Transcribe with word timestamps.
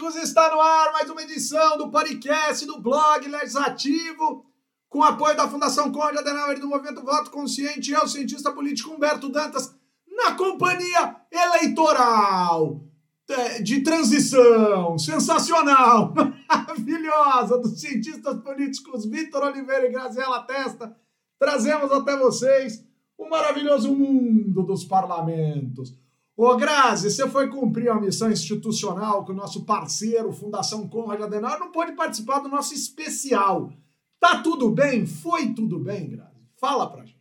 amigos, 0.00 0.16
está 0.16 0.50
no 0.50 0.58
ar 0.58 0.92
mais 0.92 1.10
uma 1.10 1.22
edição 1.22 1.76
do 1.76 1.90
podcast 1.90 2.64
do 2.64 2.80
blog 2.80 3.28
Legislativo, 3.28 4.46
com 4.88 5.02
apoio 5.02 5.36
da 5.36 5.46
Fundação 5.46 5.92
Conde 5.92 6.16
Adenauer 6.16 6.58
do 6.58 6.68
Movimento 6.68 7.02
Voto 7.02 7.30
Consciente. 7.30 7.92
Eu, 7.92 8.08
cientista 8.08 8.50
político 8.50 8.94
Humberto 8.94 9.28
Dantas, 9.28 9.74
na 10.08 10.34
companhia 10.36 11.16
eleitoral 11.30 12.82
de 13.62 13.82
transição, 13.82 14.98
sensacional, 14.98 16.14
maravilhosa, 16.48 17.58
dos 17.58 17.78
cientistas 17.78 18.40
políticos 18.40 19.04
Vitor 19.04 19.42
Oliveira 19.42 19.86
e 19.86 19.92
Graziela 19.92 20.42
Testa. 20.44 20.96
Trazemos 21.38 21.92
até 21.92 22.16
vocês 22.16 22.82
o 23.18 23.28
maravilhoso 23.28 23.94
mundo 23.94 24.62
dos 24.62 24.82
parlamentos 24.82 25.94
Ô, 26.42 26.56
Grazi, 26.56 27.10
você 27.10 27.28
foi 27.28 27.50
cumprir 27.50 27.92
uma 27.92 28.00
missão 28.00 28.32
institucional 28.32 29.26
com 29.26 29.32
o 29.32 29.36
nosso 29.36 29.66
parceiro, 29.66 30.32
Fundação 30.32 30.88
Conrad 30.88 31.20
Adenauer, 31.20 31.60
não 31.60 31.70
pôde 31.70 31.92
participar 31.92 32.38
do 32.38 32.48
nosso 32.48 32.72
especial. 32.72 33.70
Tá 34.18 34.42
tudo 34.42 34.70
bem? 34.70 35.04
Foi 35.04 35.52
tudo 35.52 35.78
bem, 35.78 36.08
Grazi? 36.08 36.40
Fala 36.58 36.90
pra 36.90 37.04
gente. 37.04 37.20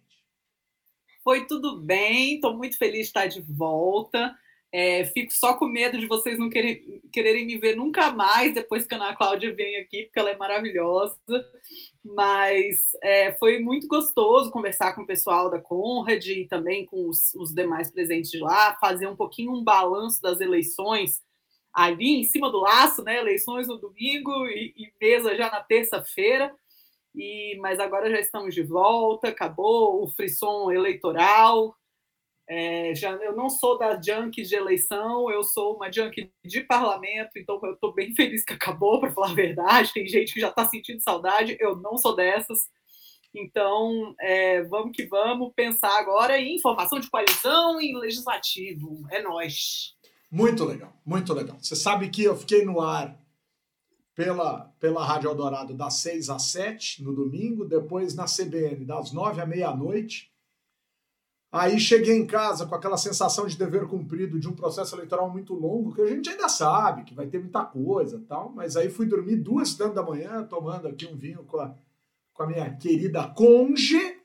Foi 1.21 1.45
tudo 1.45 1.81
bem, 1.81 2.35
estou 2.35 2.55
muito 2.55 2.77
feliz 2.77 3.01
de 3.01 3.07
estar 3.07 3.27
de 3.27 3.41
volta. 3.41 4.33
É, 4.71 5.03
fico 5.03 5.33
só 5.33 5.53
com 5.55 5.67
medo 5.67 5.97
de 5.97 6.07
vocês 6.07 6.39
não 6.39 6.49
querer, 6.49 7.01
quererem 7.11 7.45
me 7.45 7.57
ver 7.57 7.75
nunca 7.75 8.13
mais 8.13 8.53
depois 8.53 8.85
que 8.85 8.95
a 8.95 8.97
Ana 8.97 9.17
Cláudia 9.17 9.53
vem 9.53 9.75
aqui, 9.81 10.03
porque 10.03 10.19
ela 10.19 10.29
é 10.29 10.37
maravilhosa. 10.37 11.17
Mas 12.03 12.77
é, 13.03 13.33
foi 13.33 13.59
muito 13.59 13.87
gostoso 13.87 14.51
conversar 14.51 14.93
com 14.93 15.01
o 15.01 15.07
pessoal 15.07 15.49
da 15.49 15.59
Conrad 15.59 16.25
e 16.25 16.47
também 16.47 16.85
com 16.85 17.09
os, 17.09 17.33
os 17.35 17.53
demais 17.53 17.91
presentes 17.91 18.31
de 18.31 18.39
lá, 18.39 18.75
fazer 18.79 19.07
um 19.07 19.15
pouquinho 19.15 19.51
um 19.51 19.63
balanço 19.63 20.21
das 20.21 20.39
eleições 20.39 21.21
ali 21.73 22.21
em 22.21 22.23
cima 22.23 22.49
do 22.49 22.59
laço, 22.59 23.03
né? 23.03 23.17
Eleições 23.17 23.67
no 23.67 23.77
domingo 23.77 24.47
e, 24.47 24.73
e 24.75 24.93
mesa 24.99 25.35
já 25.35 25.51
na 25.51 25.61
terça-feira. 25.61 26.53
E, 27.15 27.57
mas 27.59 27.79
agora 27.79 28.09
já 28.09 28.19
estamos 28.19 28.53
de 28.53 28.63
volta, 28.63 29.29
acabou 29.29 30.03
o 30.03 30.07
frisson 30.07 30.71
eleitoral, 30.71 31.75
é, 32.49 32.95
já, 32.95 33.11
eu 33.11 33.35
não 33.35 33.47
sou 33.47 33.77
da 33.77 34.01
junk 34.01 34.41
de 34.41 34.55
eleição, 34.55 35.29
eu 35.29 35.43
sou 35.43 35.75
uma 35.75 35.91
junk 35.91 36.31
de 36.43 36.61
parlamento, 36.61 37.37
então 37.37 37.59
eu 37.61 37.73
estou 37.73 37.93
bem 37.93 38.15
feliz 38.15 38.43
que 38.43 38.53
acabou, 38.53 38.99
para 38.99 39.11
falar 39.11 39.29
a 39.29 39.35
verdade. 39.35 39.93
Tem 39.93 40.07
gente 40.07 40.33
que 40.33 40.39
já 40.39 40.49
está 40.49 40.67
sentindo 40.67 40.99
saudade, 40.99 41.55
eu 41.59 41.75
não 41.75 41.95
sou 41.95 42.15
dessas. 42.15 42.67
Então, 43.35 44.15
é, 44.19 44.63
vamos 44.63 44.97
que 44.97 45.05
vamos 45.05 45.53
pensar 45.55 45.95
agora 45.99 46.39
em 46.39 46.59
formação 46.59 46.99
de 46.99 47.07
coalizão 47.07 47.79
e 47.79 47.95
legislativo. 47.95 49.05
É 49.11 49.21
nós. 49.21 49.95
Muito 50.31 50.65
legal, 50.65 50.91
muito 51.05 51.31
legal. 51.35 51.57
Você 51.61 51.75
sabe 51.75 52.09
que 52.09 52.23
eu 52.23 52.35
fiquei 52.35 52.65
no 52.65 52.81
ar 52.81 53.15
pela, 54.15 54.73
pela 54.79 55.05
Rádio 55.05 55.29
Eldorado 55.29 55.75
das 55.75 55.97
6 55.97 56.31
às 56.31 56.43
7 56.51 57.03
no 57.03 57.13
domingo, 57.13 57.63
depois 57.63 58.15
na 58.15 58.25
CBN 58.25 58.85
das 58.85 59.11
9 59.11 59.39
à 59.39 59.45
meia-noite 59.45 60.31
Aí 61.51 61.79
cheguei 61.79 62.15
em 62.15 62.27
casa 62.27 62.67
com 62.67 62.75
aquela 62.75 62.97
sensação 62.97 63.47
de 63.47 63.57
dever 63.57 63.87
cumprido 63.87 64.39
de 64.39 64.47
um 64.47 64.53
processo 64.53 64.95
eleitoral 64.95 65.31
muito 65.31 65.55
longo, 65.55 65.93
que 65.93 66.01
a 66.01 66.07
gente 66.07 66.29
ainda 66.29 66.47
sabe 66.47 67.03
que 67.03 67.15
vai 67.15 67.25
ter 67.25 67.39
muita 67.39 67.65
coisa 67.65 68.23
tal, 68.27 68.51
mas 68.51 68.75
aí 68.75 68.89
fui 68.89 69.07
dormir 69.07 69.37
duas 69.37 69.75
da 69.75 70.03
manhã, 70.03 70.43
tomando 70.43 70.87
aqui 70.87 71.07
um 71.07 71.15
vinho 71.15 71.43
com 71.45 71.59
a, 71.59 71.73
com 72.33 72.43
a 72.43 72.47
minha 72.47 72.69
querida 72.75 73.27
conge, 73.27 74.19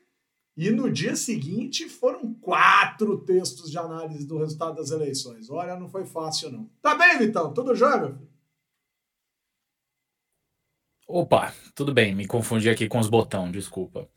e 0.55 0.69
no 0.69 0.89
dia 0.89 1.15
seguinte 1.15 1.89
foram 1.89 2.33
quatro 2.35 3.17
textos 3.21 3.71
de 3.71 3.77
análise 3.77 4.25
do 4.25 4.37
resultado 4.37 4.75
das 4.75 4.91
eleições. 4.91 5.49
Olha, 5.49 5.77
não 5.77 5.89
foi 5.89 6.05
fácil 6.05 6.51
não. 6.51 6.69
Tá 6.81 6.95
bem, 6.95 7.17
Vitão? 7.17 7.53
Tudo 7.53 7.75
jóia, 7.75 7.97
meu 7.97 8.13
filho? 8.13 8.34
Opa, 11.07 11.53
tudo 11.75 11.93
bem, 11.93 12.15
me 12.15 12.25
confundi 12.25 12.69
aqui 12.69 12.87
com 12.87 12.97
os 12.97 13.07
botões, 13.07 13.51
desculpa. 13.51 14.09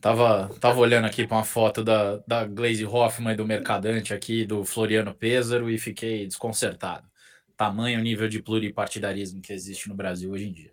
Tava, 0.00 0.48
tava 0.60 0.78
olhando 0.78 1.06
aqui 1.06 1.26
para 1.26 1.38
uma 1.38 1.44
foto 1.44 1.82
da, 1.82 2.18
da 2.26 2.44
Glaze 2.44 2.84
Hoffman 2.84 3.32
e 3.32 3.36
do 3.36 3.44
Mercadante 3.44 4.14
aqui, 4.14 4.44
do 4.44 4.64
Floriano 4.64 5.12
Pêsaro, 5.12 5.68
e 5.68 5.78
fiquei 5.78 6.26
desconcertado. 6.26 7.08
Tamanho 7.56 8.00
nível 8.00 8.28
de 8.28 8.40
pluripartidarismo 8.40 9.40
que 9.40 9.52
existe 9.52 9.88
no 9.88 9.94
Brasil 9.94 10.30
hoje 10.30 10.48
em 10.48 10.52
dia. 10.52 10.70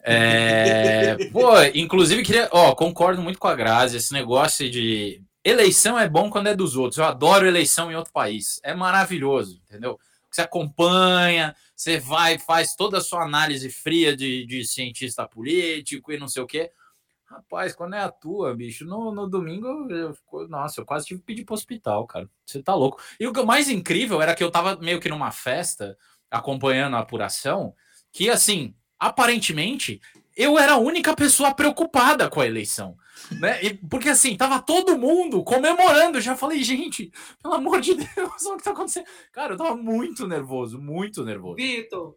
É, 0.00 1.16
pô, 1.32 1.50
inclusive 1.74 2.22
queria, 2.22 2.48
ó, 2.50 2.74
concordo 2.74 3.20
muito 3.20 3.38
com 3.38 3.48
a 3.48 3.54
Grazi, 3.54 3.96
esse 3.96 4.12
negócio 4.12 4.70
de 4.70 5.20
eleição 5.44 5.98
é 5.98 6.08
bom 6.08 6.30
quando 6.30 6.46
é 6.46 6.54
dos 6.54 6.76
outros. 6.76 6.98
Eu 6.98 7.04
adoro 7.04 7.46
eleição 7.46 7.92
em 7.92 7.94
outro 7.94 8.12
país. 8.12 8.60
É 8.62 8.74
maravilhoso, 8.74 9.60
entendeu? 9.68 9.98
Você 10.30 10.40
acompanha, 10.40 11.54
você 11.74 11.98
vai, 11.98 12.38
faz 12.38 12.74
toda 12.74 12.98
a 12.98 13.00
sua 13.00 13.24
análise 13.24 13.68
fria 13.70 14.16
de, 14.16 14.46
de 14.46 14.64
cientista 14.64 15.26
político 15.26 16.12
e 16.12 16.18
não 16.18 16.28
sei 16.28 16.42
o 16.42 16.46
quê. 16.46 16.70
Rapaz, 17.24 17.74
quando 17.74 17.94
é 17.94 18.00
a 18.00 18.10
tua, 18.10 18.54
bicho, 18.54 18.84
no, 18.84 19.12
no 19.12 19.26
domingo 19.26 19.66
eu 19.90 20.16
nossa, 20.48 20.80
eu 20.80 20.86
quase 20.86 21.06
tive 21.06 21.20
que 21.20 21.26
pedir 21.26 21.44
pro 21.44 21.54
hospital, 21.54 22.06
cara. 22.06 22.28
Você 22.46 22.62
tá 22.62 22.74
louco. 22.74 23.02
E 23.18 23.26
o 23.26 23.46
mais 23.46 23.68
incrível 23.68 24.22
era 24.22 24.34
que 24.34 24.44
eu 24.44 24.50
tava 24.50 24.76
meio 24.76 25.00
que 25.00 25.08
numa 25.08 25.32
festa, 25.32 25.98
acompanhando 26.30 26.96
a 26.96 27.00
apuração, 27.00 27.74
que 28.12 28.30
assim, 28.30 28.74
aparentemente, 28.98 30.00
eu 30.36 30.58
era 30.58 30.74
a 30.74 30.78
única 30.78 31.14
pessoa 31.14 31.54
preocupada 31.54 32.28
com 32.30 32.40
a 32.40 32.46
eleição. 32.46 32.96
Né? 33.40 33.62
E, 33.64 33.74
porque 33.74 34.08
assim, 34.08 34.36
tava 34.36 34.60
todo 34.60 34.98
mundo 34.98 35.42
comemorando. 35.42 36.18
Eu 36.18 36.22
já 36.22 36.36
falei, 36.36 36.62
gente, 36.62 37.12
pelo 37.42 37.54
amor 37.54 37.80
de 37.80 37.94
Deus, 37.94 38.42
o 38.46 38.56
que 38.56 38.62
tá 38.64 38.70
acontecendo? 38.70 39.06
Cara, 39.32 39.54
eu 39.54 39.58
tava 39.58 39.76
muito 39.76 40.26
nervoso, 40.26 40.78
muito 40.78 41.24
nervoso. 41.24 41.56
Vitor, 41.56 42.16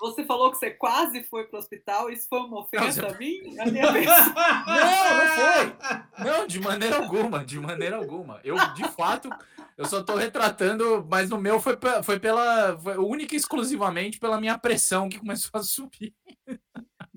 você 0.00 0.24
falou 0.24 0.50
que 0.50 0.58
você 0.58 0.70
quase 0.70 1.24
foi 1.24 1.44
para 1.44 1.56
o 1.56 1.58
hospital, 1.60 2.08
isso 2.08 2.28
foi 2.28 2.38
uma 2.38 2.60
ofensa 2.60 3.02
não, 3.02 3.10
a 3.10 3.18
mim? 3.18 3.58
A 3.58 3.66
minha 3.66 3.90
vez. 3.92 4.06
Não, 4.06 5.16
não 5.16 5.34
foi. 5.34 6.24
Não, 6.24 6.46
de 6.46 6.60
maneira 6.60 6.96
alguma, 6.96 7.44
de 7.44 7.58
maneira 7.58 7.96
alguma. 7.96 8.40
Eu, 8.44 8.56
de 8.74 8.88
fato, 8.90 9.28
eu 9.76 9.84
só 9.84 10.00
estou 10.00 10.16
retratando, 10.16 11.04
mas 11.10 11.30
no 11.30 11.38
meu 11.38 11.60
foi, 11.60 11.76
foi 12.04 12.20
pela. 12.20 12.78
Foi 12.78 12.96
única 12.96 13.34
e 13.34 13.38
exclusivamente 13.38 14.20
pela 14.20 14.40
minha 14.40 14.56
pressão 14.56 15.08
que 15.08 15.18
começou 15.18 15.50
a 15.54 15.62
subir. 15.62 16.14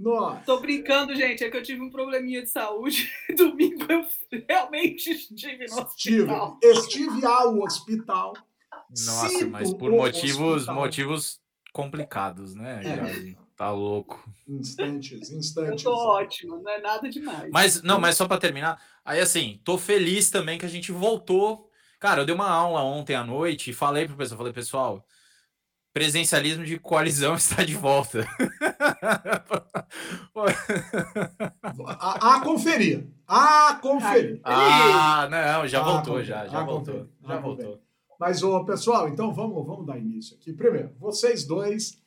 Nossa. 0.01 0.41
Tô 0.45 0.59
brincando, 0.59 1.16
gente. 1.16 1.44
É 1.44 1.50
que 1.50 1.57
eu 1.57 1.63
tive 1.63 1.81
um 1.81 1.89
probleminha 1.89 2.41
de 2.41 2.50
saúde. 2.50 3.12
Domingo 3.38 3.85
eu 3.89 4.06
realmente 4.47 5.12
estive 5.12 5.67
no 5.67 5.81
hospital. 5.81 6.59
Estive, 6.62 7.06
estive 7.06 7.25
ao 7.25 7.59
hospital. 7.59 8.34
Nossa, 8.89 9.47
mas 9.47 9.73
por 9.73 9.91
motivos, 9.91 10.67
motivos 10.67 11.39
complicados, 11.72 12.56
né? 12.56 12.81
É. 12.84 13.51
Tá 13.56 13.69
louco. 13.69 14.28
Instantes, 14.47 15.29
instantes. 15.29 15.85
Eu 15.85 15.91
tô 15.91 15.95
ótimo, 15.95 16.57
não 16.57 16.72
é 16.72 16.81
nada 16.81 17.07
demais. 17.07 17.51
Mas, 17.51 17.83
não, 17.83 18.00
mas 18.00 18.18
só 18.18 18.28
para 18.28 18.41
terminar, 18.41 18.81
aí 19.06 19.19
assim, 19.19 19.62
tô 19.63 19.78
feliz 19.78 20.31
também 20.31 20.57
que 20.57 20.66
a 20.66 20.69
gente 20.69 20.91
voltou. 20.91 21.69
Cara, 22.00 22.22
eu 22.22 22.25
dei 22.25 22.33
uma 22.33 22.50
aula 22.50 22.81
ontem 22.81 23.13
à 23.13 23.23
noite 23.23 23.69
e 23.69 23.73
falei 23.73 24.07
pro 24.07 24.18
pessoal, 24.18 24.38
falei, 24.39 24.51
pessoal, 24.51 25.06
presencialismo 25.94 26.66
de 26.66 26.79
coalizão 26.79 27.35
está 27.38 27.63
de 27.63 27.75
volta. 27.75 28.28
A, 31.88 32.35
a 32.35 32.41
conferir. 32.41 33.07
A 33.28 33.79
conferir. 33.81 34.39
Ah, 34.44 35.28
não, 35.29 35.67
já 35.67 35.81
voltou, 35.81 36.23
já, 36.23 36.47
já 36.47 36.63
voltou. 36.63 37.07
Já 37.25 37.39
voltou. 37.39 37.81
Mas, 38.19 38.44
ô, 38.44 38.63
pessoal, 38.63 39.09
então 39.09 39.34
vamos, 39.34 39.66
vamos 39.66 39.85
dar 39.85 39.97
início 39.97 40.35
aqui. 40.35 40.53
Primeiro, 40.53 40.91
vocês 41.00 41.44
dois 41.45 42.00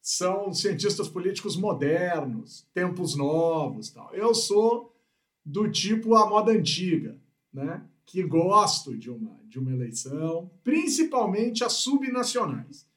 são 0.00 0.52
cientistas 0.54 1.08
políticos 1.08 1.56
modernos, 1.56 2.66
tempos 2.72 3.14
novos. 3.14 3.90
Tal. 3.90 4.14
Eu 4.14 4.34
sou 4.34 4.96
do 5.44 5.70
tipo 5.70 6.14
a 6.14 6.28
moda 6.28 6.52
antiga, 6.52 7.18
né? 7.52 7.82
que 8.08 8.22
gosto 8.22 8.96
de 8.96 9.10
uma, 9.10 9.38
de 9.46 9.58
uma 9.58 9.70
eleição, 9.70 10.50
principalmente 10.64 11.62
as 11.62 11.74
subnacionais. 11.74 12.87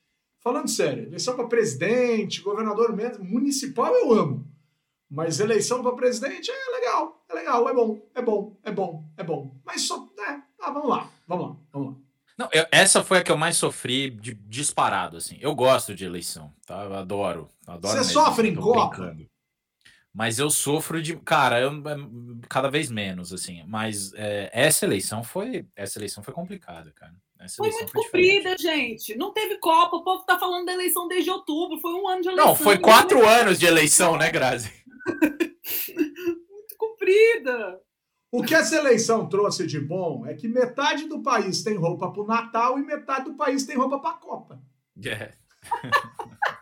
Falando 0.44 0.68
sério, 0.68 1.04
eleição 1.04 1.36
para 1.36 1.48
presidente, 1.48 2.42
governador 2.42 2.96
mesmo, 2.96 3.24
municipal 3.24 3.94
eu 3.94 4.12
amo. 4.12 4.48
Mas 5.10 5.40
eleição 5.40 5.84
para 5.84 5.94
presidente 5.94 6.50
é 6.50 6.72
legal, 6.72 7.24
é 7.30 7.34
legal, 7.34 7.70
é 7.70 7.74
bom, 7.74 8.10
é 8.16 8.22
bom, 8.22 8.58
é 8.64 8.72
bom, 8.72 9.06
é 9.18 9.24
bom. 9.24 9.56
Mas 9.64 9.82
só, 9.82 10.10
é, 10.20 10.42
ah, 10.60 10.72
vamos 10.72 10.90
lá, 10.90 11.10
vamos 11.28 11.50
lá, 11.50 11.56
vamos 11.72 11.88
lá. 11.90 11.96
Não, 12.40 12.50
eu, 12.52 12.66
essa 12.72 13.04
foi 13.04 13.20
a 13.20 13.24
que 13.24 13.32
eu 13.32 13.38
mais 13.38 13.58
sofri 13.58 14.10
de 14.10 14.34
disparado, 14.34 15.18
assim. 15.18 15.38
Eu 15.40 15.54
gosto 15.54 15.94
de 15.94 16.06
eleição, 16.06 16.52
tá? 16.66 16.86
Eu 16.86 16.96
adoro. 16.96 17.50
adoro 17.68 17.94
Você 17.94 18.00
mesmo, 18.00 18.14
sofre 18.14 18.50
em 18.50 18.56
Copa? 18.56 19.16
Mas 20.14 20.40
eu 20.40 20.50
sofro 20.50 21.02
de. 21.02 21.16
Cara, 21.18 21.60
eu, 21.62 21.72
é, 21.72 21.96
cada 22.50 22.70
vez 22.70 22.92
menos, 22.92 23.32
assim. 23.32 23.64
Mas 23.66 24.14
é, 24.14 24.50
essa 24.54 24.86
eleição 24.86 25.24
foi. 25.24 25.66
Essa 25.76 26.00
eleição 26.00 26.22
foi 26.22 26.34
complicada, 26.34 26.92
cara. 26.92 27.14
Essa 27.40 27.58
foi 27.58 27.72
muito 27.72 27.92
foi 27.92 28.04
comprida, 28.04 28.56
gente. 28.58 29.16
Não 29.16 29.32
teve 29.32 29.58
Copa. 29.58 29.96
O 29.96 30.04
povo 30.04 30.24
tá 30.26 30.38
falando 30.38 30.66
da 30.66 30.74
eleição 30.74 31.08
desde 31.08 31.32
outubro. 31.32 31.80
Foi 31.80 31.94
um 31.94 32.08
ano 32.08 32.22
de 32.22 32.28
eleição. 32.28 32.48
Não, 32.48 32.56
foi 32.56 32.78
quatro 32.78 33.26
anos 33.28 33.58
de 33.58 33.66
eleição, 33.66 34.18
né, 34.18 34.30
Grazi? 34.30 34.72
muito 36.50 36.76
comprida. 36.78 37.80
O 38.32 38.44
que 38.44 38.54
essa 38.54 38.76
eleição 38.76 39.28
trouxe 39.28 39.66
de 39.66 39.80
bom 39.80 40.26
é 40.26 40.34
que 40.34 40.48
metade 40.48 41.08
do 41.08 41.22
país 41.22 41.64
tem 41.64 41.76
roupa 41.76 42.12
para 42.12 42.22
o 42.22 42.28
Natal 42.28 42.78
e 42.78 42.84
metade 42.84 43.26
do 43.26 43.36
país 43.36 43.66
tem 43.66 43.76
roupa 43.76 44.00
para 44.00 44.12
a 44.12 44.20
Copa. 44.20 44.62
É. 45.04 45.34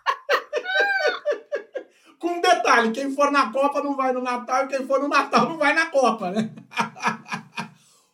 detalhe, 2.41 2.91
quem 2.91 3.11
for 3.11 3.31
na 3.31 3.51
Copa 3.51 3.81
não 3.81 3.95
vai 3.95 4.11
no 4.11 4.21
Natal 4.21 4.65
e 4.65 4.67
quem 4.67 4.85
for 4.85 4.99
no 4.99 5.07
Natal 5.07 5.49
não 5.49 5.57
vai 5.57 5.73
na 5.73 5.87
Copa, 5.87 6.31
né? 6.31 6.51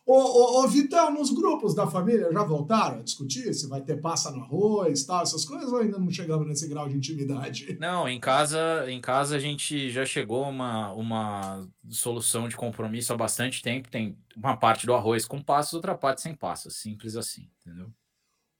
Ô, 0.08 0.14
ô, 0.14 0.62
ô, 0.62 0.68
Vitão, 0.68 1.12
nos 1.12 1.32
grupos 1.32 1.74
da 1.74 1.84
família 1.84 2.30
já 2.32 2.44
voltaram 2.44 3.00
a 3.00 3.02
discutir 3.02 3.52
se 3.52 3.66
vai 3.66 3.80
ter 3.80 4.00
passa 4.00 4.30
no 4.30 4.40
arroz, 4.40 5.04
tal, 5.04 5.22
essas 5.22 5.44
coisas, 5.44 5.72
ou 5.72 5.80
ainda 5.80 5.98
não 5.98 6.08
chegamos 6.12 6.46
nesse 6.46 6.68
grau 6.68 6.88
de 6.88 6.96
intimidade? 6.96 7.76
Não, 7.80 8.08
em 8.08 8.20
casa, 8.20 8.88
em 8.88 9.00
casa 9.00 9.34
a 9.34 9.40
gente 9.40 9.90
já 9.90 10.06
chegou 10.06 10.44
a 10.44 10.48
uma, 10.48 10.92
uma 10.92 11.68
solução 11.90 12.48
de 12.48 12.56
compromisso 12.56 13.12
há 13.12 13.16
bastante 13.16 13.60
tempo. 13.60 13.90
Tem 13.90 14.16
uma 14.36 14.56
parte 14.56 14.86
do 14.86 14.94
arroz 14.94 15.26
com 15.26 15.42
passas, 15.42 15.74
outra 15.74 15.96
parte 15.96 16.22
sem 16.22 16.36
passas, 16.36 16.76
simples 16.76 17.16
assim, 17.16 17.50
entendeu? 17.60 17.90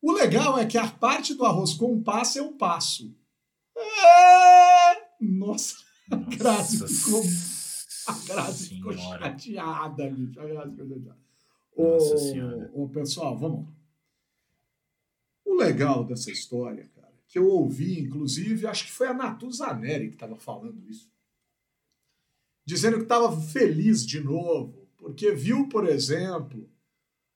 O 0.03 0.11
legal 0.11 0.59
é 0.59 0.67
que 0.67 0.77
a 0.77 0.89
parte 0.89 1.33
do 1.33 1.45
arroz 1.45 1.75
com 1.75 2.03
passa 2.03 2.41
é 2.41 2.43
o 2.43 2.55
passo. 2.55 3.15
É... 3.77 5.06
Nossa, 5.21 5.77
a 6.11 6.17
Grazi 6.17 6.87
ficou, 6.87 7.23
a 8.07 8.13
Grazi 8.27 8.69
ficou 8.69 8.93
chateada, 8.93 10.11
bicho. 10.11 10.41
A 10.41 10.47
Grazi 10.47 10.71
ficou 10.77 10.89
chateada. 10.89 11.27
Nossa 11.77 12.19
Senhora. 12.19 12.71
Ô, 12.73 12.89
pessoal, 12.89 13.37
vamos 13.37 13.67
lá. 13.67 13.77
O 15.45 15.55
legal 15.55 16.05
dessa 16.05 16.31
história, 16.31 16.89
cara, 16.95 17.13
que 17.29 17.39
eu 17.39 17.47
ouvi, 17.47 18.01
inclusive, 18.01 18.67
acho 18.67 18.87
que 18.87 18.93
foi 18.93 19.09
a 19.09 19.15
Natuzaneri 19.15 20.09
que 20.09 20.15
estava 20.15 20.37
falando 20.37 20.83
isso. 20.89 21.11
Dizendo 22.65 22.97
que 22.97 23.05
estava 23.05 23.41
feliz 23.41 24.05
de 24.05 24.21
novo, 24.21 24.89
porque 24.97 25.31
viu, 25.31 25.69
por 25.69 25.87
exemplo, 25.87 26.69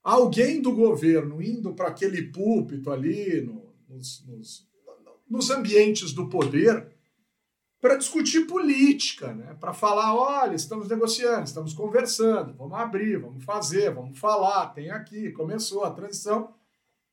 alguém 0.02 0.60
do 0.60 0.72
governo 0.72 1.40
indo 1.40 1.72
para 1.72 1.88
aquele 1.88 2.22
púlpito 2.22 2.90
ali, 2.90 3.42
no, 3.42 3.72
nos, 3.88 4.26
nos, 4.26 4.68
nos 5.28 5.50
ambientes 5.50 6.12
do 6.12 6.28
poder, 6.28 6.88
para 7.80 7.96
discutir 7.96 8.46
política, 8.46 9.32
né? 9.32 9.56
para 9.58 9.72
falar, 9.72 10.14
olha, 10.14 10.54
estamos 10.54 10.88
negociando, 10.88 11.44
estamos 11.44 11.72
conversando, 11.72 12.52
vamos 12.52 12.78
abrir, 12.78 13.18
vamos 13.18 13.42
fazer, 13.42 13.92
vamos 13.92 14.18
falar, 14.18 14.66
tem 14.74 14.90
aqui, 14.90 15.32
começou 15.32 15.84
a 15.84 15.90
transição, 15.90 16.52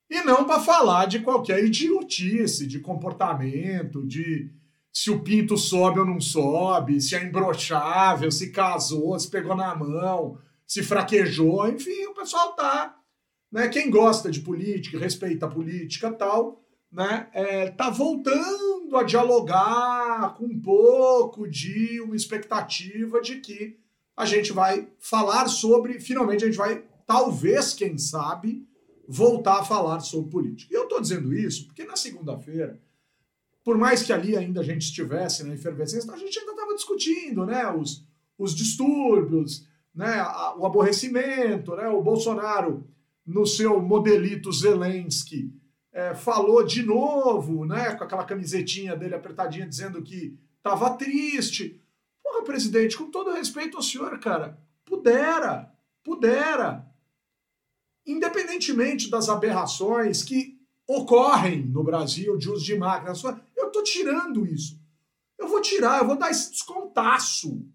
e 0.10 0.22
não 0.22 0.46
para 0.46 0.60
falar 0.60 1.06
de 1.06 1.20
qualquer 1.20 1.64
idiotice, 1.64 2.68
de 2.68 2.80
comportamento, 2.80 4.06
de 4.06 4.52
se 4.92 5.12
o 5.12 5.22
pinto 5.22 5.58
sobe 5.58 6.00
ou 6.00 6.06
não 6.06 6.20
sobe, 6.20 7.00
se 7.00 7.16
é 7.16 7.24
imbrochável, 7.24 8.32
se 8.32 8.52
casou, 8.52 9.18
se 9.20 9.30
pegou 9.30 9.56
na 9.56 9.76
mão, 9.76 10.38
se 10.66 10.82
fraquejou, 10.82 11.68
enfim, 11.68 12.06
o 12.08 12.14
pessoal 12.14 12.54
tá, 12.54 12.98
né? 13.52 13.68
Quem 13.68 13.90
gosta 13.90 14.32
de 14.32 14.42
política, 14.42 14.98
respeita 14.98 15.46
a 15.46 15.50
política 15.50 16.12
tal, 16.12 16.62
né? 16.92 17.30
É, 17.34 17.70
tá 17.72 17.90
voltando 17.90 18.96
a 18.96 19.04
dialogar 19.04 20.36
com 20.36 20.46
um 20.46 20.60
pouco 20.60 21.48
de 21.48 22.02
uma 22.02 22.16
expectativa 22.16 23.22
de 23.22 23.40
que 23.40 23.78
a 24.16 24.26
gente 24.26 24.52
vai 24.52 24.88
falar 25.00 25.48
sobre, 25.48 26.00
finalmente 26.00 26.44
a 26.44 26.48
gente 26.48 26.58
vai, 26.58 26.84
talvez, 27.06 27.74
quem 27.74 27.98
sabe, 27.98 28.68
voltar 29.08 29.60
a 29.60 29.66
falar 29.66 30.00
sobre 30.00 30.32
política. 30.32 30.74
E 30.74 30.78
eu 30.78 30.84
estou 30.84 31.00
dizendo 31.00 31.34
isso 31.34 31.68
porque 31.68 31.84
na 31.84 31.96
segunda-feira, 31.96 32.82
por 33.64 33.78
mais 33.78 34.02
que 34.02 34.12
ali 34.12 34.36
ainda 34.36 34.62
a 34.62 34.64
gente 34.64 34.84
estivesse 34.84 35.44
na 35.44 35.54
efervescência, 35.54 36.12
a 36.12 36.18
gente 36.18 36.40
ainda 36.40 36.52
estava 36.52 36.74
discutindo 36.74 37.46
né, 37.46 37.70
os, 37.72 38.06
os 38.38 38.56
distúrbios, 38.56 39.68
né, 39.94 40.22
o 40.58 40.66
aborrecimento, 40.66 41.76
né, 41.76 41.88
o 41.88 42.02
Bolsonaro 42.02 42.88
no 43.26 43.46
seu 43.46 43.82
modelito 43.82 44.52
Zelensky 44.52 45.54
é, 45.98 46.14
falou 46.14 46.64
de 46.64 46.84
novo, 46.84 47.66
né, 47.66 47.96
com 47.96 48.04
aquela 48.04 48.24
camisetinha 48.24 48.96
dele 48.96 49.16
apertadinha, 49.16 49.68
dizendo 49.68 50.04
que 50.04 50.38
estava 50.56 50.92
triste. 50.92 51.82
Porra, 52.24 52.44
presidente, 52.44 52.96
com 52.96 53.10
todo 53.10 53.34
respeito 53.34 53.78
ao 53.78 53.82
senhor, 53.82 54.20
cara, 54.20 54.62
pudera, 54.86 55.74
pudera. 56.04 56.86
Independentemente 58.06 59.10
das 59.10 59.28
aberrações 59.28 60.22
que 60.22 60.62
ocorrem 60.86 61.66
no 61.66 61.84
Brasil 61.84 62.38
de 62.38 62.48
uso 62.48 62.64
de 62.64 62.78
máquinas, 62.78 63.24
eu 63.56 63.72
tô 63.72 63.82
tirando 63.82 64.46
isso. 64.46 64.80
Eu 65.36 65.48
vou 65.48 65.62
tirar, 65.62 66.02
eu 66.02 66.08
vou 66.08 66.16
dar 66.16 66.30
esse 66.30 66.52
descontaço. 66.52 67.66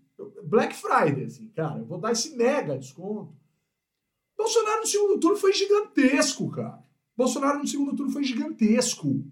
Black 0.44 0.76
Friday, 0.76 1.24
assim, 1.24 1.48
cara, 1.48 1.80
eu 1.80 1.86
vou 1.86 1.98
dar 1.98 2.12
esse 2.12 2.36
mega 2.36 2.78
desconto. 2.78 3.34
Bolsonaro 4.36 4.82
no 4.82 4.86
segundo 4.86 5.19
turno 5.19 5.36
foi 5.36 5.52
gigantesco, 5.52 6.48
cara. 6.52 6.92
Bolsonaro 7.17 7.59
no 7.59 7.67
segundo 7.67 7.94
turno 7.94 8.12
foi 8.12 8.25
gigantesco. 8.25 9.25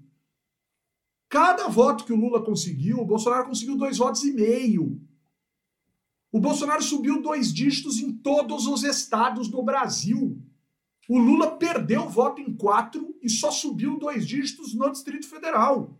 Cada 1.29 1.69
voto 1.69 2.05
que 2.05 2.13
o 2.13 2.17
Lula 2.17 2.45
conseguiu, 2.45 2.99
o 2.99 3.07
Bolsonaro 3.07 3.47
conseguiu 3.47 3.77
dois 3.77 3.99
votos 3.99 4.25
e 4.25 4.33
meio. 4.33 5.01
O 6.33 6.41
Bolsonaro 6.41 6.83
subiu 6.83 7.21
dois 7.21 7.53
dígitos 7.53 7.99
em 7.99 8.13
todos 8.13 8.67
os 8.67 8.85
estados 8.85 9.49
do 9.49 9.63
Brasil. 9.63 10.41
O 11.09 11.19
Lula 11.19 11.57
perdeu 11.57 12.09
voto 12.09 12.41
em 12.41 12.55
quatro 12.55 13.17
e 13.21 13.29
só 13.29 13.51
subiu 13.51 13.99
dois 13.99 14.27
dígitos 14.27 14.75
no 14.75 14.91
Distrito 14.91 15.29
Federal. 15.29 15.99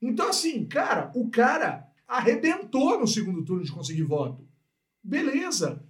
Então, 0.00 0.28
assim, 0.28 0.66
cara, 0.66 1.10
o 1.14 1.30
cara 1.30 1.90
arrebentou 2.06 2.98
no 3.00 3.06
segundo 3.06 3.44
turno 3.44 3.64
de 3.64 3.72
conseguir 3.72 4.02
voto. 4.02 4.46
Beleza. 5.02 5.82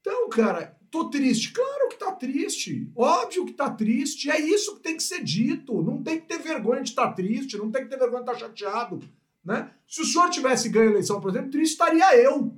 Então, 0.00 0.28
cara, 0.28 0.75
Tô 0.90 1.10
triste. 1.10 1.52
Claro 1.52 1.88
que 1.88 1.96
tá 1.96 2.12
triste. 2.12 2.90
Óbvio 2.94 3.46
que 3.46 3.52
tá 3.52 3.70
triste. 3.70 4.30
É 4.30 4.40
isso 4.40 4.76
que 4.76 4.82
tem 4.82 4.96
que 4.96 5.02
ser 5.02 5.22
dito. 5.22 5.82
Não 5.82 6.02
tem 6.02 6.20
que 6.20 6.26
ter 6.26 6.38
vergonha 6.38 6.82
de 6.82 6.90
estar 6.90 7.08
tá 7.08 7.12
triste, 7.12 7.56
não 7.56 7.70
tem 7.70 7.84
que 7.84 7.90
ter 7.90 7.98
vergonha 7.98 8.22
de 8.22 8.30
estar 8.30 8.40
tá 8.40 8.46
chateado. 8.46 9.00
Né? 9.44 9.70
Se 9.86 10.00
o 10.02 10.04
senhor 10.04 10.28
tivesse 10.30 10.68
ganho 10.68 10.88
a 10.88 10.92
eleição, 10.92 11.20
por 11.20 11.30
exemplo, 11.30 11.50
triste 11.50 11.72
estaria 11.72 12.16
eu. 12.16 12.56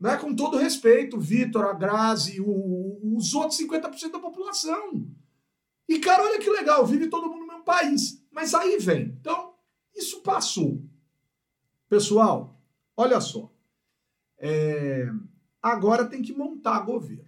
Né? 0.00 0.16
Com 0.16 0.34
todo 0.34 0.56
respeito, 0.56 1.18
Vitor, 1.18 1.64
a 1.64 1.72
Grazi, 1.72 2.40
o, 2.40 3.16
os 3.16 3.34
outros 3.34 3.58
50% 3.60 4.12
da 4.12 4.20
população. 4.20 5.06
E, 5.88 5.98
cara, 5.98 6.22
olha 6.22 6.38
que 6.38 6.50
legal, 6.50 6.86
vive 6.86 7.08
todo 7.08 7.28
mundo 7.28 7.40
no 7.40 7.46
mesmo 7.46 7.64
país. 7.64 8.22
Mas 8.30 8.54
aí 8.54 8.78
vem. 8.78 9.16
Então, 9.20 9.54
isso 9.96 10.20
passou. 10.20 10.80
Pessoal, 11.88 12.60
olha 12.96 13.20
só. 13.20 13.50
É... 14.38 15.08
Agora 15.60 16.04
tem 16.04 16.22
que 16.22 16.32
montar 16.32 16.80
governo. 16.80 17.27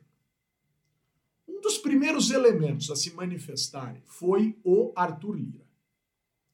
Um 1.61 1.62
dos 1.62 1.77
primeiros 1.77 2.31
elementos 2.31 2.91
a 2.91 2.97
se 2.97 3.15
manifestarem 3.15 4.01
foi 4.07 4.59
o 4.65 4.95
Arthur 4.97 5.35
Lira. 5.35 5.67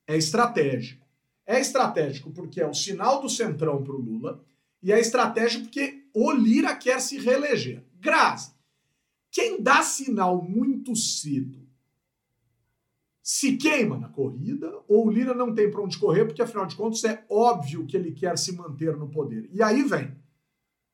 É 0.05 0.17
estratégico. 0.17 1.07
É 1.47 1.61
estratégico 1.61 2.33
porque 2.33 2.61
é 2.61 2.67
o 2.67 2.75
sinal 2.75 3.23
do 3.23 3.29
centrão 3.29 3.85
para 3.85 3.95
o 3.95 4.01
Lula 4.01 4.45
e 4.83 4.91
é 4.91 4.99
estratégico 4.99 5.67
porque 5.67 6.09
o 6.13 6.33
Lira 6.33 6.75
quer 6.75 7.01
se 7.01 7.19
reeleger. 7.19 7.85
Grazi, 8.01 8.51
quem 9.31 9.63
dá 9.63 9.81
sinal 9.81 10.43
muito 10.43 10.97
cedo 10.97 11.65
se 13.23 13.57
queima 13.57 13.97
na 13.97 14.09
corrida 14.09 14.73
ou 14.89 15.07
o 15.07 15.11
Lira 15.11 15.35
não 15.35 15.55
tem 15.55 15.71
para 15.71 15.83
onde 15.83 15.99
correr 15.99 16.25
porque, 16.25 16.43
afinal 16.43 16.67
de 16.67 16.75
contas, 16.75 17.05
é 17.05 17.25
óbvio 17.31 17.87
que 17.87 17.97
ele 17.97 18.11
quer 18.11 18.37
se 18.37 18.51
manter 18.57 18.97
no 18.97 19.09
poder. 19.09 19.49
E 19.53 19.63
aí 19.63 19.85
vem 19.85 20.17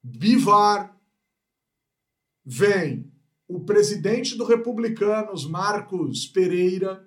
Bivar, 0.02 1.00
vem 2.44 3.11
o 3.54 3.60
presidente 3.60 4.36
do 4.36 4.44
Republicanos, 4.44 5.46
Marcos 5.46 6.26
Pereira, 6.26 7.06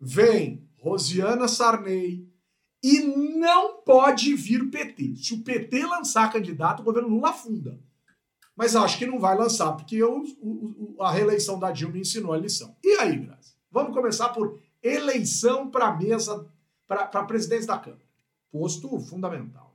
vem 0.00 0.68
Rosiana 0.78 1.48
Sarney 1.48 2.28
e 2.82 3.00
não 3.00 3.82
pode 3.82 4.34
vir 4.34 4.70
PT. 4.70 5.16
Se 5.16 5.34
o 5.34 5.42
PT 5.42 5.84
lançar 5.86 6.32
candidato, 6.32 6.80
o 6.80 6.84
governo 6.84 7.08
Lula 7.08 7.30
afunda. 7.30 7.78
Mas 8.56 8.76
acho 8.76 8.98
que 8.98 9.06
não 9.06 9.18
vai 9.18 9.36
lançar, 9.36 9.72
porque 9.72 9.96
eu, 9.96 10.22
a 11.00 11.10
reeleição 11.10 11.58
da 11.58 11.70
Dilma 11.70 11.98
ensinou 11.98 12.32
a 12.32 12.38
lição. 12.38 12.76
E 12.82 12.96
aí, 12.98 13.16
Grazi? 13.16 13.54
Vamos 13.70 13.94
começar 13.94 14.30
por 14.30 14.58
eleição 14.82 15.70
para 15.70 15.96
mesa, 15.96 16.46
para 16.86 17.04
a 17.04 17.24
presidência 17.24 17.66
da 17.66 17.78
Câmara. 17.78 18.04
Posto 18.50 18.98
fundamental. 19.00 19.69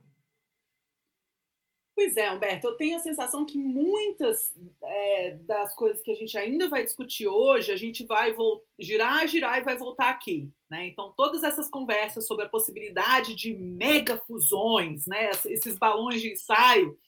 Pois 1.96 2.16
é, 2.18 2.30
Humberto, 2.30 2.66
eu 2.66 2.76
tenho 2.76 2.94
a 2.94 3.00
sensação 3.00 3.46
que 3.46 3.56
muitas 3.56 4.52
é, 4.82 5.30
das 5.46 5.74
coisas 5.74 6.02
que 6.02 6.12
a 6.12 6.14
gente 6.14 6.36
ainda 6.36 6.68
vai 6.68 6.84
discutir 6.84 7.26
hoje, 7.26 7.72
a 7.72 7.76
gente 7.76 8.04
vai 8.04 8.36
girar, 8.78 9.26
girar 9.26 9.58
e 9.58 9.64
vai 9.64 9.78
voltar 9.78 10.10
aqui. 10.10 10.52
Né? 10.68 10.88
Então, 10.88 11.14
todas 11.16 11.42
essas 11.42 11.70
conversas 11.70 12.26
sobre 12.26 12.44
a 12.44 12.50
possibilidade 12.50 13.34
de 13.34 13.56
mega 13.56 14.18
fusões, 14.18 15.06
né? 15.06 15.30
esses 15.46 15.78
balões 15.78 16.20
de 16.20 16.34
ensaio 16.34 16.98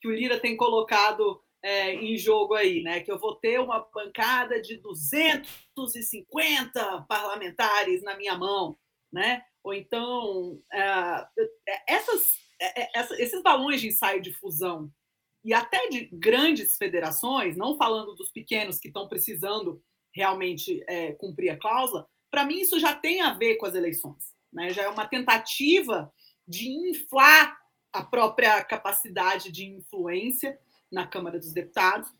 que 0.00 0.06
o 0.06 0.12
Lira 0.12 0.38
tem 0.38 0.56
colocado 0.56 1.42
é, 1.60 1.94
em 1.94 2.16
jogo 2.16 2.54
aí, 2.54 2.84
né? 2.84 3.00
que 3.00 3.10
eu 3.10 3.18
vou 3.18 3.34
ter 3.34 3.58
uma 3.58 3.80
bancada 3.92 4.62
de 4.62 4.76
250 4.76 7.04
parlamentares 7.08 8.00
na 8.00 8.16
minha 8.16 8.38
mão, 8.38 8.78
né? 9.12 9.42
ou 9.64 9.74
então, 9.74 10.62
é, 10.72 11.26
essas 11.88 12.32
é, 12.32 12.32
é, 12.32 12.36
esses 13.18 13.42
balões 13.42 13.80
de 13.80 13.88
ensaio 13.88 14.20
de 14.20 14.32
fusão 14.32 14.90
e 15.44 15.54
até 15.54 15.88
de 15.88 16.06
grandes 16.12 16.76
federações, 16.76 17.56
não 17.56 17.76
falando 17.76 18.14
dos 18.14 18.30
pequenos 18.30 18.78
que 18.78 18.88
estão 18.88 19.08
precisando 19.08 19.82
realmente 20.12 20.82
é, 20.88 21.12
cumprir 21.12 21.50
a 21.50 21.58
cláusula, 21.58 22.08
para 22.30 22.44
mim 22.44 22.60
isso 22.60 22.80
já 22.80 22.94
tem 22.94 23.20
a 23.20 23.34
ver 23.34 23.56
com 23.56 23.66
as 23.66 23.74
eleições. 23.74 24.34
Né? 24.52 24.70
Já 24.70 24.82
é 24.82 24.88
uma 24.88 25.06
tentativa 25.06 26.12
de 26.48 26.68
inflar 26.68 27.56
a 27.92 28.02
própria 28.02 28.62
capacidade 28.64 29.50
de 29.50 29.66
influência 29.66 30.58
na 30.90 31.06
Câmara 31.06 31.38
dos 31.38 31.52
Deputados. 31.52 32.12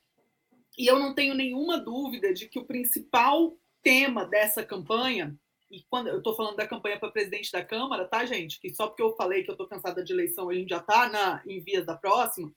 E 0.79 0.87
eu 0.87 0.99
não 0.99 1.15
tenho 1.15 1.35
nenhuma 1.35 1.79
dúvida 1.79 2.33
de 2.33 2.49
que 2.49 2.59
o 2.59 2.65
principal 2.65 3.57
tema 3.83 4.25
dessa 4.25 4.65
campanha, 4.65 5.39
e 5.71 5.83
quando 5.91 6.09
eu 6.09 6.19
estou 6.19 6.35
falando 6.35 6.57
da 6.57 6.67
campanha 6.67 6.99
para 6.99 7.11
presidente 7.11 7.51
da 7.51 7.65
Câmara, 7.65 8.07
tá, 8.07 8.25
gente? 8.25 8.61
Que 8.61 8.73
só 8.73 8.87
porque 8.87 9.03
eu 9.03 9.17
falei 9.17 9.43
que 9.43 9.51
eu 9.51 9.55
estou 9.55 9.67
cansada 9.67 10.03
de 10.03 10.13
eleição, 10.13 10.49
a 10.49 10.55
gente 10.55 10.69
já 10.69 10.79
está 10.79 11.43
em 11.47 11.61
vias 11.61 11.85
da 11.85 11.97
próxima, 11.97 12.53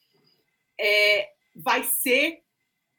é, 0.80 1.30
vai 1.56 1.84
ser 1.84 2.44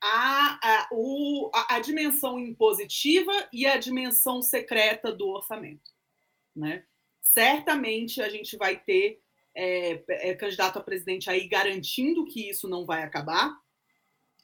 a, 0.03 0.59
a, 0.63 0.89
o, 0.93 1.51
a, 1.55 1.77
a, 1.77 1.81
dimensão 1.81 2.39
impositiva 2.39 3.33
e 3.53 3.67
a 3.67 3.77
dimensão 3.77 4.43
secreta 4.43 5.13
do 5.13 5.29
orçamento. 5.29 5.93
Né? 6.57 6.85
Certamente 7.21 8.21
a 8.21 8.29
gente 8.29 8.57
vai 8.57 8.77
ter 8.77 9.21
é, 9.55 10.03
é, 10.09 10.35
candidato 10.35 10.79
a 10.79 10.83
presidente 10.83 11.31
aí 11.31 11.47
garantindo 11.47 12.25
que 12.25 12.49
isso 12.49 12.67
não 12.69 12.85
vai 12.85 13.03
acabar. 13.03 13.57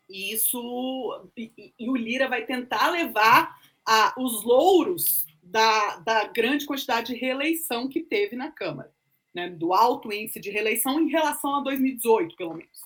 E 0.09 0.33
isso 0.33 1.31
e, 1.37 1.75
e 1.79 1.91
o 1.91 1.97
Lira 1.97 2.29
vai 2.29 2.45
tentar 2.47 2.91
levar 2.91 3.59
a, 3.85 4.15
os 4.19 4.45
louros 4.45 5.26
da, 5.51 5.97
da 5.99 6.25
grande 6.25 6.67
quantidade 6.67 7.13
de 7.13 7.19
reeleição 7.19 7.89
que 7.89 8.01
teve 8.01 8.37
na 8.37 8.51
Câmara, 8.51 8.93
né? 9.35 9.49
do 9.49 9.73
alto 9.73 10.13
índice 10.13 10.41
de 10.41 10.51
reeleição 10.51 11.01
em 11.01 11.09
relação 11.09 11.57
a 11.57 11.63
2018, 11.63 12.37
pelo 12.37 12.55
menos. 12.55 12.81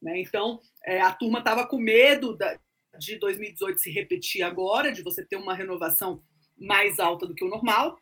Né? 0.00 0.20
Então, 0.20 0.60
é, 0.84 1.00
a 1.00 1.12
turma 1.12 1.38
estava 1.38 1.66
com 1.66 1.78
medo 1.78 2.36
da, 2.36 2.58
de 2.98 3.16
2018 3.18 3.80
se 3.80 3.90
repetir 3.90 4.42
agora, 4.42 4.92
de 4.92 5.02
você 5.02 5.24
ter 5.24 5.36
uma 5.36 5.54
renovação 5.54 6.22
mais 6.56 7.00
alta 7.00 7.26
do 7.26 7.34
que 7.34 7.44
o 7.44 7.48
normal. 7.48 7.98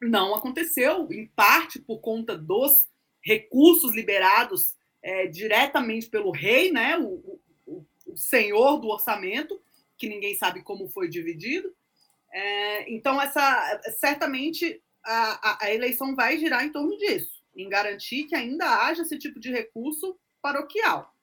Não 0.00 0.34
aconteceu, 0.34 1.08
em 1.10 1.26
parte 1.26 1.78
por 1.80 2.00
conta 2.00 2.36
dos 2.36 2.88
recursos 3.22 3.94
liberados 3.94 4.74
é, 5.02 5.26
diretamente 5.26 6.08
pelo 6.08 6.30
rei, 6.30 6.70
né? 6.70 6.96
O, 6.98 7.40
o, 7.66 7.86
o, 8.06 8.16
senhor 8.16 8.78
do 8.78 8.88
orçamento, 8.88 9.60
que 9.98 10.08
ninguém 10.08 10.34
sabe 10.36 10.62
como 10.62 10.88
foi 10.88 11.08
dividido. 11.08 11.74
É, 12.32 12.92
então, 12.92 13.20
essa 13.20 13.80
certamente 13.98 14.80
a, 15.04 15.50
a, 15.50 15.64
a 15.64 15.74
eleição 15.74 16.14
vai 16.14 16.38
girar 16.38 16.64
em 16.64 16.72
torno 16.72 16.96
disso, 16.96 17.42
em 17.56 17.68
garantir 17.68 18.24
que 18.24 18.34
ainda 18.34 18.84
haja 18.84 19.02
esse 19.02 19.18
tipo 19.18 19.40
de 19.40 19.50
recurso 19.50 20.18
paroquial. 20.40 21.14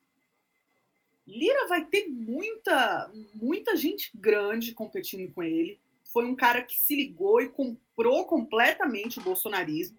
Lira 1.26 1.68
vai 1.68 1.84
ter 1.86 2.08
muita, 2.08 3.12
muita 3.34 3.76
gente 3.76 4.10
grande 4.16 4.74
competindo 4.74 5.32
com 5.34 5.44
ele. 5.44 5.80
Foi 6.14 6.26
um 6.26 6.36
cara 6.36 6.62
que 6.62 6.78
se 6.78 6.96
ligou 6.96 7.42
e 7.42 7.50
comprou 7.50 8.26
completamente 8.26 9.20
o 9.20 9.24
bolsonarismo, 9.24 9.98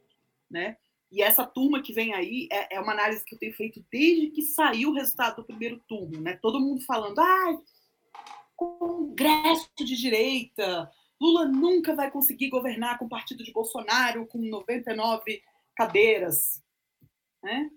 né? 0.50 0.78
E 1.10 1.22
essa 1.22 1.44
turma 1.44 1.82
que 1.82 1.92
vem 1.92 2.14
aí 2.14 2.48
é, 2.50 2.76
é 2.76 2.80
uma 2.80 2.92
análise 2.92 3.24
que 3.24 3.34
eu 3.34 3.38
tenho 3.38 3.54
feito 3.54 3.84
desde 3.90 4.30
que 4.30 4.42
saiu 4.42 4.90
o 4.90 4.94
resultado 4.94 5.36
do 5.36 5.44
primeiro 5.44 5.78
turno, 5.86 6.20
né? 6.20 6.38
Todo 6.40 6.60
mundo 6.60 6.82
falando, 6.84 7.18
ah, 7.18 7.60
congresso 8.56 9.70
de 9.78 9.96
direita, 9.96 10.90
Lula 11.20 11.46
nunca 11.46 11.94
vai 11.94 12.10
conseguir 12.10 12.48
governar 12.48 12.98
com 12.98 13.06
o 13.06 13.08
partido 13.08 13.42
de 13.44 13.52
Bolsonaro 13.52 14.26
com 14.26 14.38
99 14.38 15.42
cadeiras, 15.76 16.62
né? 17.42 17.70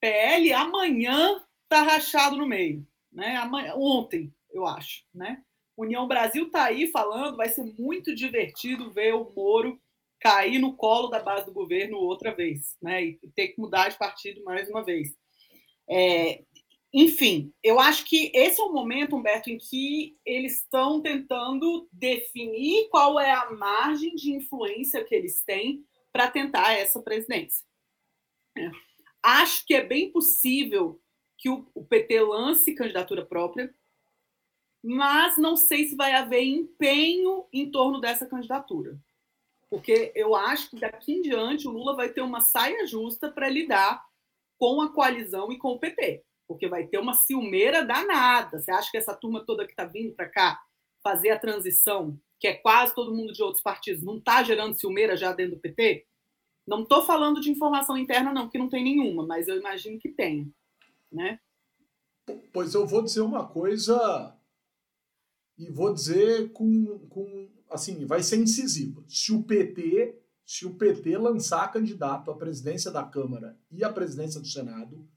PL 0.00 0.52
amanhã 0.52 1.42
tá 1.68 1.82
rachado 1.82 2.36
no 2.36 2.46
meio 2.46 2.86
né? 3.16 3.34
Amanhã, 3.36 3.74
ontem, 3.74 4.32
eu 4.52 4.66
acho, 4.66 5.02
né? 5.12 5.42
União 5.74 6.06
Brasil 6.06 6.46
está 6.46 6.64
aí 6.64 6.86
falando, 6.88 7.36
vai 7.36 7.48
ser 7.48 7.64
muito 7.78 8.14
divertido 8.14 8.92
ver 8.92 9.14
o 9.14 9.32
Moro 9.34 9.80
cair 10.20 10.58
no 10.58 10.76
colo 10.76 11.08
da 11.08 11.22
base 11.22 11.46
do 11.46 11.52
governo 11.52 11.96
outra 11.96 12.34
vez, 12.34 12.76
né? 12.80 13.04
E 13.04 13.18
ter 13.34 13.48
que 13.48 13.60
mudar 13.60 13.88
de 13.88 13.98
partido 13.98 14.44
mais 14.44 14.68
uma 14.68 14.84
vez. 14.84 15.14
É, 15.88 16.42
enfim, 16.98 17.52
eu 17.62 17.78
acho 17.78 18.06
que 18.06 18.30
esse 18.34 18.58
é 18.58 18.64
o 18.64 18.72
momento, 18.72 19.14
Humberto, 19.14 19.50
em 19.50 19.58
que 19.58 20.16
eles 20.24 20.62
estão 20.62 21.02
tentando 21.02 21.86
definir 21.92 22.88
qual 22.88 23.20
é 23.20 23.30
a 23.30 23.50
margem 23.50 24.14
de 24.14 24.32
influência 24.32 25.04
que 25.04 25.14
eles 25.14 25.44
têm 25.44 25.84
para 26.10 26.30
tentar 26.30 26.72
essa 26.72 27.02
presidência. 27.02 27.66
É. 28.56 28.70
Acho 29.22 29.66
que 29.66 29.74
é 29.74 29.84
bem 29.84 30.10
possível 30.10 30.98
que 31.36 31.50
o, 31.50 31.70
o 31.74 31.84
PT 31.84 32.18
lance 32.22 32.74
candidatura 32.74 33.26
própria, 33.26 33.74
mas 34.82 35.36
não 35.36 35.54
sei 35.54 35.88
se 35.88 35.96
vai 35.96 36.12
haver 36.14 36.44
empenho 36.44 37.46
em 37.52 37.70
torno 37.70 38.00
dessa 38.00 38.24
candidatura. 38.24 38.98
Porque 39.68 40.12
eu 40.14 40.34
acho 40.34 40.70
que 40.70 40.80
daqui 40.80 41.12
em 41.12 41.20
diante 41.20 41.68
o 41.68 41.72
Lula 41.72 41.94
vai 41.94 42.08
ter 42.08 42.22
uma 42.22 42.40
saia 42.40 42.86
justa 42.86 43.30
para 43.30 43.50
lidar 43.50 44.02
com 44.56 44.80
a 44.80 44.90
coalizão 44.90 45.52
e 45.52 45.58
com 45.58 45.72
o 45.72 45.78
PT. 45.78 46.24
Porque 46.46 46.68
vai 46.68 46.86
ter 46.86 46.98
uma 46.98 47.14
ciumeira 47.14 47.84
danada. 47.84 48.60
Você 48.60 48.70
acha 48.70 48.90
que 48.90 48.96
essa 48.96 49.14
turma 49.14 49.44
toda 49.44 49.66
que 49.66 49.72
está 49.72 49.84
vindo 49.84 50.14
para 50.14 50.28
cá 50.28 50.60
fazer 51.02 51.30
a 51.30 51.38
transição, 51.38 52.18
que 52.38 52.48
é 52.48 52.54
quase 52.54 52.94
todo 52.94 53.14
mundo 53.14 53.32
de 53.32 53.42
outros 53.42 53.62
partidos, 53.62 54.02
não 54.02 54.18
está 54.18 54.42
gerando 54.42 54.78
ciumeira 54.78 55.16
já 55.16 55.32
dentro 55.32 55.56
do 55.56 55.60
PT? 55.60 56.06
Não 56.66 56.82
estou 56.82 57.04
falando 57.04 57.40
de 57.40 57.50
informação 57.50 57.96
interna, 57.96 58.32
não, 58.32 58.48
que 58.48 58.58
não 58.58 58.68
tem 58.68 58.82
nenhuma, 58.82 59.24
mas 59.24 59.46
eu 59.46 59.56
imagino 59.56 59.98
que 59.98 60.08
tenha 60.08 60.46
né? 61.16 61.40
Pois 62.52 62.74
eu 62.74 62.86
vou 62.86 63.02
dizer 63.02 63.20
uma 63.20 63.46
coisa 63.46 64.36
e 65.56 65.70
vou 65.70 65.92
dizer 65.92 66.52
com, 66.52 66.98
com 67.08 67.48
assim, 67.70 68.04
vai 68.04 68.22
ser 68.22 68.36
incisiva. 68.36 69.02
Se 69.08 69.32
o 69.32 69.42
PT, 69.42 70.18
se 70.44 70.66
o 70.66 70.74
PT 70.74 71.16
lançar 71.16 71.72
candidato 71.72 72.30
à 72.30 72.36
presidência 72.36 72.90
da 72.90 73.04
Câmara 73.04 73.58
e 73.70 73.84
à 73.84 73.92
presidência 73.92 74.40
do 74.40 74.46
Senado, 74.46 75.08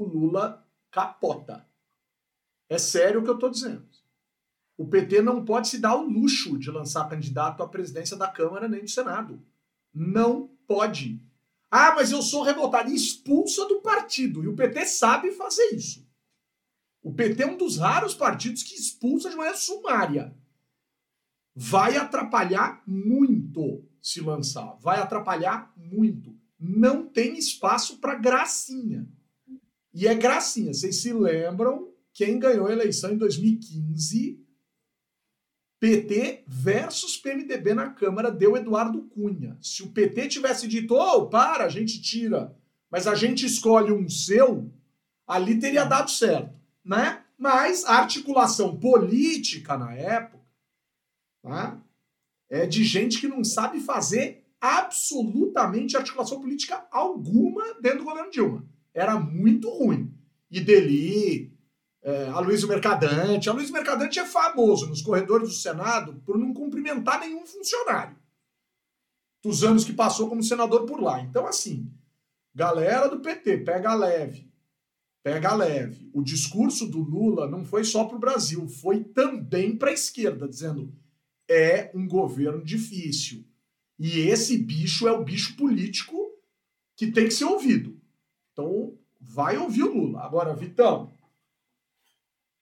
o 0.00 0.04
Lula 0.04 0.66
capota. 0.90 1.66
É 2.68 2.78
sério 2.78 3.20
o 3.20 3.24
que 3.24 3.30
eu 3.30 3.34
estou 3.34 3.50
dizendo. 3.50 3.86
O 4.76 4.86
PT 4.86 5.22
não 5.22 5.44
pode 5.44 5.68
se 5.68 5.78
dar 5.78 5.94
o 5.94 6.08
luxo 6.08 6.58
de 6.58 6.70
lançar 6.70 7.08
candidato 7.08 7.62
à 7.62 7.68
presidência 7.68 8.16
da 8.16 8.26
Câmara 8.26 8.68
nem 8.68 8.80
do 8.80 8.90
Senado. 8.90 9.40
Não 9.92 10.48
pode. 10.66 11.22
Ah, 11.70 11.94
mas 11.94 12.10
eu 12.10 12.22
sou 12.22 12.42
revoltado. 12.42 12.90
Expulsa 12.90 13.66
do 13.68 13.80
partido. 13.80 14.42
E 14.42 14.48
o 14.48 14.56
PT 14.56 14.86
sabe 14.86 15.30
fazer 15.32 15.74
isso. 15.74 16.04
O 17.02 17.12
PT 17.12 17.42
é 17.42 17.46
um 17.46 17.56
dos 17.56 17.76
raros 17.76 18.14
partidos 18.14 18.62
que 18.62 18.74
expulsa 18.74 19.30
de 19.30 19.36
maneira 19.36 19.58
sumária. 19.58 20.34
Vai 21.54 21.96
atrapalhar 21.96 22.82
muito 22.86 23.86
se 24.02 24.20
lançar. 24.20 24.76
Vai 24.80 24.98
atrapalhar 24.98 25.72
muito. 25.76 26.36
Não 26.58 27.06
tem 27.06 27.38
espaço 27.38 27.98
para 27.98 28.16
gracinha. 28.16 29.06
E 29.94 30.08
é 30.08 30.14
gracinha. 30.14 30.74
Vocês 30.74 31.00
se 31.00 31.12
lembram 31.12 31.88
quem 32.12 32.38
ganhou 32.38 32.66
a 32.66 32.72
eleição 32.72 33.12
em 33.12 33.16
2015 33.16 34.44
PT 35.84 36.44
versus 36.46 37.16
PMDB 37.18 37.74
na 37.74 37.90
Câmara 37.90 38.30
deu 38.30 38.56
Eduardo 38.56 39.02
Cunha. 39.02 39.58
Se 39.60 39.82
o 39.82 39.92
PT 39.92 40.28
tivesse 40.28 40.66
dito, 40.66 40.94
oh, 40.94 41.26
para, 41.26 41.66
a 41.66 41.68
gente 41.68 42.00
tira, 42.00 42.56
mas 42.90 43.06
a 43.06 43.14
gente 43.14 43.44
escolhe 43.44 43.92
um 43.92 44.08
seu, 44.08 44.72
ali 45.26 45.58
teria 45.58 45.84
dado 45.84 46.10
certo, 46.10 46.54
né? 46.82 47.22
Mas 47.36 47.84
a 47.84 47.96
articulação 47.96 48.78
política 48.78 49.76
na 49.76 49.92
época 49.92 50.42
né, 51.42 51.78
é 52.48 52.66
de 52.66 52.82
gente 52.82 53.20
que 53.20 53.28
não 53.28 53.44
sabe 53.44 53.80
fazer 53.80 54.46
absolutamente 54.58 55.98
articulação 55.98 56.40
política 56.40 56.86
alguma 56.90 57.74
dentro 57.74 57.98
do 57.98 58.04
governo 58.04 58.30
Dilma. 58.30 58.66
Era 58.94 59.18
muito 59.18 59.68
ruim. 59.68 60.14
E 60.50 60.60
Deli, 60.60 61.52
é, 62.02 62.28
a 62.28 62.38
Luiz 62.38 62.64
Mercadante. 62.64 63.50
A 63.50 63.52
Luiz 63.52 63.70
Mercadante 63.70 64.18
é 64.18 64.24
famoso 64.24 64.86
nos 64.86 65.02
corredores 65.02 65.48
do 65.48 65.54
Senado 65.54 66.22
por 66.24 66.38
não 66.38 66.54
cumprimentar 66.54 67.20
nenhum 67.20 67.44
funcionário 67.44 68.16
dos 69.44 69.62
anos 69.62 69.84
que 69.84 69.92
passou 69.92 70.28
como 70.28 70.42
senador 70.42 70.86
por 70.86 71.00
lá. 71.02 71.20
Então, 71.20 71.46
assim, 71.46 71.92
galera 72.54 73.08
do 73.08 73.20
PT, 73.20 73.58
pega 73.58 73.94
leve. 73.94 74.50
Pega 75.22 75.54
leve. 75.54 76.10
O 76.14 76.22
discurso 76.22 76.86
do 76.86 76.98
Lula 76.98 77.48
não 77.48 77.62
foi 77.62 77.84
só 77.84 78.04
para 78.04 78.16
o 78.16 78.20
Brasil, 78.20 78.66
foi 78.66 79.04
também 79.04 79.76
para 79.76 79.90
a 79.90 79.94
esquerda, 79.94 80.48
dizendo 80.48 80.90
é 81.48 81.90
um 81.94 82.08
governo 82.08 82.64
difícil. 82.64 83.44
E 83.98 84.20
esse 84.20 84.56
bicho 84.56 85.06
é 85.06 85.12
o 85.12 85.22
bicho 85.22 85.56
político 85.56 86.16
que 86.96 87.12
tem 87.12 87.24
que 87.24 87.34
ser 87.34 87.44
ouvido. 87.44 88.00
Então, 88.54 88.96
vai 89.20 89.58
ouvir 89.58 89.82
o 89.82 89.92
Lula. 89.92 90.22
Agora, 90.22 90.54
Vitão, 90.54 91.12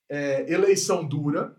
é, 0.08 0.50
eleição 0.50 1.06
dura, 1.06 1.54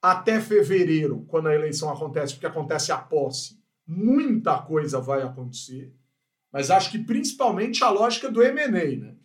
até 0.00 0.40
fevereiro, 0.40 1.24
quando 1.28 1.48
a 1.48 1.54
eleição 1.54 1.90
acontece, 1.90 2.34
porque 2.34 2.46
acontece 2.46 2.92
a 2.92 2.98
posse, 2.98 3.60
muita 3.86 4.56
coisa 4.58 5.00
vai 5.00 5.22
acontecer, 5.22 5.92
mas 6.52 6.70
acho 6.70 6.90
que 6.90 6.98
principalmente 6.98 7.82
a 7.82 7.90
lógica 7.90 8.30
do 8.30 8.40
MNE, 8.40 8.96
né? 8.96 9.16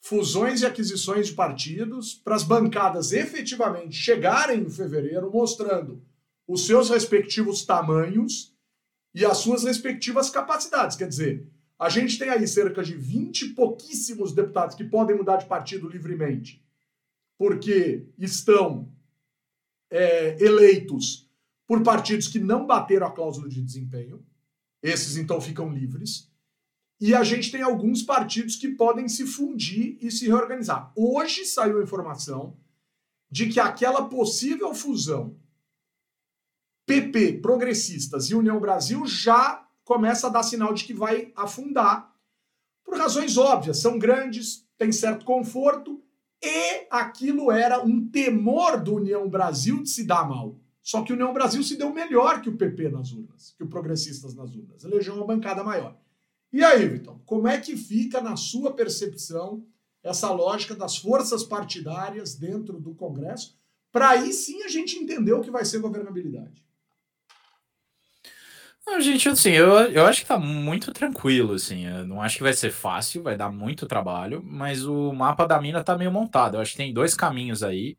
Fusões 0.00 0.62
e 0.62 0.66
aquisições 0.66 1.28
de 1.28 1.34
partidos 1.34 2.14
para 2.14 2.34
as 2.34 2.42
bancadas 2.42 3.12
efetivamente 3.12 3.94
chegarem 3.94 4.60
em 4.60 4.70
fevereiro 4.70 5.30
mostrando 5.30 6.02
os 6.46 6.66
seus 6.66 6.88
respectivos 6.88 7.64
tamanhos 7.64 8.54
e 9.14 9.24
as 9.24 9.38
suas 9.38 9.64
respectivas 9.64 10.30
capacidades. 10.30 10.96
Quer 10.96 11.08
dizer, 11.08 11.46
A 11.80 11.88
gente 11.88 12.18
tem 12.18 12.28
aí 12.28 12.46
cerca 12.46 12.82
de 12.82 12.94
20 12.94 13.40
e 13.40 13.48
pouquíssimos 13.54 14.34
deputados 14.34 14.76
que 14.76 14.84
podem 14.84 15.16
mudar 15.16 15.38
de 15.38 15.46
partido 15.46 15.88
livremente, 15.88 16.62
porque 17.38 18.06
estão 18.18 18.92
é, 19.90 20.36
eleitos 20.44 21.26
por 21.66 21.82
partidos 21.82 22.28
que 22.28 22.38
não 22.38 22.66
bateram 22.66 23.06
a 23.06 23.10
cláusula 23.10 23.48
de 23.48 23.62
desempenho. 23.62 24.22
Esses 24.82 25.16
então 25.16 25.40
ficam 25.40 25.72
livres. 25.72 26.30
E 27.00 27.14
a 27.14 27.24
gente 27.24 27.50
tem 27.50 27.62
alguns 27.62 28.02
partidos 28.02 28.56
que 28.56 28.68
podem 28.68 29.08
se 29.08 29.26
fundir 29.26 29.96
e 30.02 30.10
se 30.10 30.26
reorganizar. 30.26 30.92
Hoje 30.94 31.46
saiu 31.46 31.80
a 31.80 31.82
informação 31.82 32.58
de 33.30 33.48
que 33.48 33.58
aquela 33.58 34.06
possível 34.06 34.74
fusão 34.74 35.34
PP, 36.84 37.38
Progressistas 37.40 38.28
e 38.28 38.34
União 38.34 38.60
Brasil 38.60 39.06
já 39.06 39.66
começa 39.90 40.28
a 40.28 40.30
dar 40.30 40.44
sinal 40.44 40.72
de 40.72 40.84
que 40.84 40.94
vai 40.94 41.32
afundar, 41.34 42.14
por 42.84 42.96
razões 42.96 43.36
óbvias, 43.36 43.78
são 43.78 43.98
grandes, 43.98 44.64
tem 44.78 44.92
certo 44.92 45.24
conforto, 45.24 46.00
e 46.40 46.86
aquilo 46.88 47.50
era 47.50 47.84
um 47.84 48.08
temor 48.08 48.80
do 48.80 48.94
União 48.94 49.28
Brasil 49.28 49.82
de 49.82 49.90
se 49.90 50.04
dar 50.04 50.28
mal. 50.28 50.56
Só 50.80 51.02
que 51.02 51.12
o 51.12 51.16
União 51.16 51.32
Brasil 51.32 51.60
se 51.64 51.76
deu 51.76 51.92
melhor 51.92 52.40
que 52.40 52.48
o 52.48 52.56
PP 52.56 52.88
nas 52.88 53.10
urnas, 53.10 53.52
que 53.58 53.64
o 53.64 53.68
Progressistas 53.68 54.32
nas 54.32 54.54
urnas, 54.54 54.84
elegeu 54.84 55.16
uma 55.16 55.26
bancada 55.26 55.64
maior. 55.64 55.98
E 56.52 56.62
aí, 56.62 56.88
Vitor, 56.88 57.18
como 57.26 57.48
é 57.48 57.58
que 57.58 57.76
fica 57.76 58.20
na 58.20 58.36
sua 58.36 58.72
percepção 58.72 59.66
essa 60.04 60.30
lógica 60.30 60.76
das 60.76 60.96
forças 60.98 61.42
partidárias 61.42 62.36
dentro 62.36 62.78
do 62.78 62.94
Congresso, 62.94 63.58
para 63.90 64.10
aí 64.10 64.32
sim 64.32 64.62
a 64.62 64.68
gente 64.68 64.96
entender 64.96 65.32
o 65.32 65.40
que 65.40 65.50
vai 65.50 65.64
ser 65.64 65.80
governabilidade? 65.80 66.64
Não, 68.86 69.00
gente, 69.00 69.28
assim, 69.28 69.50
eu, 69.50 69.68
eu 69.92 70.06
acho 70.06 70.22
que 70.22 70.26
tá 70.26 70.38
muito 70.38 70.92
tranquilo, 70.92 71.54
assim. 71.54 71.86
Eu 71.86 72.06
não 72.06 72.20
acho 72.20 72.36
que 72.36 72.42
vai 72.42 72.52
ser 72.52 72.70
fácil, 72.70 73.22
vai 73.22 73.36
dar 73.36 73.50
muito 73.50 73.86
trabalho, 73.86 74.42
mas 74.44 74.84
o 74.84 75.12
mapa 75.12 75.46
da 75.46 75.60
mina 75.60 75.84
tá 75.84 75.96
meio 75.96 76.10
montado. 76.10 76.56
Eu 76.56 76.60
acho 76.60 76.72
que 76.72 76.78
tem 76.78 76.92
dois 76.92 77.14
caminhos 77.14 77.62
aí 77.62 77.96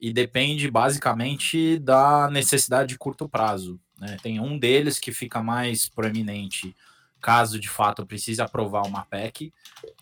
e 0.00 0.12
depende 0.12 0.70
basicamente 0.70 1.78
da 1.78 2.30
necessidade 2.30 2.90
de 2.90 2.98
curto 2.98 3.28
prazo. 3.28 3.80
Né? 3.98 4.16
Tem 4.22 4.38
um 4.38 4.58
deles 4.58 4.98
que 4.98 5.12
fica 5.12 5.42
mais 5.42 5.88
proeminente 5.88 6.74
caso 7.20 7.58
de 7.58 7.68
fato 7.68 8.06
precise 8.06 8.40
aprovar 8.40 8.86
uma 8.86 9.04
PEC 9.04 9.52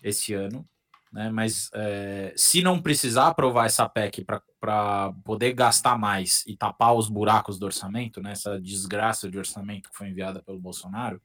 esse 0.03 0.33
ano, 0.33 0.67
né? 1.11 1.29
Mas 1.29 1.69
é, 1.73 2.33
se 2.35 2.61
não 2.61 2.81
precisar 2.81 3.27
aprovar 3.27 3.65
essa 3.65 3.87
PEC 3.87 4.25
para 4.59 5.13
poder 5.23 5.53
gastar 5.53 5.97
mais 5.97 6.43
e 6.45 6.55
tapar 6.55 6.93
os 6.93 7.09
buracos 7.09 7.57
do 7.57 7.65
orçamento, 7.65 8.21
né? 8.21 8.31
Essa 8.31 8.59
desgraça 8.59 9.29
de 9.29 9.37
orçamento 9.37 9.89
que 9.89 9.97
foi 9.97 10.09
enviada 10.09 10.41
pelo 10.41 10.59
Bolsonaro, 10.59 11.21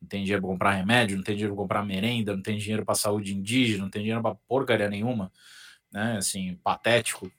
não 0.00 0.08
tem 0.08 0.22
dinheiro 0.22 0.42
para 0.42 0.50
comprar 0.50 0.72
remédio, 0.72 1.16
não 1.16 1.24
tem 1.24 1.34
dinheiro 1.34 1.54
para 1.54 1.62
comprar 1.62 1.84
merenda, 1.84 2.34
não 2.34 2.42
tem 2.42 2.56
dinheiro 2.56 2.84
para 2.84 2.94
saúde 2.94 3.34
indígena, 3.34 3.82
não 3.82 3.90
tem 3.90 4.02
dinheiro 4.02 4.22
para 4.22 4.36
porcaria 4.46 4.88
nenhuma, 4.88 5.32
né? 5.92 6.16
Assim, 6.18 6.54
patético, 6.62 7.30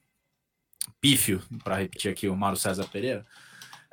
pífio, 0.99 1.41
para 1.63 1.77
repetir 1.77 2.11
aqui 2.11 2.27
o 2.27 2.35
Mário 2.35 2.57
César 2.57 2.85
Pereira. 2.85 3.25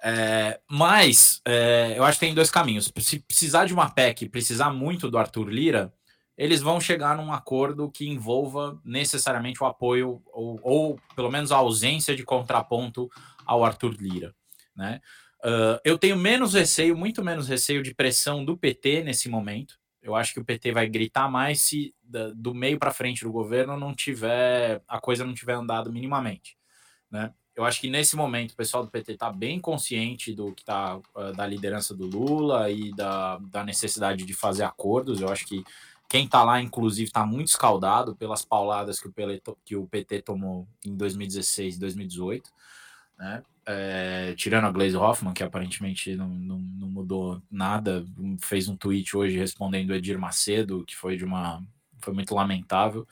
É, 0.03 0.61
mas 0.71 1.41
é, 1.45 1.95
eu 1.97 2.05
acho 2.05 2.19
que 2.19 2.27
tem 2.27 2.35
dois 2.35 2.51
caminhos. 2.51 2.93
Se 2.99 3.19
precisar 3.21 3.65
de 3.65 3.75
uma 3.75 3.91
PEC, 3.91 4.29
precisar 4.29 4.71
muito 4.71 5.11
do 5.11 5.19
Arthur 5.19 5.49
Lira, 5.49 5.93
eles 6.37 6.61
vão 6.61 6.81
chegar 6.81 7.17
num 7.17 7.33
acordo 7.33 7.91
que 7.91 8.09
envolva 8.09 8.79
necessariamente 8.85 9.63
o 9.63 9.67
apoio 9.67 10.23
ou, 10.33 10.61
ou 10.63 11.01
pelo 11.15 11.31
menos 11.31 11.51
a 11.51 11.57
ausência 11.57 12.15
de 12.15 12.25
contraponto 12.25 13.11
ao 13.45 13.65
Arthur 13.65 13.95
Lira, 13.99 14.35
né? 14.75 15.01
Uh, 15.45 15.79
eu 15.85 15.97
tenho 15.97 16.17
menos 16.17 16.55
receio, 16.55 16.97
muito 16.97 17.23
menos 17.23 17.49
receio 17.49 17.83
de 17.83 17.95
pressão 17.95 18.45
do 18.45 18.57
PT 18.57 19.05
nesse 19.05 19.29
momento. 19.29 19.79
Eu 20.03 20.15
acho 20.15 20.33
que 20.33 20.41
o 20.41 20.45
PT 20.45 20.73
vai 20.73 20.89
gritar 20.89 21.29
mais 21.31 21.63
se 21.63 21.95
do 22.35 22.55
meio 22.55 22.79
para 22.79 22.93
frente 22.93 23.25
do 23.25 23.33
governo 23.33 23.77
não 23.77 23.95
tiver 23.95 24.83
a 24.87 25.01
coisa 25.01 25.25
não 25.25 25.35
tiver 25.35 25.55
andado 25.55 25.93
minimamente, 25.93 26.57
né? 27.11 27.33
Eu 27.55 27.65
acho 27.65 27.81
que 27.81 27.89
nesse 27.89 28.15
momento 28.15 28.53
o 28.53 28.57
pessoal 28.57 28.85
do 28.85 28.91
PT 28.91 29.13
está 29.13 29.33
bem 29.33 29.59
consciente 29.59 30.35
do 30.35 30.53
que 30.53 30.61
está 30.63 30.99
uh, 30.99 31.33
da 31.35 31.47
liderança 31.47 31.95
do 31.95 32.07
Lula 32.07 32.71
e 32.71 32.95
da, 32.95 33.39
da 33.39 33.65
necessidade 33.65 34.27
de 34.27 34.35
fazer 34.35 34.65
acordos. 34.65 35.23
Eu 35.23 35.31
acho 35.31 35.47
que 35.47 35.65
quem 36.09 36.25
está 36.25 36.45
lá, 36.45 36.61
inclusive, 36.61 37.09
está 37.09 37.27
muito 37.27 37.49
escaldado 37.49 38.15
pelas 38.15 38.45
pauladas 38.45 39.01
que 39.01 39.09
o, 39.09 39.15
que 39.65 39.77
o 39.77 39.87
PT 39.87 40.23
tomou 40.23 40.67
em 40.85 40.95
2016 40.97 41.77
e 41.77 41.81
2018, 41.81 42.51
né? 43.19 43.43
É, 43.69 44.33
tirando 44.37 44.67
a 44.67 44.71
Glaze 44.71 44.97
Hoffman, 44.97 45.35
que 45.35 45.43
aparentemente 45.43 46.15
não, 46.15 46.29
não, 46.29 46.59
não, 46.59 46.89
mudou 46.89 47.43
nada, 47.51 48.07
fez 48.41 48.69
um 48.69 48.77
tweet 48.77 49.17
hoje 49.17 49.37
respondendo 49.37 49.93
Edir 49.93 50.19
Macedo, 50.21 50.85
que 50.87 50.95
foi 50.95 51.17
de 51.17 51.25
uma. 51.25 51.61
foi 52.01 52.15
muito 52.15 52.33
lamentável. 52.33 53.07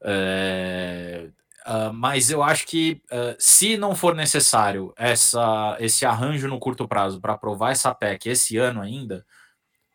É, 0.00 1.28
uh, 1.66 1.92
mas 1.92 2.30
eu 2.30 2.42
acho 2.42 2.66
que 2.66 3.02
uh, 3.12 3.36
se 3.38 3.76
não 3.76 3.94
for 3.94 4.14
necessário 4.14 4.94
essa, 4.96 5.76
esse 5.78 6.06
arranjo 6.06 6.48
no 6.48 6.58
curto 6.58 6.88
prazo 6.88 7.20
para 7.20 7.34
aprovar 7.34 7.72
essa 7.72 7.94
PEC 7.94 8.30
esse 8.30 8.56
ano 8.56 8.80
ainda, 8.80 9.26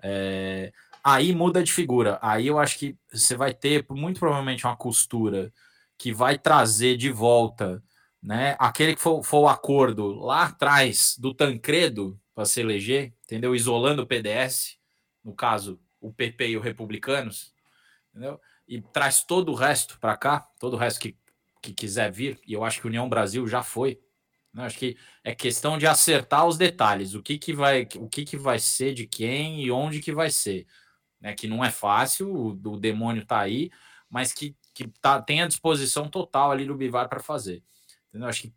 é, 0.02 0.72
aí 1.08 1.34
muda 1.34 1.64
de 1.64 1.72
figura. 1.72 2.20
Aí 2.22 2.48
eu 2.48 2.60
acho 2.60 2.78
que 2.78 2.98
você 3.10 3.34
vai 3.34 3.54
ter 3.54 3.86
muito 3.90 4.20
provavelmente 4.20 4.66
uma 4.66 4.76
costura 4.76 5.54
que 5.98 6.14
vai 6.14 6.38
trazer 6.38 6.98
de 6.98 7.10
volta, 7.10 7.82
né? 8.22 8.58
Aquele 8.60 8.94
que 8.94 9.02
foi, 9.02 9.24
foi 9.24 9.40
o 9.40 9.48
acordo 9.48 10.14
lá 10.14 10.48
atrás 10.48 11.16
do 11.18 11.34
Tancredo 11.34 12.20
para 12.36 12.44
se 12.44 12.60
eleger, 12.60 13.14
entendeu? 13.24 13.56
Isolando 13.56 14.02
o 14.02 14.06
PDS, 14.06 14.78
no 15.24 15.34
caso, 15.34 15.80
o 16.02 16.12
PP 16.12 16.50
e 16.50 16.58
os 16.58 16.64
republicanos, 16.64 17.54
entendeu? 18.10 18.38
E 18.68 18.82
traz 18.82 19.24
todo 19.24 19.54
o 19.54 19.56
resto 19.56 19.98
para 20.02 20.18
cá, 20.18 20.42
todo 20.60 20.74
o 20.74 20.78
resto 20.78 21.00
que, 21.00 21.16
que 21.62 21.74
quiser 21.74 22.12
vir, 22.12 22.38
e 22.46 22.52
eu 22.52 22.66
acho 22.66 22.82
que 22.82 22.88
União 22.88 23.08
Brasil 23.08 23.48
já 23.48 23.64
foi. 23.64 23.98
Né? 24.54 24.66
Acho 24.66 24.78
que 24.78 24.98
é 25.24 25.34
questão 25.34 25.78
de 25.78 25.88
acertar 25.88 26.46
os 26.46 26.58
detalhes, 26.58 27.16
o 27.16 27.24
que, 27.24 27.38
que 27.38 27.54
vai, 27.54 27.88
o 27.96 28.10
que, 28.10 28.26
que 28.26 28.36
vai 28.36 28.60
ser 28.60 28.94
de 28.94 29.08
quem 29.08 29.64
e 29.64 29.72
onde 29.72 30.02
que 30.02 30.12
vai 30.12 30.30
ser 30.30 30.68
né, 31.20 31.34
que 31.34 31.48
não 31.48 31.64
é 31.64 31.72
fácil, 31.72 32.30
o, 32.30 32.50
o 32.50 32.78
demônio 32.78 33.24
está 33.24 33.40
aí, 33.40 33.72
mas 34.10 34.34
que, 34.34 34.56
que 34.74 34.88
tá, 35.02 35.22
tem 35.22 35.42
a 35.42 35.48
disposição 35.48 36.08
total 36.08 36.52
ali 36.52 36.66
do 36.66 36.76
Bivar 36.76 37.10
para 37.10 37.20
fazer. 37.20 37.64
Entendeu? 38.10 38.30
Acho 38.30 38.44
que 38.44 38.54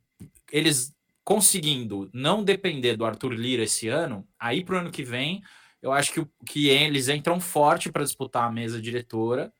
eles 0.51 0.95
conseguindo 1.25 2.11
não 2.13 2.43
depender 2.43 2.97
do 2.97 3.05
Arthur 3.05 3.33
Lira 3.33 3.63
esse 3.63 3.89
ano, 3.89 4.27
aí 4.39 4.65
para 4.65 4.77
o 4.77 4.79
ano 4.79 4.91
que 4.91 5.03
vem, 5.03 5.43
eu 5.81 5.93
acho 5.93 6.13
que, 6.13 6.27
que 6.47 6.69
eles 6.69 7.09
entram 7.09 7.41
forte 7.41 7.91
para 7.91 8.05
disputar 8.05 8.45
a 8.45 8.53
mesa 8.53 8.81
diretora, 8.81 9.53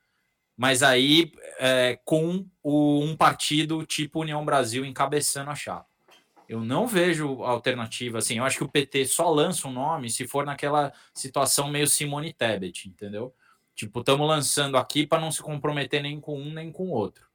mas 0.55 0.83
aí 0.83 1.31
é, 1.59 1.99
com 2.03 2.45
o, 2.61 2.99
um 2.99 3.15
partido 3.15 3.85
tipo 3.85 4.21
União 4.21 4.43
Brasil 4.43 4.85
encabeçando 4.85 5.49
a 5.49 5.55
chapa. 5.55 5.90
Eu 6.51 6.65
não 6.65 6.85
vejo 6.85 7.43
alternativa 7.43 8.17
assim. 8.17 8.39
Eu 8.39 8.43
acho 8.43 8.57
que 8.57 8.63
o 8.65 8.67
PT 8.67 9.05
só 9.05 9.29
lança 9.29 9.69
um 9.69 9.71
nome 9.71 10.09
se 10.09 10.27
for 10.27 10.45
naquela 10.45 10.91
situação 11.13 11.69
meio 11.69 11.87
Simone 11.87 12.33
Tebet, 12.33 12.89
entendeu? 12.89 13.33
Tipo, 13.73 14.01
estamos 14.01 14.27
lançando 14.27 14.75
aqui 14.75 15.07
para 15.07 15.21
não 15.21 15.31
se 15.31 15.41
comprometer 15.41 16.03
nem 16.03 16.19
com 16.19 16.37
um 16.37 16.53
nem 16.53 16.69
com 16.69 16.89
o 16.89 16.91
outro. 16.91 17.25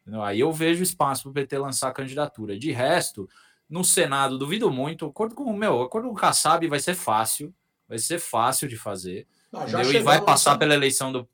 Entendeu? 0.00 0.20
Aí 0.20 0.40
eu 0.40 0.52
vejo 0.52 0.82
espaço 0.82 1.22
para 1.22 1.30
o 1.30 1.34
PT 1.34 1.58
lançar 1.58 1.90
a 1.90 1.92
candidatura. 1.92 2.58
De 2.58 2.72
resto, 2.72 3.28
no 3.70 3.84
Senado, 3.84 4.36
duvido 4.36 4.68
muito. 4.68 5.06
Acordo 5.06 5.36
com 5.36 5.44
o 5.44 5.56
meu, 5.56 5.82
acordo 5.82 6.08
com 6.08 6.14
o 6.14 6.18
Kassab 6.18 6.66
vai 6.66 6.80
ser 6.80 6.96
fácil. 6.96 7.54
Vai 7.88 7.98
ser 7.98 8.18
fácil 8.18 8.66
de 8.66 8.76
fazer. 8.76 9.28
Ah, 9.52 9.64
e 9.84 10.00
vai 10.00 10.20
passar 10.20 10.58
pela 10.58 10.74
eleição 10.74 11.12
do. 11.12 11.28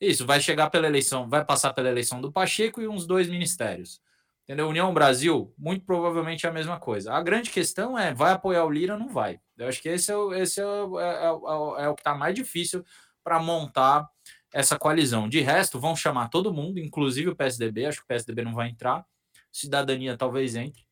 Isso, 0.00 0.26
vai 0.26 0.40
chegar 0.40 0.68
pela 0.68 0.88
eleição, 0.88 1.28
vai 1.28 1.44
passar 1.44 1.72
pela 1.74 1.88
eleição 1.88 2.20
do 2.20 2.32
Pacheco 2.32 2.82
e 2.82 2.88
uns 2.88 3.06
dois 3.06 3.28
ministérios. 3.28 4.00
Entendeu? 4.44 4.68
União 4.68 4.92
Brasil, 4.92 5.54
muito 5.56 5.84
provavelmente 5.84 6.46
é 6.46 6.48
a 6.48 6.52
mesma 6.52 6.78
coisa. 6.78 7.12
A 7.12 7.22
grande 7.22 7.50
questão 7.50 7.98
é: 7.98 8.12
vai 8.12 8.32
apoiar 8.32 8.64
o 8.64 8.70
Lira 8.70 8.94
ou 8.94 8.98
não 8.98 9.08
vai? 9.08 9.40
Eu 9.56 9.68
acho 9.68 9.80
que 9.80 9.88
esse 9.88 10.10
é 10.10 10.16
o, 10.16 10.34
esse 10.34 10.60
é 10.60 10.66
o, 10.66 10.98
é, 10.98 11.04
é, 11.04 11.26
é, 11.26 11.84
é 11.84 11.88
o 11.88 11.94
que 11.94 12.00
está 12.00 12.14
mais 12.14 12.34
difícil 12.34 12.84
para 13.22 13.40
montar 13.40 14.08
essa 14.52 14.78
coalizão. 14.78 15.28
De 15.28 15.40
resto, 15.40 15.78
vão 15.78 15.94
chamar 15.94 16.28
todo 16.28 16.52
mundo, 16.52 16.78
inclusive 16.78 17.30
o 17.30 17.36
PSDB. 17.36 17.86
Acho 17.86 17.98
que 17.98 18.04
o 18.04 18.08
PSDB 18.08 18.42
não 18.42 18.54
vai 18.54 18.68
entrar. 18.68 19.06
Cidadania 19.52 20.16
talvez 20.16 20.56
entre, 20.56 20.82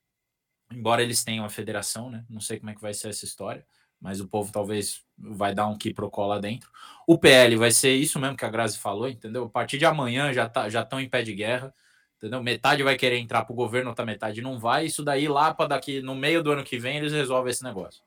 embora 0.70 1.02
eles 1.02 1.24
tenham 1.24 1.44
a 1.44 1.48
federação, 1.48 2.10
né? 2.10 2.24
Não 2.28 2.40
sei 2.40 2.58
como 2.58 2.70
é 2.70 2.74
que 2.74 2.80
vai 2.80 2.94
ser 2.94 3.08
essa 3.08 3.24
história, 3.24 3.66
mas 4.00 4.20
o 4.20 4.28
povo 4.28 4.52
talvez 4.52 5.02
vai 5.18 5.54
dar 5.54 5.66
um 5.66 5.76
que 5.76 5.92
pro 5.92 6.10
lá 6.18 6.38
dentro. 6.38 6.70
O 7.06 7.18
PL 7.18 7.56
vai 7.56 7.70
ser 7.70 7.94
isso 7.94 8.18
mesmo 8.20 8.36
que 8.36 8.44
a 8.44 8.50
Grazi 8.50 8.78
falou, 8.78 9.08
entendeu? 9.08 9.44
A 9.44 9.48
partir 9.50 9.78
de 9.78 9.86
amanhã 9.86 10.32
já 10.32 10.48
tá, 10.48 10.68
já 10.68 10.82
estão 10.82 11.00
em 11.00 11.08
pé 11.08 11.22
de 11.22 11.34
guerra 11.34 11.74
entendeu? 12.20 12.42
Metade 12.42 12.82
vai 12.82 12.96
querer 12.96 13.18
entrar 13.18 13.44
para 13.44 13.52
o 13.52 13.56
governo, 13.56 13.88
outra 13.88 14.04
metade 14.04 14.42
não 14.42 14.58
vai. 14.58 14.86
Isso 14.86 15.02
daí 15.02 15.26
lá 15.26 15.54
para 15.54 15.68
daqui 15.68 16.02
no 16.02 16.14
meio 16.14 16.42
do 16.42 16.52
ano 16.52 16.62
que 16.62 16.78
vem 16.78 16.98
eles 16.98 17.12
resolvem 17.12 17.50
esse 17.50 17.64
negócio. 17.64 18.02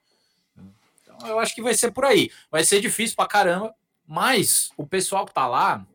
Então 1.01 1.27
eu 1.27 1.39
acho 1.39 1.55
que 1.55 1.61
vai 1.61 1.73
ser 1.73 1.91
por 1.91 2.05
aí. 2.05 2.29
Vai 2.51 2.63
ser 2.63 2.79
difícil 2.79 3.15
para 3.15 3.27
caramba, 3.27 3.73
mas 4.07 4.69
o 4.77 4.85
pessoal 4.85 5.25
que 5.25 5.33
tá 5.33 5.47
lá, 5.47 5.85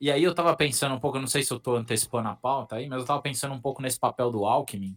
e 0.00 0.10
aí 0.10 0.22
eu 0.22 0.34
tava 0.34 0.54
pensando 0.54 0.94
um 0.94 1.00
pouco, 1.00 1.18
não 1.18 1.26
sei 1.26 1.42
se 1.42 1.52
eu 1.52 1.58
tô 1.58 1.74
antecipando 1.74 2.28
a 2.28 2.36
pauta 2.36 2.76
aí, 2.76 2.88
mas 2.88 3.00
eu 3.00 3.06
tava 3.06 3.20
pensando 3.20 3.52
um 3.54 3.60
pouco 3.60 3.82
nesse 3.82 3.98
papel 3.98 4.30
do 4.30 4.46
Alckmin. 4.46 4.96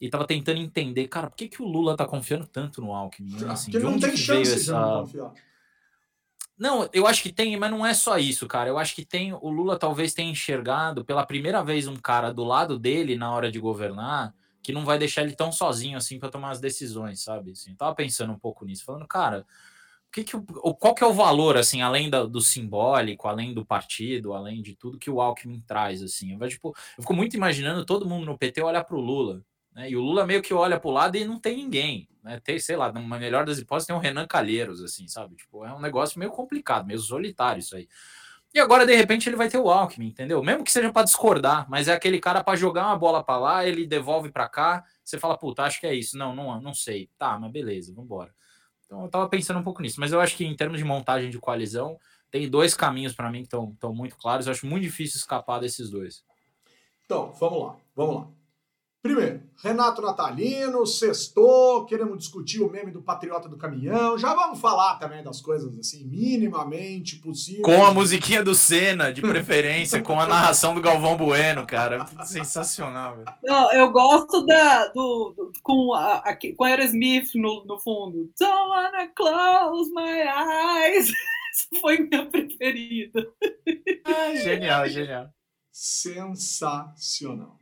E 0.00 0.10
tava 0.10 0.26
tentando 0.26 0.60
entender, 0.60 1.06
cara, 1.06 1.30
por 1.30 1.36
que, 1.36 1.48
que 1.48 1.62
o 1.62 1.64
Lula 1.64 1.96
tá 1.96 2.04
confiando 2.04 2.46
tanto 2.46 2.82
no 2.82 2.92
Alckmin? 2.92 3.36
Assim, 3.46 3.70
Porque 3.70 3.86
não 3.86 3.98
tem 3.98 4.16
chance 4.16 4.52
essa... 4.52 4.64
de 4.64 4.70
não 4.72 5.00
confiar. 5.00 5.32
Não, 6.56 6.88
eu 6.92 7.06
acho 7.06 7.22
que 7.22 7.32
tem, 7.32 7.56
mas 7.56 7.70
não 7.70 7.84
é 7.84 7.92
só 7.92 8.16
isso, 8.16 8.46
cara. 8.46 8.68
Eu 8.68 8.78
acho 8.78 8.94
que 8.94 9.04
tem. 9.04 9.32
O 9.32 9.50
Lula 9.50 9.78
talvez 9.78 10.14
tenha 10.14 10.30
enxergado 10.30 11.04
pela 11.04 11.26
primeira 11.26 11.62
vez 11.64 11.88
um 11.88 11.96
cara 11.96 12.32
do 12.32 12.44
lado 12.44 12.78
dele 12.78 13.16
na 13.16 13.32
hora 13.34 13.50
de 13.50 13.58
governar 13.58 14.32
que 14.64 14.72
não 14.72 14.84
vai 14.84 14.98
deixar 14.98 15.22
ele 15.22 15.36
tão 15.36 15.52
sozinho 15.52 15.98
assim 15.98 16.18
para 16.18 16.30
tomar 16.30 16.50
as 16.50 16.58
decisões, 16.58 17.22
sabe? 17.22 17.50
Assim, 17.52 17.72
eu 17.72 17.76
tava 17.76 17.94
pensando 17.94 18.32
um 18.32 18.38
pouco 18.38 18.64
nisso, 18.64 18.82
falando, 18.82 19.06
cara, 19.06 19.46
o 20.08 20.10
que 20.10 20.24
que, 20.24 20.34
o, 20.36 20.74
qual 20.74 20.94
que 20.94 21.04
é 21.04 21.06
o 21.06 21.12
valor, 21.12 21.58
assim, 21.58 21.82
além 21.82 22.08
da, 22.08 22.24
do 22.24 22.40
simbólico, 22.40 23.28
além 23.28 23.52
do 23.52 23.66
partido, 23.66 24.32
além 24.32 24.62
de 24.62 24.74
tudo 24.74 24.98
que 24.98 25.10
o 25.10 25.20
Alckmin 25.20 25.60
traz, 25.60 26.02
assim? 26.02 26.32
Eu, 26.32 26.48
tipo, 26.48 26.74
eu 26.96 27.02
fico 27.02 27.12
muito 27.12 27.36
imaginando 27.36 27.84
todo 27.84 28.08
mundo 28.08 28.24
no 28.24 28.38
PT 28.38 28.62
olhar 28.62 28.84
para 28.84 28.96
o 28.96 29.00
Lula, 29.00 29.42
né? 29.74 29.90
E 29.90 29.96
o 29.96 30.00
Lula 30.00 30.26
meio 30.26 30.40
que 30.40 30.54
olha 30.54 30.78
para 30.78 30.88
o 30.88 30.92
lado 30.92 31.16
e 31.16 31.24
não 31.24 31.38
tem 31.38 31.56
ninguém, 31.56 32.08
né? 32.22 32.40
Tem, 32.40 32.58
sei 32.58 32.76
lá, 32.76 32.92
na 32.92 33.00
melhor 33.18 33.44
das 33.44 33.58
hipóteses, 33.58 33.86
tem 33.86 33.96
um 33.96 33.98
Renan 33.98 34.26
Calheiros, 34.26 34.82
assim, 34.82 35.08
sabe? 35.08 35.36
Tipo, 35.36 35.64
é 35.64 35.72
um 35.72 35.80
negócio 35.80 36.18
meio 36.18 36.30
complicado, 36.30 36.86
meio 36.86 36.98
solitário 36.98 37.60
isso 37.60 37.76
aí. 37.76 37.88
E 38.54 38.60
agora, 38.60 38.86
de 38.86 38.94
repente, 38.94 39.28
ele 39.28 39.34
vai 39.34 39.48
ter 39.48 39.58
o 39.58 39.68
Alckmin, 39.68 40.06
entendeu? 40.06 40.40
Mesmo 40.40 40.62
que 40.62 40.70
seja 40.70 40.92
para 40.92 41.02
discordar, 41.02 41.68
mas 41.68 41.88
é 41.88 41.92
aquele 41.92 42.20
cara 42.20 42.42
para 42.42 42.56
jogar 42.56 42.86
uma 42.86 42.96
bola 42.96 43.24
para 43.24 43.36
lá, 43.36 43.66
ele 43.66 43.84
devolve 43.84 44.30
para 44.30 44.48
cá, 44.48 44.84
você 45.02 45.18
fala, 45.18 45.36
puta, 45.36 45.64
acho 45.64 45.80
que 45.80 45.86
é 45.88 45.94
isso. 45.94 46.16
Não, 46.16 46.34
não, 46.36 46.60
não 46.60 46.72
sei. 46.72 47.10
Tá, 47.18 47.36
mas 47.36 47.50
beleza, 47.50 47.92
vamos 47.92 48.06
embora. 48.06 48.32
Então 48.86 49.02
eu 49.02 49.08
tava 49.08 49.28
pensando 49.28 49.58
um 49.58 49.64
pouco 49.64 49.82
nisso, 49.82 49.98
mas 49.98 50.12
eu 50.12 50.20
acho 50.20 50.36
que 50.36 50.44
em 50.44 50.54
termos 50.54 50.78
de 50.78 50.84
montagem 50.84 51.30
de 51.30 51.38
coalizão, 51.40 51.98
tem 52.30 52.48
dois 52.48 52.74
caminhos 52.74 53.12
para 53.12 53.28
mim 53.28 53.40
que 53.44 53.56
estão 53.56 53.92
muito 53.92 54.16
claros. 54.16 54.46
Eu 54.46 54.52
acho 54.52 54.66
muito 54.66 54.84
difícil 54.84 55.18
escapar 55.18 55.58
desses 55.58 55.90
dois. 55.90 56.24
Então, 57.04 57.32
vamos 57.32 57.60
lá, 57.60 57.76
vamos 57.94 58.14
lá. 58.16 58.28
Primeiro, 59.04 59.42
Renato 59.62 60.00
Natalino, 60.00 60.86
sextou, 60.86 61.84
queremos 61.84 62.16
discutir 62.16 62.62
o 62.62 62.70
meme 62.70 62.90
do 62.90 63.02
Patriota 63.02 63.46
do 63.50 63.58
Caminhão. 63.58 64.16
Já 64.16 64.32
vamos 64.34 64.58
falar 64.58 64.98
também 64.98 65.22
das 65.22 65.42
coisas 65.42 65.78
assim, 65.78 66.06
minimamente 66.06 67.16
possível. 67.16 67.64
Com 67.64 67.84
a 67.84 67.92
musiquinha 67.92 68.42
do 68.42 68.54
Senna, 68.54 69.12
de 69.12 69.20
preferência, 69.20 70.00
com 70.00 70.18
a 70.18 70.26
narração 70.26 70.74
do 70.74 70.80
Galvão 70.80 71.18
Bueno, 71.18 71.66
cara. 71.66 72.06
Sensacional, 72.24 73.16
velho. 73.16 73.26
Não, 73.44 73.70
eu 73.74 73.92
gosto 73.92 74.46
da, 74.46 74.86
do, 74.86 75.34
do 75.36 75.52
com, 75.62 75.92
a, 75.92 76.20
a, 76.20 76.34
com 76.34 76.64
Aerosmith 76.64 77.34
no, 77.34 77.62
no 77.66 77.78
fundo. 77.78 78.30
Don't 78.40 78.70
wanna 78.70 79.08
close 79.08 79.92
my 79.92 80.22
eyes. 80.22 81.10
Essa 81.52 81.68
foi 81.78 81.98
minha 81.98 82.24
preferida. 82.24 83.22
genial, 84.42 84.88
genial. 84.88 85.28
Sensacional. 85.70 87.58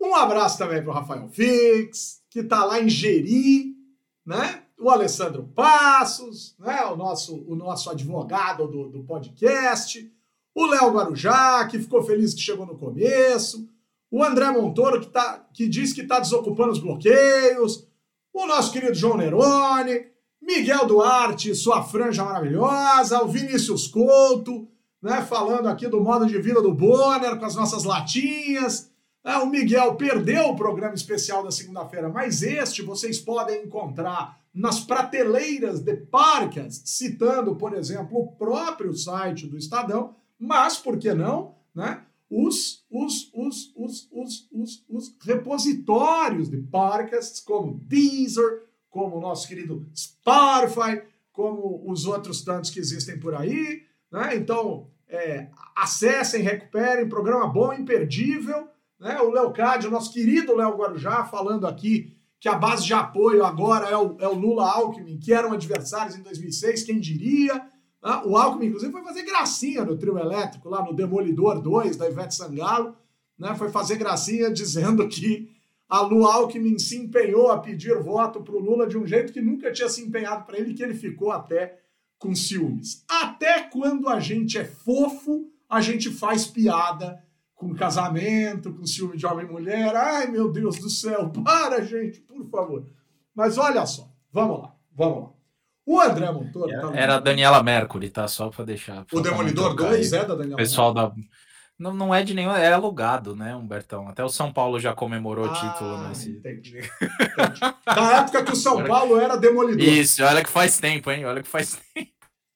Um 0.00 0.14
abraço 0.14 0.56
também 0.56 0.82
para 0.82 0.90
o 0.90 0.94
Rafael 0.94 1.28
Fix, 1.28 2.22
que 2.30 2.40
está 2.40 2.64
lá 2.64 2.80
em 2.80 2.88
Jeri, 2.88 3.76
né? 4.24 4.62
O 4.78 4.88
Alessandro 4.88 5.42
Passos, 5.54 6.56
né? 6.58 6.82
o, 6.86 6.96
nosso, 6.96 7.44
o 7.46 7.54
nosso 7.54 7.90
advogado 7.90 8.66
do, 8.66 8.88
do 8.88 9.04
podcast. 9.04 10.10
O 10.54 10.64
Léo 10.64 10.90
Guarujá, 10.90 11.66
que 11.66 11.78
ficou 11.78 12.02
feliz 12.02 12.32
que 12.32 12.40
chegou 12.40 12.64
no 12.64 12.78
começo. 12.78 13.68
O 14.10 14.24
André 14.24 14.50
Montoro, 14.50 15.00
que, 15.00 15.08
tá, 15.08 15.46
que 15.52 15.68
diz 15.68 15.92
que 15.92 16.00
está 16.00 16.18
desocupando 16.18 16.72
os 16.72 16.78
bloqueios. 16.78 17.86
O 18.32 18.46
nosso 18.46 18.72
querido 18.72 18.94
João 18.94 19.18
Nerone. 19.18 20.06
Miguel 20.40 20.86
Duarte, 20.86 21.54
sua 21.54 21.82
franja 21.82 22.24
maravilhosa. 22.24 23.22
O 23.22 23.28
Vinícius 23.28 23.86
Couto, 23.86 24.66
né? 25.02 25.20
falando 25.22 25.68
aqui 25.68 25.86
do 25.86 26.00
modo 26.00 26.26
de 26.26 26.40
vida 26.40 26.62
do 26.62 26.72
Bonner, 26.72 27.38
com 27.38 27.44
as 27.44 27.54
nossas 27.54 27.84
latinhas. 27.84 28.89
Ah, 29.22 29.42
o 29.42 29.46
Miguel 29.46 29.96
perdeu 29.96 30.48
o 30.48 30.56
programa 30.56 30.94
especial 30.94 31.42
da 31.42 31.50
segunda-feira, 31.50 32.08
mas 32.08 32.42
este 32.42 32.82
vocês 32.82 33.18
podem 33.18 33.64
encontrar 33.64 34.40
nas 34.52 34.80
prateleiras 34.80 35.80
de 35.80 35.94
Parcas, 35.94 36.82
citando, 36.84 37.54
por 37.56 37.74
exemplo, 37.74 38.18
o 38.18 38.32
próprio 38.32 38.92
site 38.94 39.46
do 39.46 39.56
Estadão, 39.56 40.14
mas 40.38 40.78
por 40.78 40.98
que 40.98 41.12
não, 41.12 41.54
né? 41.74 42.02
Os, 42.30 42.84
os, 42.90 43.30
os, 43.34 43.72
os, 43.76 44.08
os, 44.12 44.48
os, 44.52 44.84
os 44.88 45.16
repositórios 45.22 46.48
de 46.48 46.58
Parcas, 46.58 47.40
como 47.40 47.78
Deezer, 47.84 48.64
como 48.88 49.16
o 49.16 49.20
nosso 49.20 49.48
querido 49.48 49.86
Spotify, 49.94 51.02
como 51.32 51.82
os 51.90 52.06
outros 52.06 52.42
tantos 52.42 52.70
que 52.70 52.78
existem 52.78 53.18
por 53.18 53.34
aí. 53.34 53.82
Né? 54.12 54.36
Então, 54.36 54.88
é, 55.08 55.48
acessem, 55.76 56.42
recuperem, 56.42 57.08
programa 57.08 57.46
bom, 57.46 57.72
imperdível. 57.72 58.68
Né? 59.00 59.18
O 59.20 59.30
Leocádio, 59.30 59.90
nosso 59.90 60.12
querido 60.12 60.54
Léo 60.54 60.76
Guarujá, 60.76 61.24
falando 61.24 61.66
aqui 61.66 62.14
que 62.38 62.48
a 62.48 62.54
base 62.54 62.84
de 62.84 62.92
apoio 62.92 63.44
agora 63.44 63.88
é 63.88 63.96
o, 63.96 64.16
é 64.18 64.28
o 64.28 64.34
Lula 64.34 64.70
Alckmin, 64.70 65.18
que 65.18 65.32
eram 65.32 65.52
adversários 65.52 66.16
em 66.16 66.22
2006, 66.22 66.84
quem 66.84 67.00
diria? 67.00 67.54
Né? 67.54 68.22
O 68.24 68.36
Alckmin, 68.36 68.66
inclusive, 68.66 68.92
foi 68.92 69.02
fazer 69.02 69.22
gracinha 69.22 69.84
no 69.84 69.96
trio 69.96 70.18
elétrico, 70.18 70.68
lá 70.68 70.84
no 70.84 70.94
Demolidor 70.94 71.60
2, 71.60 71.96
da 71.96 72.08
Ivete 72.08 72.34
Sangalo, 72.34 72.94
né? 73.38 73.54
foi 73.56 73.70
fazer 73.70 73.96
gracinha 73.96 74.50
dizendo 74.50 75.06
que 75.08 75.50
a 75.88 76.02
Lu 76.02 76.24
Alckmin 76.24 76.78
se 76.78 76.96
empenhou 76.96 77.50
a 77.50 77.58
pedir 77.58 77.98
voto 78.00 78.42
para 78.42 78.54
o 78.54 78.60
Lula 78.60 78.86
de 78.86 78.96
um 78.96 79.06
jeito 79.06 79.32
que 79.32 79.40
nunca 79.40 79.72
tinha 79.72 79.88
se 79.88 80.02
empenhado 80.02 80.44
para 80.44 80.58
ele, 80.58 80.72
que 80.72 80.82
ele 80.82 80.94
ficou 80.94 81.32
até 81.32 81.80
com 82.18 82.34
ciúmes. 82.34 83.04
Até 83.08 83.62
quando 83.62 84.08
a 84.08 84.20
gente 84.20 84.56
é 84.56 84.64
fofo, 84.64 85.50
a 85.68 85.80
gente 85.80 86.10
faz 86.10 86.46
piada 86.46 87.22
com 87.60 87.74
casamento, 87.74 88.72
com 88.72 88.86
ciúme 88.86 89.18
de 89.18 89.26
homem 89.26 89.44
e 89.44 89.50
mulher. 89.50 89.94
Ai, 89.94 90.26
meu 90.28 90.50
Deus 90.50 90.78
do 90.78 90.88
céu, 90.88 91.28
para, 91.44 91.84
gente, 91.84 92.18
por 92.20 92.48
favor. 92.48 92.86
Mas 93.34 93.58
olha 93.58 93.84
só, 93.84 94.10
vamos 94.32 94.62
lá, 94.62 94.74
vamos 94.96 95.22
lá. 95.24 95.30
O 95.84 96.00
André 96.00 96.30
Montoro. 96.30 96.70
Tá 96.70 96.90
Era 96.94 97.16
a 97.16 97.20
Daniela 97.20 97.62
Mercury, 97.62 98.08
tá? 98.08 98.26
Só 98.28 98.48
para 98.48 98.64
deixar. 98.64 99.04
O 99.12 99.20
Demolidor 99.20 99.74
2 99.74 100.12
é 100.12 100.24
da 100.24 100.34
Daniela 100.34 100.56
Pessoal 100.56 100.94
da. 100.94 101.12
Não, 101.78 101.92
não 101.92 102.14
é 102.14 102.22
de 102.22 102.34
nenhum, 102.34 102.52
é 102.52 102.72
alugado, 102.72 103.34
né, 103.34 103.56
Humbertão? 103.56 104.06
Até 104.06 104.22
o 104.22 104.28
São 104.28 104.52
Paulo 104.52 104.78
já 104.78 104.94
comemorou 104.94 105.46
ah, 105.46 105.50
o 105.50 105.54
título 105.54 106.08
nesse. 106.08 106.30
Entendi. 106.30 106.78
entendi. 106.78 107.60
Na 107.86 108.18
época 108.18 108.44
que 108.44 108.52
o 108.52 108.56
São 108.56 108.84
Paulo 108.84 109.18
era 109.18 109.36
Demolidor. 109.36 109.82
Isso, 109.82 110.22
olha 110.22 110.42
que 110.44 110.50
faz 110.50 110.78
tempo, 110.78 111.10
hein? 111.10 111.24
Olha 111.24 111.42
que 111.42 111.48
faz 111.48 111.78
tempo. 111.94 112.10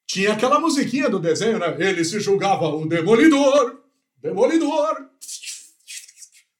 Tinha 0.07 0.33
aquela 0.33 0.61
musiquinha 0.61 1.11
do 1.11 1.19
desenho, 1.19 1.59
né? 1.59 1.75
Ele 1.79 2.05
se 2.05 2.21
julgava 2.21 2.69
o 2.69 2.87
Demolidor. 2.87 3.84
Demolidor! 4.25 5.11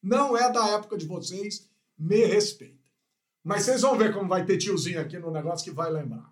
Não 0.03 0.37
é 0.37 0.51
da 0.51 0.67
época 0.67 0.95
de 0.95 1.07
vocês, 1.07 1.67
me 1.97 2.23
respeita. 2.23 2.77
Mas 3.43 3.63
vocês 3.63 3.81
vão 3.81 3.97
ver 3.97 4.13
como 4.13 4.29
vai 4.29 4.45
ter 4.45 4.59
tiozinho 4.59 5.01
aqui 5.01 5.17
no 5.17 5.31
negócio 5.31 5.65
que 5.65 5.75
vai 5.75 5.89
lembrar. 5.89 6.31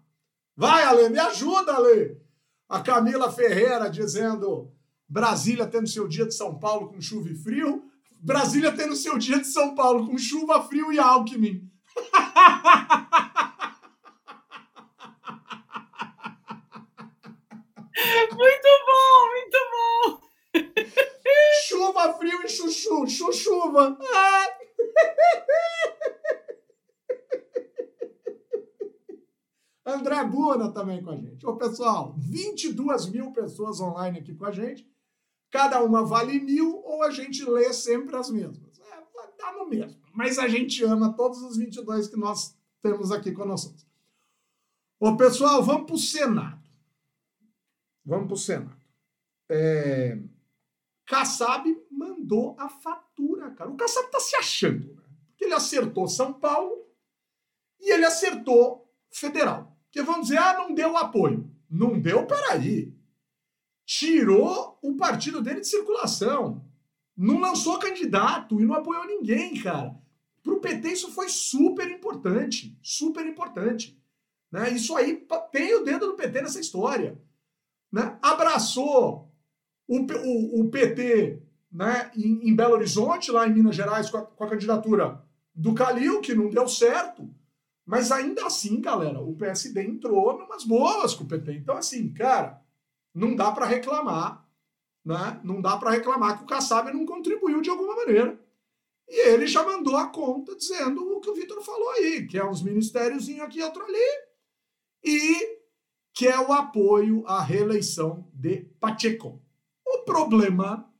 Vai, 0.55 0.83
Ale, 0.83 1.09
me 1.09 1.17
ajuda, 1.17 1.73
Ale! 1.73 2.21
A 2.69 2.81
Camila 2.81 3.31
Ferreira 3.31 3.89
dizendo: 3.89 4.71
Brasília 5.09 5.65
tendo 5.65 5.87
seu 5.87 6.07
dia 6.07 6.27
de 6.27 6.35
São 6.35 6.59
Paulo 6.59 6.89
com 6.89 7.01
chuva 7.01 7.29
e 7.29 7.35
frio. 7.35 7.89
Brasília 8.19 8.71
tendo 8.71 8.95
seu 8.95 9.17
dia 9.17 9.39
de 9.39 9.47
São 9.47 9.73
Paulo 9.73 10.05
com 10.05 10.15
chuva, 10.19 10.61
frio 10.67 10.93
e 10.93 10.99
Alckmin. 10.99 11.67
Muito 18.37 18.67
bom. 18.85 19.03
Chuva, 21.83 22.13
frio 22.13 22.41
e 22.43 22.47
chuchu. 22.47 23.07
Chuchuva. 23.07 23.97
Ah. 23.99 24.47
André 29.85 30.23
Buna 30.23 30.71
também 30.71 31.03
com 31.03 31.11
a 31.11 31.17
gente. 31.17 31.45
Ô, 31.45 31.57
pessoal, 31.57 32.15
22 32.17 33.07
mil 33.07 33.33
pessoas 33.33 33.81
online 33.81 34.19
aqui 34.19 34.33
com 34.33 34.45
a 34.45 34.51
gente. 34.51 34.89
Cada 35.51 35.83
uma 35.83 36.05
vale 36.05 36.39
mil 36.39 36.81
ou 36.85 37.03
a 37.03 37.11
gente 37.11 37.43
lê 37.43 37.73
sempre 37.73 38.15
as 38.15 38.29
mesmas. 38.29 38.79
É, 38.79 39.03
dá 39.37 39.51
no 39.51 39.67
mesmo. 39.67 40.01
Mas 40.13 40.39
a 40.39 40.47
gente 40.47 40.81
ama 40.85 41.13
todos 41.13 41.41
os 41.41 41.57
22 41.57 42.07
que 42.07 42.15
nós 42.15 42.57
temos 42.81 43.11
aqui 43.11 43.33
conosco. 43.33 43.75
Ô, 44.99 45.17
pessoal, 45.17 45.61
vamos 45.61 45.85
para 45.85 45.95
o 45.95 45.99
Senado. 45.99 46.63
Vamos 48.05 48.27
para 48.27 48.35
o 48.35 48.37
Senado. 48.37 48.81
É... 49.49 50.17
Kassab 51.13 51.63
mandou 51.91 52.55
a 52.57 52.67
fatura, 52.67 53.51
cara. 53.51 53.69
O 53.69 53.77
Kassab 53.77 54.09
tá 54.09 54.19
se 54.19 54.35
achando, 54.35 54.95
né? 54.95 55.03
Porque 55.27 55.45
ele 55.45 55.53
acertou 55.53 56.07
São 56.07 56.33
Paulo 56.33 56.87
e 57.79 57.93
ele 57.93 58.03
acertou 58.03 58.91
federal. 59.11 59.77
Que 59.91 60.01
vão 60.01 60.21
dizer, 60.21 60.39
ah, 60.39 60.57
não 60.57 60.73
deu 60.73 60.97
apoio. 60.97 61.47
Não 61.69 61.99
deu, 61.99 62.25
peraí. 62.25 62.97
Tirou 63.85 64.79
o 64.81 64.97
partido 64.97 65.39
dele 65.39 65.59
de 65.59 65.67
circulação. 65.67 66.67
Não 67.15 67.39
lançou 67.39 67.77
candidato 67.77 68.59
e 68.59 68.65
não 68.65 68.73
apoiou 68.73 69.05
ninguém, 69.05 69.61
cara. 69.61 69.95
Para 70.41 70.53
o 70.53 70.59
PT 70.59 70.93
isso 70.93 71.11
foi 71.11 71.29
super 71.29 71.91
importante. 71.91 72.75
Super 72.81 73.23
importante. 73.27 74.01
Né? 74.51 74.71
Isso 74.71 74.95
aí 74.95 75.23
tem 75.51 75.75
o 75.75 75.83
dedo 75.83 76.07
do 76.07 76.15
PT 76.15 76.41
nessa 76.41 76.59
história. 76.59 77.21
Né? 77.91 78.17
Abraçou 78.19 79.31
o, 79.87 79.99
o, 79.99 80.61
o 80.61 80.69
PT 80.69 81.41
né, 81.71 82.11
em, 82.15 82.49
em, 82.49 82.55
Belo 82.55 82.73
Horizonte, 82.73 83.31
lá 83.31 83.47
em 83.47 83.53
Minas 83.53 83.75
Gerais, 83.75 84.09
com 84.09 84.17
a, 84.17 84.21
com 84.21 84.43
a, 84.43 84.49
candidatura 84.49 85.23
do 85.55 85.73
Calil, 85.73 86.21
que 86.21 86.35
não 86.35 86.49
deu 86.49 86.67
certo. 86.67 87.27
Mas 87.85 88.11
ainda 88.11 88.45
assim, 88.45 88.79
galera, 88.79 89.19
o 89.19 89.35
PSD 89.35 89.83
entrou 89.83 90.37
numas 90.37 90.63
boas 90.63 91.13
com 91.13 91.23
o 91.23 91.27
PT. 91.27 91.53
Então, 91.53 91.75
assim, 91.75 92.13
cara, 92.13 92.61
não 93.13 93.35
dá 93.35 93.51
para 93.51 93.65
reclamar, 93.65 94.47
né? 95.03 95.41
Não 95.43 95.59
dá 95.59 95.77
para 95.77 95.91
reclamar 95.91 96.37
que 96.37 96.43
o 96.43 96.47
Kassab 96.47 96.91
não 96.93 97.05
contribuiu 97.05 97.61
de 97.61 97.69
alguma 97.69 97.95
maneira. 97.95 98.39
E 99.07 99.29
ele 99.29 99.47
já 99.47 99.65
mandou 99.65 99.97
a 99.97 100.07
conta 100.07 100.55
dizendo 100.55 101.01
o 101.01 101.19
que 101.19 101.29
o 101.29 101.35
Vitor 101.35 101.61
falou 101.61 101.89
aí, 101.91 102.25
que 102.25 102.37
é 102.37 102.45
uns 102.45 102.61
ministérios 102.61 103.27
aqui 103.41 103.59
e 103.59 103.63
outro 103.63 103.83
ali, 103.83 103.97
e 105.03 105.59
que 106.13 106.27
é 106.27 106.39
o 106.39 106.53
apoio 106.53 107.23
à 107.27 107.41
reeleição 107.41 108.29
de 108.33 108.61
Pacheco. 108.79 109.42
O 110.03 110.05
problema 110.05 110.93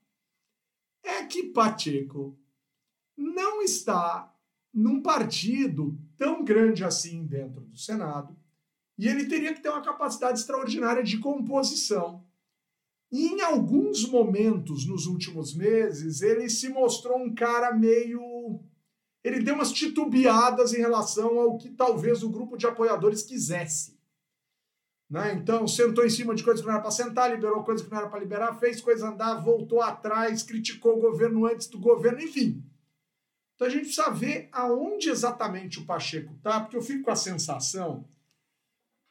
é 1.03 1.25
que 1.25 1.43
Pacheco 1.43 2.39
não 3.17 3.61
está 3.61 4.33
num 4.73 5.01
partido 5.01 5.99
tão 6.15 6.41
grande 6.41 6.85
assim 6.85 7.25
dentro 7.25 7.59
do 7.65 7.77
Senado, 7.77 8.33
e 8.97 9.09
ele 9.09 9.25
teria 9.25 9.53
que 9.53 9.61
ter 9.61 9.67
uma 9.67 9.81
capacidade 9.81 10.39
extraordinária 10.39 11.03
de 11.03 11.17
composição. 11.17 12.25
E 13.11 13.27
em 13.27 13.41
alguns 13.41 14.07
momentos 14.07 14.85
nos 14.85 15.05
últimos 15.05 15.53
meses, 15.53 16.21
ele 16.21 16.49
se 16.49 16.69
mostrou 16.69 17.17
um 17.17 17.35
cara 17.35 17.75
meio. 17.75 18.63
Ele 19.21 19.43
deu 19.43 19.55
umas 19.55 19.73
titubeadas 19.73 20.73
em 20.73 20.77
relação 20.77 21.37
ao 21.37 21.57
que 21.57 21.69
talvez 21.69 22.23
o 22.23 22.29
grupo 22.29 22.55
de 22.55 22.65
apoiadores 22.65 23.21
quisesse. 23.21 23.92
Né? 25.09 25.33
Então, 25.33 25.67
sentou 25.67 26.05
em 26.05 26.09
cima 26.09 26.33
de 26.33 26.43
coisas 26.43 26.61
que 26.61 26.67
não 26.67 26.73
era 26.73 26.81
para 26.81 26.91
sentar, 26.91 27.31
liberou 27.31 27.63
coisas 27.63 27.85
que 27.85 27.91
não 27.91 27.99
era 27.99 28.09
para 28.09 28.19
liberar, 28.19 28.55
fez 28.55 28.81
coisa 28.81 29.09
andar, 29.09 29.35
voltou 29.35 29.81
atrás, 29.81 30.43
criticou 30.43 30.97
o 30.97 31.01
governo 31.01 31.45
antes 31.45 31.67
do 31.67 31.79
governo, 31.79 32.21
enfim. 32.21 32.63
Então 33.55 33.67
a 33.67 33.69
gente 33.69 33.85
precisa 33.85 34.09
ver 34.09 34.49
aonde 34.51 35.09
exatamente 35.09 35.79
o 35.79 35.85
Pacheco 35.85 36.33
está, 36.33 36.59
porque 36.59 36.75
eu 36.75 36.81
fico 36.81 37.03
com 37.03 37.11
a 37.11 37.15
sensação 37.15 38.07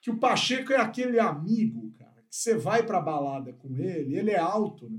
que 0.00 0.10
o 0.10 0.18
Pacheco 0.18 0.72
é 0.72 0.76
aquele 0.76 1.20
amigo, 1.20 1.92
cara, 1.96 2.24
que 2.28 2.34
você 2.34 2.56
vai 2.56 2.82
para 2.82 2.98
a 2.98 3.02
balada 3.02 3.52
com 3.52 3.76
ele, 3.76 4.18
ele 4.18 4.32
é 4.32 4.38
alto, 4.38 4.90
né? 4.90 4.98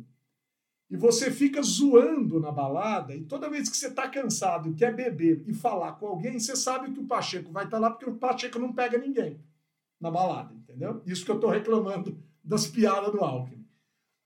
E 0.90 0.96
você 0.96 1.32
fica 1.32 1.62
zoando 1.62 2.40
na 2.40 2.52
balada, 2.52 3.16
e 3.16 3.26
toda 3.26 3.50
vez 3.50 3.68
que 3.68 3.76
você 3.76 3.88
está 3.88 4.08
cansado 4.08 4.76
quer 4.76 4.96
beber 4.96 5.44
e 5.48 5.54
falar 5.54 5.94
com 5.94 6.08
alguém, 6.08 6.40
você 6.40 6.56
sabe 6.56 6.92
que 6.92 7.00
o 7.00 7.08
Pacheco 7.08 7.52
vai 7.52 7.66
estar 7.66 7.78
tá 7.78 7.82
lá, 7.82 7.90
porque 7.90 8.10
o 8.10 8.16
Pacheco 8.16 8.60
não 8.60 8.72
pega 8.72 8.98
ninguém 8.98 9.42
na 10.04 10.12
balada, 10.12 10.54
entendeu? 10.54 11.02
Isso 11.06 11.24
que 11.24 11.32
eu 11.32 11.36
estou 11.36 11.50
reclamando 11.50 12.22
das 12.44 12.68
piadas 12.68 13.12
do 13.14 13.24
Alckmin. 13.24 13.66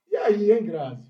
E 0.08 0.16
aí, 0.16 0.50
hein, 0.50 0.64
Grazi? 0.64 1.08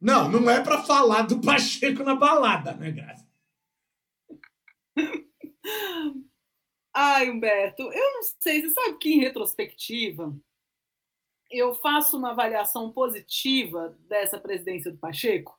Não, 0.00 0.30
não 0.30 0.48
é 0.48 0.62
para 0.62 0.82
falar 0.84 1.22
do 1.22 1.40
Pacheco 1.40 2.04
na 2.04 2.14
balada, 2.14 2.72
né, 2.74 2.92
Grazi? 2.92 3.26
Ai, 6.94 7.28
Humberto, 7.28 7.82
eu 7.82 8.12
não 8.12 8.22
sei, 8.40 8.62
você 8.62 8.70
sabe 8.70 8.98
que 8.98 9.12
em 9.12 9.18
retrospectiva 9.18 10.32
eu 11.50 11.74
faço 11.74 12.16
uma 12.16 12.30
avaliação 12.30 12.92
positiva 12.92 13.98
dessa 14.08 14.38
presidência 14.38 14.92
do 14.92 14.98
Pacheco. 14.98 15.58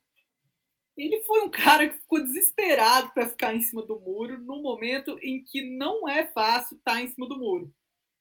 Ele 0.97 1.21
foi 1.23 1.41
um 1.41 1.49
cara 1.49 1.89
que 1.89 1.97
ficou 1.97 2.23
desesperado 2.23 3.11
para 3.13 3.27
ficar 3.27 3.53
em 3.53 3.61
cima 3.61 3.85
do 3.85 3.99
muro 3.99 4.39
no 4.39 4.61
momento 4.61 5.17
em 5.21 5.43
que 5.43 5.61
não 5.77 6.07
é 6.07 6.25
fácil 6.27 6.77
estar 6.77 7.01
em 7.01 7.07
cima 7.07 7.27
do 7.27 7.37
muro. 7.37 7.73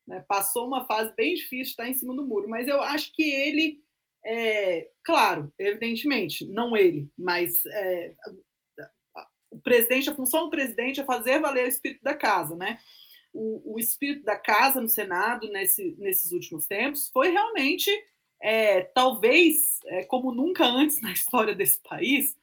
Né? 0.07 0.25
Passou 0.27 0.67
uma 0.67 0.85
fase 0.87 1.15
bem 1.15 1.35
difícil 1.35 1.71
estar 1.71 1.89
em 1.89 1.95
cima 1.95 2.15
do 2.15 2.27
muro, 2.27 2.49
mas 2.49 2.67
eu 2.67 2.83
acho 2.83 3.13
que 3.13 3.23
ele, 3.23 3.81
é, 4.25 4.91
claro, 5.05 5.53
evidentemente, 5.59 6.45
não 6.47 6.77
ele, 6.77 7.09
mas 7.17 7.65
é, 7.67 8.15
o 9.51 9.61
presidente, 9.61 10.11
a 10.11 10.15
função 10.15 10.45
do 10.45 10.51
presidente 10.51 11.01
é 11.01 11.05
fazer 11.05 11.39
valer 11.39 11.67
o 11.67 11.69
espírito 11.69 12.03
da 12.03 12.15
casa, 12.15 12.57
né? 12.57 12.79
o, 13.35 13.75
o 13.75 13.79
espírito 13.79 14.25
da 14.25 14.37
casa 14.37 14.81
no 14.81 14.89
Senado 14.89 15.51
nesse, 15.51 15.97
nesses 15.99 16.31
últimos 16.31 16.67
tempos 16.67 17.11
foi 17.13 17.31
realmente, 17.31 17.91
é, 18.41 18.83
talvez, 18.83 19.81
é, 19.87 20.05
como 20.05 20.33
nunca 20.33 20.65
antes 20.65 21.03
na 21.03 21.13
história 21.13 21.55
desse 21.55 21.83
país, 21.83 22.37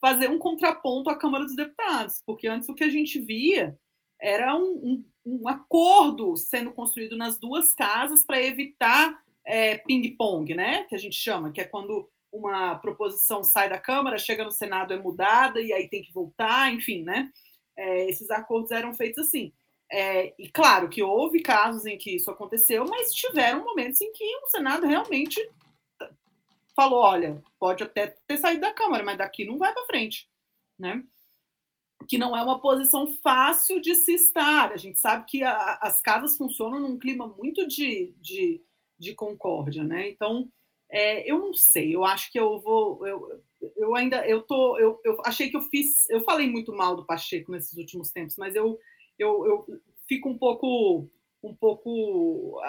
fazer 0.00 0.28
um 0.30 0.38
contraponto 0.38 1.10
à 1.10 1.16
Câmara 1.16 1.44
dos 1.44 1.56
Deputados, 1.56 2.22
porque 2.24 2.46
antes 2.46 2.68
o 2.68 2.74
que 2.74 2.84
a 2.84 2.88
gente 2.88 3.20
via 3.20 3.76
era 4.20 4.56
um, 4.56 5.04
um, 5.24 5.40
um 5.42 5.48
acordo 5.48 6.36
sendo 6.36 6.72
construído 6.72 7.16
nas 7.16 7.38
duas 7.38 7.74
casas 7.74 8.24
para 8.24 8.42
evitar 8.42 9.20
é, 9.44 9.78
ping-pong, 9.78 10.54
né? 10.54 10.84
Que 10.84 10.94
a 10.94 10.98
gente 10.98 11.16
chama, 11.16 11.52
que 11.52 11.60
é 11.60 11.64
quando 11.64 12.08
uma 12.32 12.76
proposição 12.76 13.42
sai 13.42 13.68
da 13.68 13.78
Câmara, 13.78 14.18
chega 14.18 14.44
no 14.44 14.50
Senado, 14.50 14.92
é 14.92 14.98
mudada 14.98 15.60
e 15.60 15.72
aí 15.72 15.88
tem 15.88 16.02
que 16.02 16.12
voltar, 16.12 16.72
enfim, 16.72 17.02
né? 17.02 17.30
É, 17.76 18.08
esses 18.08 18.30
acordos 18.30 18.70
eram 18.70 18.94
feitos 18.94 19.26
assim. 19.26 19.52
É, 19.90 20.34
e 20.38 20.50
claro 20.50 20.88
que 20.88 21.02
houve 21.02 21.40
casos 21.40 21.86
em 21.86 21.96
que 21.96 22.16
isso 22.16 22.30
aconteceu, 22.30 22.84
mas 22.86 23.12
tiveram 23.12 23.64
momentos 23.64 24.00
em 24.02 24.12
que 24.12 24.24
o 24.44 24.48
Senado 24.48 24.86
realmente 24.86 25.40
falou: 26.78 27.00
olha, 27.00 27.42
pode 27.58 27.82
até 27.82 28.06
ter 28.24 28.38
saído 28.38 28.60
da 28.60 28.72
Câmara, 28.72 29.02
mas 29.02 29.18
daqui 29.18 29.44
não 29.44 29.58
vai 29.58 29.74
para 29.74 29.86
frente, 29.86 30.30
né? 30.78 31.02
Que 32.08 32.16
não 32.16 32.36
é 32.36 32.42
uma 32.42 32.60
posição 32.60 33.12
fácil 33.20 33.80
de 33.80 33.96
se 33.96 34.14
estar. 34.14 34.70
A 34.70 34.76
gente 34.76 35.00
sabe 35.00 35.26
que 35.26 35.42
a, 35.42 35.78
as 35.82 36.00
casas 36.00 36.36
funcionam 36.36 36.78
num 36.78 36.96
clima 36.96 37.26
muito 37.26 37.66
de, 37.66 38.14
de, 38.20 38.62
de 38.96 39.12
concórdia, 39.12 39.82
né? 39.82 40.08
Então, 40.08 40.48
é, 40.88 41.28
eu 41.28 41.40
não 41.40 41.52
sei. 41.52 41.96
Eu 41.96 42.04
acho 42.04 42.30
que 42.30 42.38
eu 42.38 42.60
vou. 42.60 43.04
Eu, 43.04 43.42
eu 43.76 43.96
ainda 43.96 44.24
eu 44.28 44.42
tô. 44.42 44.78
Eu, 44.78 45.00
eu 45.04 45.20
achei 45.24 45.50
que 45.50 45.56
eu 45.56 45.62
fiz. 45.62 46.08
Eu 46.08 46.22
falei 46.22 46.48
muito 46.48 46.72
mal 46.72 46.94
do 46.94 47.04
Pacheco 47.04 47.50
nesses 47.50 47.76
últimos 47.76 48.12
tempos, 48.12 48.36
mas 48.36 48.54
eu 48.54 48.78
eu, 49.18 49.44
eu 49.44 49.80
fico 50.08 50.28
um 50.28 50.38
pouco, 50.38 51.10
um 51.42 51.54
pouco, 51.54 52.60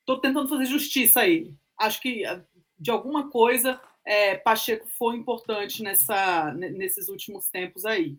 estou 0.00 0.16
ah, 0.16 0.20
tentando 0.20 0.48
fazer 0.48 0.64
justiça 0.64 1.20
aí. 1.20 1.54
Acho 1.78 2.00
que 2.00 2.24
ah, 2.24 2.42
de 2.78 2.90
alguma 2.90 3.30
coisa 3.30 3.80
é, 4.04 4.36
Pacheco 4.36 4.86
foi 4.98 5.16
importante 5.16 5.82
nessa, 5.82 6.52
nesses 6.54 7.08
últimos 7.08 7.48
tempos 7.48 7.84
aí. 7.84 8.18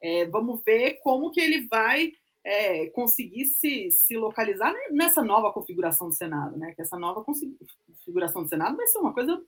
É, 0.00 0.26
vamos 0.26 0.62
ver 0.64 0.98
como 1.02 1.30
que 1.30 1.40
ele 1.40 1.66
vai 1.66 2.12
é, 2.44 2.86
conseguir 2.90 3.44
se, 3.46 3.90
se 3.90 4.16
localizar 4.16 4.72
nessa 4.90 5.22
nova 5.22 5.52
configuração 5.52 6.08
do 6.08 6.14
Senado, 6.14 6.56
né? 6.56 6.72
Que 6.74 6.82
essa 6.82 6.98
nova 6.98 7.24
configuração 7.24 8.42
do 8.42 8.48
Senado 8.48 8.76
vai 8.76 8.86
ser 8.86 8.98
uma 8.98 9.12
coisa 9.12 9.42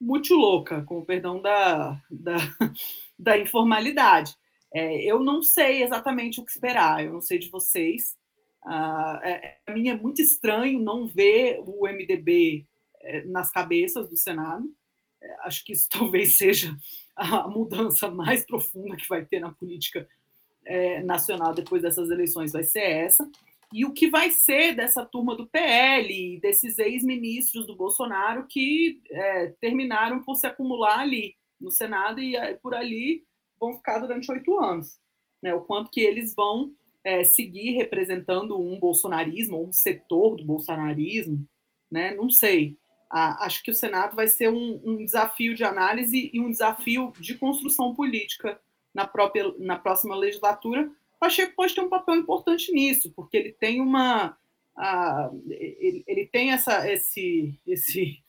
muito 0.00 0.34
louca, 0.34 0.82
com 0.82 0.98
o 0.98 1.04
perdão 1.04 1.40
da, 1.40 2.02
da, 2.10 2.36
da 3.18 3.38
informalidade. 3.38 4.36
É, 4.72 5.02
eu 5.04 5.20
não 5.20 5.40
sei 5.40 5.82
exatamente 5.82 6.40
o 6.40 6.44
que 6.44 6.50
esperar, 6.50 7.04
eu 7.04 7.12
não 7.12 7.20
sei 7.20 7.38
de 7.38 7.48
vocês. 7.48 8.16
Ah, 8.66 9.20
é, 9.22 9.58
a 9.66 9.72
mim 9.72 9.88
é 9.88 9.96
muito 9.96 10.20
estranho 10.20 10.80
não 10.80 11.06
ver 11.06 11.62
o 11.64 11.86
MDB 11.86 12.66
é, 12.66 12.73
nas 13.26 13.50
cabeças 13.50 14.08
do 14.08 14.16
Senado. 14.16 14.68
É, 15.22 15.36
acho 15.46 15.64
que 15.64 15.72
isso 15.72 15.88
talvez 15.92 16.36
seja 16.36 16.76
a 17.16 17.48
mudança 17.48 18.10
mais 18.10 18.44
profunda 18.44 18.96
que 18.96 19.08
vai 19.08 19.24
ter 19.24 19.40
na 19.40 19.52
política 19.52 20.08
é, 20.64 21.02
nacional 21.02 21.54
depois 21.54 21.82
dessas 21.82 22.10
eleições, 22.10 22.52
vai 22.52 22.64
ser 22.64 22.82
essa. 22.82 23.28
E 23.72 23.84
o 23.84 23.92
que 23.92 24.08
vai 24.08 24.30
ser 24.30 24.74
dessa 24.74 25.04
turma 25.04 25.34
do 25.34 25.46
PL, 25.46 26.38
desses 26.40 26.78
ex-ministros 26.78 27.66
do 27.66 27.74
Bolsonaro 27.74 28.46
que 28.46 29.00
é, 29.10 29.48
terminaram 29.60 30.22
por 30.22 30.36
se 30.36 30.46
acumular 30.46 31.00
ali 31.00 31.34
no 31.60 31.70
Senado 31.70 32.20
e 32.20 32.36
por 32.62 32.74
ali 32.74 33.24
vão 33.58 33.74
ficar 33.74 33.98
durante 33.98 34.30
oito 34.30 34.58
anos. 34.60 34.98
Né? 35.42 35.54
O 35.54 35.62
quanto 35.62 35.90
que 35.90 36.00
eles 36.00 36.34
vão 36.34 36.72
é, 37.02 37.24
seguir 37.24 37.72
representando 37.72 38.58
um 38.58 38.78
bolsonarismo, 38.78 39.66
um 39.66 39.72
setor 39.72 40.36
do 40.36 40.44
bolsonarismo, 40.44 41.46
né? 41.90 42.14
não 42.14 42.30
sei. 42.30 42.76
Ah, 43.16 43.46
acho 43.46 43.62
que 43.62 43.70
o 43.70 43.74
Senado 43.74 44.16
vai 44.16 44.26
ser 44.26 44.50
um, 44.50 44.80
um, 44.84 45.04
desafio 45.04 45.54
de 45.54 45.62
análise 45.62 46.32
e 46.34 46.40
um 46.40 46.50
desafio 46.50 47.12
de 47.20 47.36
construção 47.36 47.94
política 47.94 48.60
na, 48.92 49.06
própria, 49.06 49.54
na 49.56 49.78
próxima 49.78 50.16
legislatura. 50.16 50.90
Pacheco 51.20 51.54
pode 51.54 51.76
ter 51.76 51.80
um 51.80 51.88
papel 51.88 52.16
importante 52.16 52.72
nisso, 52.72 53.12
porque 53.14 53.36
ele 53.36 53.52
tem 53.52 53.80
uma. 53.80 54.36
Ah, 54.76 55.30
ele, 55.48 56.02
ele, 56.08 56.26
tem 56.26 56.50
essa, 56.50 56.90
esse, 56.90 57.56
esse 57.64 58.20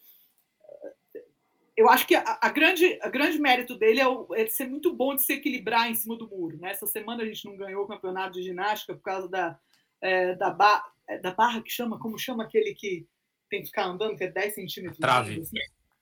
eu 1.76 1.90
acho 1.90 2.06
que 2.06 2.14
a, 2.14 2.38
a, 2.40 2.50
grande, 2.50 3.00
a 3.02 3.10
grande 3.10 3.40
mérito 3.40 3.76
dele 3.76 4.00
é, 4.00 4.08
o, 4.08 4.28
é 4.36 4.46
ser 4.46 4.70
muito 4.70 4.94
bom 4.94 5.16
de 5.16 5.24
se 5.24 5.34
equilibrar 5.34 5.90
em 5.90 5.96
cima 5.96 6.16
do 6.16 6.30
muro. 6.30 6.60
Né? 6.60 6.70
Essa 6.70 6.86
semana 6.86 7.24
a 7.24 7.26
gente 7.26 7.44
não 7.46 7.58
ganhou 7.58 7.86
o 7.86 7.88
campeonato 7.88 8.34
de 8.34 8.44
ginástica 8.44 8.94
por 8.94 9.02
causa 9.02 9.28
da, 9.28 9.58
é, 10.00 10.36
da, 10.36 10.52
ba, 10.52 10.86
é, 11.10 11.18
da 11.18 11.32
barra 11.32 11.64
que 11.64 11.72
chama, 11.72 11.98
como 11.98 12.20
chama 12.20 12.44
aquele 12.44 12.76
que 12.76 13.08
tem 13.50 13.62
que 13.62 13.68
ficar 13.68 13.86
andando, 13.86 14.18
que 14.18 14.24
é 14.24 14.32
10 14.32 14.56
centímetros. 14.56 15.00
Trave. 15.00 15.42
Assim. 15.42 15.58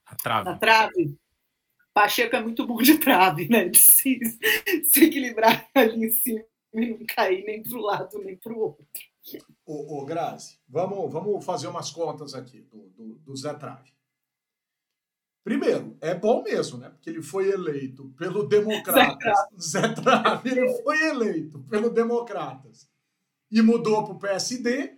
A 0.06 0.16
trave. 0.16 0.46
Na 0.46 0.58
trave. 0.58 1.18
Pacheco 1.94 2.36
é 2.36 2.42
muito 2.42 2.66
bom 2.66 2.82
de 2.82 2.98
trave, 2.98 3.48
né? 3.48 3.70
De 3.70 3.78
se, 3.78 4.20
se 4.84 5.04
equilibrar 5.06 5.70
ali 5.76 6.08
em 6.08 6.10
cima 6.10 6.44
e 6.74 6.88
não 6.88 7.06
cair 7.08 7.44
nem 7.46 7.62
para 7.62 7.78
o 7.78 7.82
lado 7.82 8.20
nem 8.20 8.36
para 8.36 8.52
o 8.52 8.60
outro. 8.60 8.86
Ô, 9.66 10.02
ô 10.02 10.06
Grazi, 10.06 10.60
vamos, 10.68 11.12
vamos 11.12 11.46
fazer 11.46 11.68
umas 11.68 11.92
contas 11.92 12.34
aqui 12.34 12.62
do, 12.62 12.90
do, 12.90 13.16
do 13.20 13.36
Zé 13.36 13.54
Trave. 13.54 13.94
Primeiro, 15.44 15.98
é 16.02 16.16
bom 16.16 16.42
mesmo, 16.42 16.78
né? 16.78 16.90
Porque 16.90 17.10
ele 17.10 17.22
foi 17.22 17.50
eleito 17.50 18.10
pelo 18.18 18.48
Democratas. 18.48 19.34
Zé 19.62 19.90
Trave, 19.94 20.50
ele 20.50 20.82
foi 20.82 21.02
eleito 21.08 21.60
pelo 21.70 21.90
Democratas 21.90 22.90
e 23.52 23.62
mudou 23.62 24.04
para 24.04 24.14
o 24.14 24.20
PSD. 24.20 24.98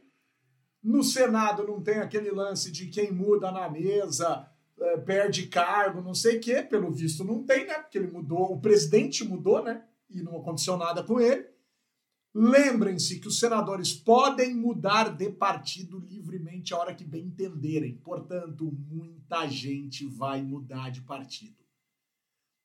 No 0.85 1.03
Senado 1.03 1.65
não 1.65 1.81
tem 1.81 1.95
aquele 1.95 2.29
lance 2.29 2.71
de 2.71 2.85
quem 2.85 3.11
muda 3.11 3.51
na 3.51 3.67
mesa 3.67 4.47
é, 4.79 4.97
perde 4.97 5.47
cargo, 5.47 5.99
não 5.99 6.13
sei 6.13 6.37
o 6.37 6.39
quê. 6.39 6.61
Pelo 6.61 6.91
visto 6.91 7.23
não 7.23 7.43
tem, 7.43 7.65
né? 7.65 7.73
Porque 7.79 7.97
ele 7.97 8.11
mudou, 8.11 8.53
o 8.53 8.61
presidente 8.61 9.23
mudou, 9.23 9.63
né? 9.63 9.83
E 10.07 10.21
não 10.21 10.37
aconteceu 10.37 10.77
nada 10.77 11.01
com 11.01 11.19
ele. 11.19 11.43
Lembrem-se 12.35 13.19
que 13.19 13.27
os 13.27 13.39
senadores 13.39 13.93
podem 13.93 14.53
mudar 14.53 15.09
de 15.09 15.27
partido 15.31 15.97
livremente 15.97 16.71
a 16.71 16.77
hora 16.77 16.93
que 16.93 17.03
bem 17.03 17.25
entenderem. 17.25 17.97
Portanto, 17.97 18.71
muita 18.87 19.47
gente 19.47 20.05
vai 20.05 20.43
mudar 20.43 20.91
de 20.91 21.01
partido. 21.01 21.65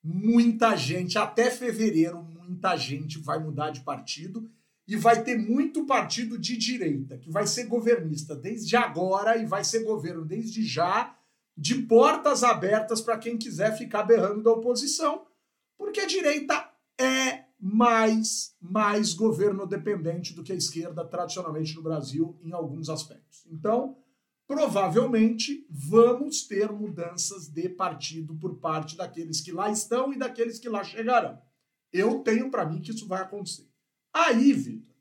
Muita 0.04 0.76
gente, 0.76 1.16
até 1.16 1.50
fevereiro, 1.50 2.22
muita 2.22 2.76
gente 2.76 3.18
vai 3.18 3.38
mudar 3.38 3.70
de 3.70 3.80
partido 3.80 4.50
e 4.90 4.96
vai 4.96 5.22
ter 5.22 5.38
muito 5.38 5.86
partido 5.86 6.36
de 6.36 6.56
direita, 6.56 7.16
que 7.16 7.30
vai 7.30 7.46
ser 7.46 7.66
governista 7.66 8.34
desde 8.34 8.74
agora 8.74 9.36
e 9.36 9.46
vai 9.46 9.62
ser 9.62 9.84
governo 9.84 10.24
desde 10.24 10.64
já, 10.64 11.16
de 11.56 11.76
portas 11.82 12.42
abertas 12.42 13.00
para 13.00 13.16
quem 13.16 13.38
quiser 13.38 13.78
ficar 13.78 14.02
berrando 14.02 14.42
da 14.42 14.50
oposição, 14.50 15.24
porque 15.78 16.00
a 16.00 16.06
direita 16.06 16.68
é 17.00 17.44
mais, 17.56 18.56
mais 18.60 19.14
governo 19.14 19.64
dependente 19.64 20.34
do 20.34 20.42
que 20.42 20.50
a 20.50 20.56
esquerda 20.56 21.04
tradicionalmente 21.04 21.76
no 21.76 21.82
Brasil 21.82 22.36
em 22.42 22.50
alguns 22.52 22.88
aspectos. 22.88 23.46
Então, 23.46 23.96
provavelmente 24.44 25.68
vamos 25.70 26.42
ter 26.48 26.72
mudanças 26.72 27.46
de 27.46 27.68
partido 27.68 28.34
por 28.34 28.56
parte 28.56 28.96
daqueles 28.96 29.40
que 29.40 29.52
lá 29.52 29.70
estão 29.70 30.12
e 30.12 30.18
daqueles 30.18 30.58
que 30.58 30.68
lá 30.68 30.82
chegarão. 30.82 31.40
Eu 31.92 32.24
tenho 32.24 32.50
para 32.50 32.66
mim 32.66 32.80
que 32.80 32.90
isso 32.90 33.06
vai 33.06 33.22
acontecer. 33.22 33.69
Aí, 34.12 34.52
Vitor, 34.52 34.94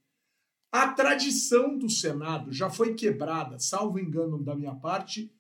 a 0.71 0.89
tradição 0.89 1.77
do 1.77 1.89
Senado 1.89 2.51
já 2.51 2.69
foi 2.69 2.93
quebrada, 2.93 3.57
salvo 3.59 3.99
engano 3.99 4.43
da 4.43 4.55
minha 4.55 4.75
parte, 4.75 5.33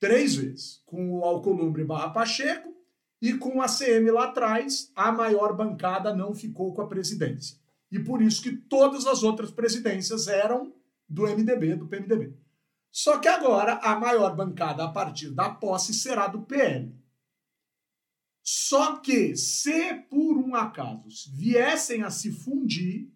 três 0.00 0.34
vezes, 0.34 0.82
com 0.86 1.18
o 1.18 1.24
Alcolumbre 1.24 1.84
barra 1.84 2.10
Pacheco, 2.10 2.74
e 3.20 3.34
com 3.34 3.60
a 3.60 3.66
CM 3.66 4.10
lá 4.10 4.24
atrás, 4.24 4.92
a 4.94 5.10
maior 5.10 5.54
bancada 5.54 6.14
não 6.14 6.34
ficou 6.34 6.72
com 6.72 6.82
a 6.82 6.86
presidência. 6.86 7.58
E 7.90 7.98
por 7.98 8.22
isso 8.22 8.42
que 8.42 8.56
todas 8.56 9.06
as 9.06 9.22
outras 9.22 9.50
presidências 9.50 10.28
eram 10.28 10.72
do 11.08 11.22
MDB, 11.22 11.74
do 11.74 11.88
PMDB. 11.88 12.34
Só 12.90 13.18
que 13.18 13.28
agora 13.28 13.74
a 13.82 13.98
maior 13.98 14.34
bancada 14.36 14.84
a 14.84 14.88
partir 14.88 15.30
da 15.30 15.50
posse 15.50 15.92
será 15.92 16.26
do 16.26 16.42
PL. 16.42 16.94
Só 18.50 18.96
que 18.96 19.36
se 19.36 19.92
por 20.08 20.38
um 20.38 20.54
acaso 20.54 21.30
viessem 21.34 22.02
a 22.02 22.08
se 22.08 22.32
fundir, 22.32 23.12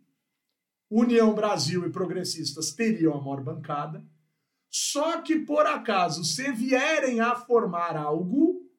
União 0.90 1.34
Brasil 1.34 1.86
e 1.86 1.90
progressistas 1.90 2.72
teriam 2.72 3.14
a 3.14 3.18
maior 3.18 3.42
bancada. 3.42 4.04
Só 4.68 5.22
que 5.22 5.38
por 5.38 5.64
acaso 5.64 6.22
se 6.22 6.52
vierem 6.52 7.20
a 7.20 7.34
formar 7.34 7.96
algo, 7.96 8.70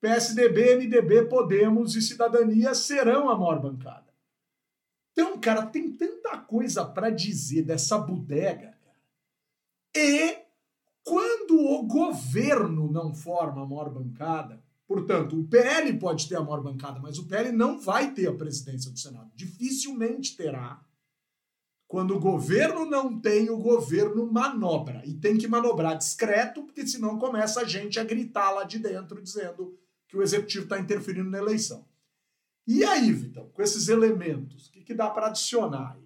PSDB, 0.00 0.76
MDB, 0.76 1.26
Podemos 1.26 1.94
e 1.94 2.00
Cidadania 2.00 2.74
serão 2.74 3.28
a 3.28 3.36
maior 3.36 3.60
bancada. 3.60 4.14
Então, 5.12 5.38
cara, 5.38 5.66
tem 5.66 5.94
tanta 5.94 6.38
coisa 6.38 6.86
para 6.86 7.10
dizer 7.10 7.64
dessa 7.64 7.98
bodega. 7.98 8.78
E 9.94 10.38
quando 11.04 11.60
o 11.60 11.82
governo 11.82 12.90
não 12.90 13.14
forma 13.14 13.62
a 13.62 13.66
maior 13.66 13.90
bancada, 13.90 14.64
portanto, 14.92 15.40
o 15.40 15.44
PL 15.48 15.98
pode 15.98 16.28
ter 16.28 16.36
a 16.36 16.42
maior 16.42 16.62
bancada, 16.62 17.00
mas 17.00 17.18
o 17.18 17.26
PL 17.26 17.50
não 17.50 17.80
vai 17.80 18.12
ter 18.12 18.28
a 18.28 18.34
presidência 18.34 18.90
do 18.90 18.98
Senado. 18.98 19.30
Dificilmente 19.34 20.36
terá. 20.36 20.84
Quando 21.88 22.14
o 22.14 22.20
governo 22.20 22.84
não 22.84 23.18
tem, 23.18 23.48
o 23.48 23.56
governo 23.56 24.30
manobra. 24.30 25.02
E 25.06 25.14
tem 25.14 25.38
que 25.38 25.48
manobrar 25.48 25.96
discreto, 25.96 26.62
porque 26.62 26.86
senão 26.86 27.18
começa 27.18 27.62
a 27.62 27.64
gente 27.64 27.98
a 27.98 28.04
gritar 28.04 28.50
lá 28.50 28.64
de 28.64 28.78
dentro, 28.78 29.22
dizendo 29.22 29.78
que 30.08 30.16
o 30.16 30.22
executivo 30.22 30.64
está 30.64 30.78
interferindo 30.78 31.30
na 31.30 31.38
eleição. 31.38 31.86
E 32.66 32.84
aí, 32.84 33.10
Vitão, 33.12 33.48
com 33.48 33.62
esses 33.62 33.88
elementos, 33.88 34.68
o 34.68 34.72
que, 34.72 34.82
que 34.82 34.94
dá 34.94 35.08
para 35.08 35.28
adicionar? 35.28 35.98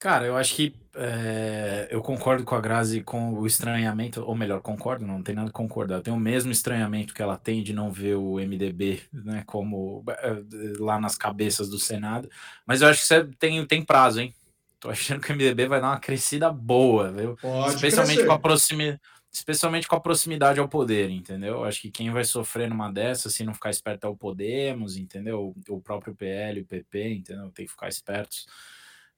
Cara, 0.00 0.24
eu 0.24 0.34
acho 0.34 0.54
que 0.54 0.74
é, 0.94 1.86
eu 1.90 2.00
concordo 2.00 2.42
com 2.42 2.54
a 2.54 2.60
Grazi 2.60 3.02
com 3.02 3.34
o 3.34 3.46
estranhamento, 3.46 4.24
ou 4.24 4.34
melhor, 4.34 4.62
concordo, 4.62 5.06
não, 5.06 5.16
não 5.18 5.22
tem 5.22 5.34
nada 5.34 5.50
a 5.50 5.52
concordar. 5.52 5.96
Eu 5.96 6.02
tenho 6.02 6.16
o 6.16 6.20
mesmo 6.20 6.50
estranhamento 6.50 7.12
que 7.12 7.20
ela 7.20 7.36
tem 7.36 7.62
de 7.62 7.74
não 7.74 7.92
ver 7.92 8.14
o 8.14 8.36
MDB 8.36 9.02
né, 9.12 9.44
como 9.46 10.02
é, 10.08 10.42
lá 10.78 10.98
nas 10.98 11.18
cabeças 11.18 11.68
do 11.68 11.78
Senado, 11.78 12.30
mas 12.66 12.80
eu 12.80 12.88
acho 12.88 13.02
que 13.02 13.06
você 13.08 13.24
tem, 13.38 13.64
tem 13.66 13.84
prazo, 13.84 14.22
hein? 14.22 14.34
Tô 14.80 14.88
achando 14.88 15.20
que 15.20 15.30
o 15.30 15.36
MDB 15.36 15.66
vai 15.68 15.82
dar 15.82 15.88
uma 15.88 16.00
crescida 16.00 16.50
boa, 16.50 17.12
viu? 17.12 17.36
Pode 17.36 17.74
Especialmente 17.74 18.14
crescer. 18.14 18.26
com 18.26 18.32
a 18.32 18.38
proximidade 18.38 19.00
especialmente 19.32 19.86
com 19.86 19.94
a 19.94 20.00
proximidade 20.00 20.58
ao 20.58 20.68
poder, 20.68 21.08
entendeu? 21.08 21.62
Acho 21.62 21.82
que 21.82 21.90
quem 21.90 22.10
vai 22.10 22.24
sofrer 22.24 22.68
numa 22.68 22.90
dessas, 22.90 23.32
se 23.32 23.44
não 23.44 23.54
ficar 23.54 23.70
esperto, 23.70 24.04
é 24.04 24.10
o 24.10 24.16
Podemos, 24.16 24.96
entendeu? 24.96 25.54
O 25.68 25.80
próprio 25.80 26.16
PL, 26.16 26.62
o 26.62 26.66
PP, 26.66 27.12
entendeu? 27.12 27.48
Tem 27.52 27.64
que 27.64 27.70
ficar 27.70 27.88
espertos. 27.88 28.46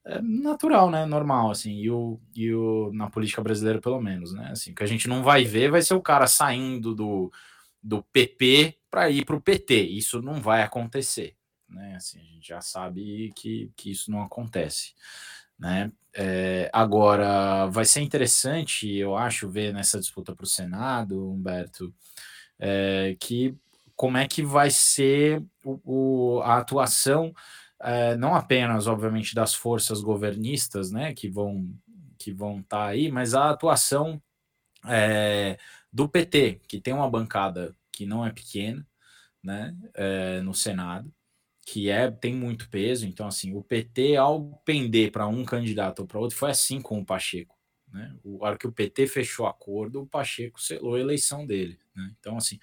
É 0.05 0.21
natural, 0.21 0.91
né? 0.91 1.05
Normal, 1.05 1.51
assim. 1.51 1.73
E 1.79 1.89
o, 1.89 2.19
e 2.35 2.53
o 2.53 2.91
na 2.93 3.09
política 3.09 3.41
brasileira, 3.41 3.79
pelo 3.79 4.01
menos, 4.01 4.33
né? 4.33 4.49
Assim, 4.51 4.71
o 4.71 4.75
que 4.75 4.83
a 4.83 4.87
gente 4.87 5.07
não 5.07 5.23
vai 5.23 5.45
ver 5.45 5.71
vai 5.71 5.81
ser 5.81 5.93
o 5.93 6.01
cara 6.01 6.27
saindo 6.27 6.93
do, 6.93 7.31
do 7.81 8.03
PP 8.03 8.77
para 8.91 9.09
ir 9.09 9.25
para 9.25 9.35
o 9.35 9.41
PT. 9.41 9.81
Isso 9.81 10.21
não 10.21 10.41
vai 10.41 10.61
acontecer, 10.61 11.35
né? 11.69 11.95
Assim, 11.95 12.19
a 12.19 12.33
gente 12.33 12.47
já 12.47 12.61
sabe 12.61 13.31
que, 13.35 13.71
que 13.75 13.91
isso 13.91 14.11
não 14.11 14.21
acontece. 14.21 14.93
Né? 15.57 15.91
É, 16.13 16.69
agora, 16.73 17.67
vai 17.67 17.85
ser 17.85 18.01
interessante, 18.01 18.93
eu 18.93 19.15
acho, 19.15 19.49
ver 19.49 19.73
nessa 19.73 19.99
disputa 19.99 20.35
para 20.35 20.43
o 20.43 20.47
Senado, 20.47 21.31
Humberto, 21.31 21.93
é, 22.59 23.15
que 23.19 23.55
como 23.95 24.17
é 24.17 24.27
que 24.27 24.43
vai 24.43 24.69
ser 24.69 25.41
o, 25.63 25.79
o, 26.37 26.41
a 26.41 26.57
atuação, 26.57 27.33
é, 27.83 28.15
não 28.15 28.33
apenas, 28.33 28.87
obviamente, 28.87 29.35
das 29.35 29.53
forças 29.53 30.01
governistas, 30.01 30.91
né, 30.91 31.13
que 31.13 31.29
vão 31.29 31.69
que 32.17 32.31
vão 32.31 32.61
estar 32.61 32.77
tá 32.77 32.85
aí, 32.85 33.11
mas 33.11 33.33
a 33.33 33.49
atuação 33.49 34.21
é, 34.85 35.57
do 35.91 36.07
PT, 36.07 36.61
que 36.67 36.79
tem 36.79 36.93
uma 36.93 37.09
bancada 37.09 37.75
que 37.91 38.05
não 38.05 38.25
é 38.25 38.31
pequena, 38.31 38.87
né, 39.43 39.75
é, 39.93 40.41
no 40.41 40.53
Senado, 40.53 41.13
que 41.65 41.89
é 41.89 42.09
tem 42.09 42.33
muito 42.33 42.69
peso. 42.69 43.05
Então, 43.05 43.27
assim, 43.27 43.53
o 43.53 43.61
PT, 43.61 44.15
ao 44.15 44.61
pender 44.65 45.11
para 45.11 45.27
um 45.27 45.43
candidato 45.43 45.99
ou 45.99 46.07
para 46.07 46.19
outro, 46.19 46.37
foi 46.37 46.51
assim 46.51 46.81
com 46.81 46.99
o 46.99 47.05
Pacheco. 47.05 47.57
Né? 47.91 48.15
O 48.23 48.43
hora 48.43 48.57
que 48.57 48.67
o 48.67 48.71
PT 48.71 49.07
fechou 49.07 49.45
acordo, 49.45 50.01
o 50.01 50.07
Pacheco 50.07 50.61
selou 50.61 50.95
a 50.95 50.99
eleição 50.99 51.45
dele. 51.45 51.79
Né? 51.95 52.11
Então, 52.19 52.37
assim, 52.37 52.59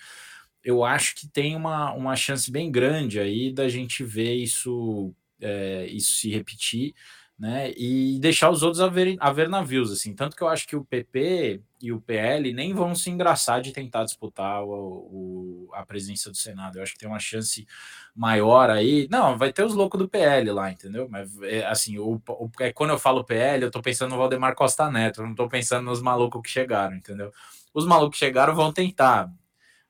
eu 0.64 0.84
acho 0.84 1.14
que 1.14 1.28
tem 1.28 1.56
uma, 1.56 1.92
uma 1.92 2.16
chance 2.16 2.50
bem 2.50 2.70
grande 2.70 3.18
aí 3.18 3.52
da 3.52 3.68
gente 3.68 4.04
ver 4.04 4.34
isso, 4.34 5.14
é, 5.40 5.86
isso 5.86 6.14
se 6.14 6.30
repetir 6.30 6.94
né? 7.40 7.72
E 7.74 8.18
deixar 8.20 8.50
os 8.50 8.62
outros 8.62 8.82
a 8.82 8.86
ver, 8.86 9.16
a 9.18 9.32
ver 9.32 9.48
navios, 9.48 9.90
assim. 9.90 10.14
Tanto 10.14 10.36
que 10.36 10.42
eu 10.42 10.48
acho 10.48 10.68
que 10.68 10.76
o 10.76 10.84
PP 10.84 11.62
e 11.80 11.90
o 11.90 11.98
PL 11.98 12.52
nem 12.52 12.74
vão 12.74 12.94
se 12.94 13.08
engraçar 13.08 13.62
de 13.62 13.72
tentar 13.72 14.04
disputar 14.04 14.62
o, 14.62 14.68
o, 14.68 15.70
a 15.72 15.82
presença 15.86 16.30
do 16.30 16.36
Senado. 16.36 16.76
Eu 16.76 16.82
acho 16.82 16.92
que 16.92 16.98
tem 16.98 17.08
uma 17.08 17.18
chance 17.18 17.66
maior 18.14 18.68
aí. 18.68 19.08
Não, 19.10 19.38
vai 19.38 19.50
ter 19.54 19.64
os 19.64 19.72
loucos 19.72 19.98
do 19.98 20.06
PL 20.06 20.52
lá, 20.52 20.70
entendeu? 20.70 21.08
Mas, 21.08 21.34
é, 21.40 21.64
assim, 21.64 21.96
o, 21.96 22.20
o, 22.28 22.50
é, 22.60 22.74
quando 22.74 22.90
eu 22.90 22.98
falo 22.98 23.24
PL, 23.24 23.64
eu 23.64 23.70
tô 23.70 23.80
pensando 23.80 24.10
no 24.10 24.18
Valdemar 24.18 24.54
Costa 24.54 24.90
Neto, 24.90 25.22
eu 25.22 25.26
não 25.26 25.34
tô 25.34 25.48
pensando 25.48 25.86
nos 25.86 26.02
malucos 26.02 26.42
que 26.42 26.50
chegaram, 26.50 26.94
entendeu? 26.94 27.32
Os 27.72 27.86
malucos 27.86 28.18
que 28.18 28.24
chegaram 28.26 28.54
vão 28.54 28.70
tentar, 28.70 29.32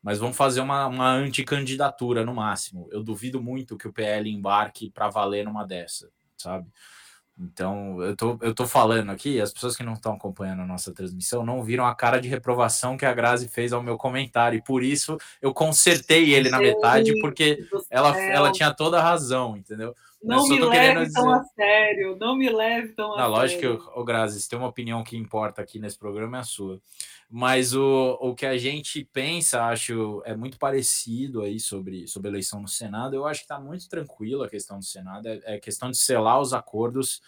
mas 0.02 0.18
vão 0.18 0.32
fazer 0.32 0.60
uma, 0.60 0.86
uma 0.86 1.12
anticandidatura 1.12 2.24
no 2.24 2.34
máximo. 2.34 2.88
Eu 2.90 3.02
duvido 3.02 3.42
muito 3.42 3.76
que 3.76 3.88
o 3.88 3.92
PL 3.92 4.30
embarque 4.30 4.90
para 4.90 5.08
valer 5.08 5.44
numa 5.44 5.66
dessa, 5.66 6.10
sabe? 6.36 6.66
Então, 7.42 8.02
eu 8.02 8.14
tô, 8.14 8.38
eu 8.42 8.54
tô 8.54 8.66
falando 8.66 9.08
aqui, 9.10 9.40
as 9.40 9.50
pessoas 9.50 9.74
que 9.74 9.82
não 9.82 9.94
estão 9.94 10.12
acompanhando 10.12 10.60
a 10.60 10.66
nossa 10.66 10.92
transmissão 10.92 11.42
não 11.42 11.62
viram 11.62 11.86
a 11.86 11.94
cara 11.94 12.20
de 12.20 12.28
reprovação 12.28 12.98
que 12.98 13.06
a 13.06 13.14
Grazi 13.14 13.48
fez 13.48 13.72
ao 13.72 13.82
meu 13.82 13.96
comentário, 13.96 14.58
e 14.58 14.62
por 14.62 14.82
isso 14.82 15.16
eu 15.40 15.54
consertei 15.54 16.34
ele 16.34 16.50
na 16.50 16.58
metade, 16.58 17.18
porque 17.22 17.66
ela, 17.88 18.14
ela 18.20 18.52
tinha 18.52 18.74
toda 18.74 18.98
a 18.98 19.02
razão, 19.02 19.56
entendeu? 19.56 19.96
Não 20.22 20.46
me 20.46 20.60
leve 20.60 21.06
dizer... 21.06 21.14
tão 21.14 21.32
a 21.32 21.42
sério, 21.44 22.16
não 22.20 22.36
me 22.36 22.50
leve 22.50 22.88
tão 22.88 23.14
a 23.14 23.22
não, 23.22 23.30
Lógico 23.30 23.60
que, 23.60 23.66
o 23.98 24.04
Grazi, 24.04 24.42
se 24.42 24.46
tem 24.46 24.58
uma 24.58 24.68
opinião 24.68 25.02
que 25.02 25.16
importa 25.16 25.62
aqui 25.62 25.78
nesse 25.78 25.98
programa 25.98 26.36
é 26.36 26.40
a 26.40 26.44
sua. 26.44 26.78
Mas 27.32 27.74
o, 27.76 28.18
o 28.20 28.34
que 28.34 28.44
a 28.44 28.58
gente 28.58 29.04
pensa, 29.12 29.64
acho, 29.66 30.20
é 30.24 30.34
muito 30.34 30.58
parecido 30.58 31.42
aí 31.42 31.60
sobre, 31.60 32.08
sobre 32.08 32.28
eleição 32.28 32.60
no 32.60 32.66
Senado. 32.66 33.14
Eu 33.14 33.24
acho 33.24 33.40
que 33.40 33.44
está 33.44 33.60
muito 33.60 33.88
tranquilo 33.88 34.42
a 34.42 34.48
questão 34.50 34.80
do 34.80 34.84
Senado, 34.84 35.28
é, 35.28 35.40
é 35.44 35.60
questão 35.60 35.92
de 35.92 35.96
selar 35.96 36.40
os 36.40 36.52
acordos 36.52 37.22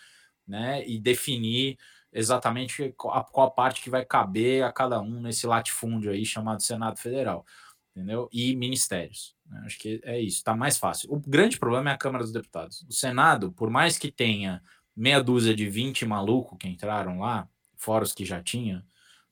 né, 0.46 0.84
e 0.88 0.98
definir 0.98 1.78
exatamente 2.12 2.92
qual 2.96 3.46
a 3.46 3.50
parte 3.50 3.80
que 3.80 3.88
vai 3.88 4.04
caber 4.04 4.64
a 4.64 4.72
cada 4.72 5.00
um 5.00 5.20
nesse 5.20 5.46
latifúndio 5.46 6.10
aí 6.10 6.26
chamado 6.26 6.62
Senado 6.62 6.98
Federal, 6.98 7.46
entendeu? 7.94 8.28
E 8.32 8.56
ministérios. 8.56 9.36
Né? 9.46 9.62
Acho 9.64 9.78
que 9.78 10.00
é 10.04 10.20
isso, 10.20 10.38
está 10.38 10.54
mais 10.56 10.78
fácil. 10.78 11.12
O 11.12 11.20
grande 11.20 11.60
problema 11.60 11.90
é 11.90 11.94
a 11.94 11.98
Câmara 11.98 12.24
dos 12.24 12.32
Deputados. 12.32 12.84
O 12.88 12.92
Senado, 12.92 13.52
por 13.52 13.70
mais 13.70 13.96
que 13.96 14.10
tenha 14.10 14.60
meia 14.96 15.22
dúzia 15.22 15.54
de 15.54 15.70
20 15.70 16.04
malucos 16.04 16.58
que 16.58 16.68
entraram 16.68 17.20
lá, 17.20 17.48
fora 17.76 18.04
os 18.04 18.12
que 18.12 18.24
já 18.24 18.42
tinha, 18.42 18.84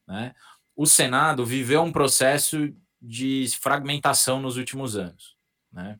né? 0.06 0.34
O 0.76 0.86
Senado 0.86 1.44
viveu 1.44 1.82
um 1.82 1.92
processo 1.92 2.72
de 3.00 3.46
fragmentação 3.60 4.40
nos 4.40 4.56
últimos 4.56 4.96
anos, 4.96 5.36
né? 5.72 5.98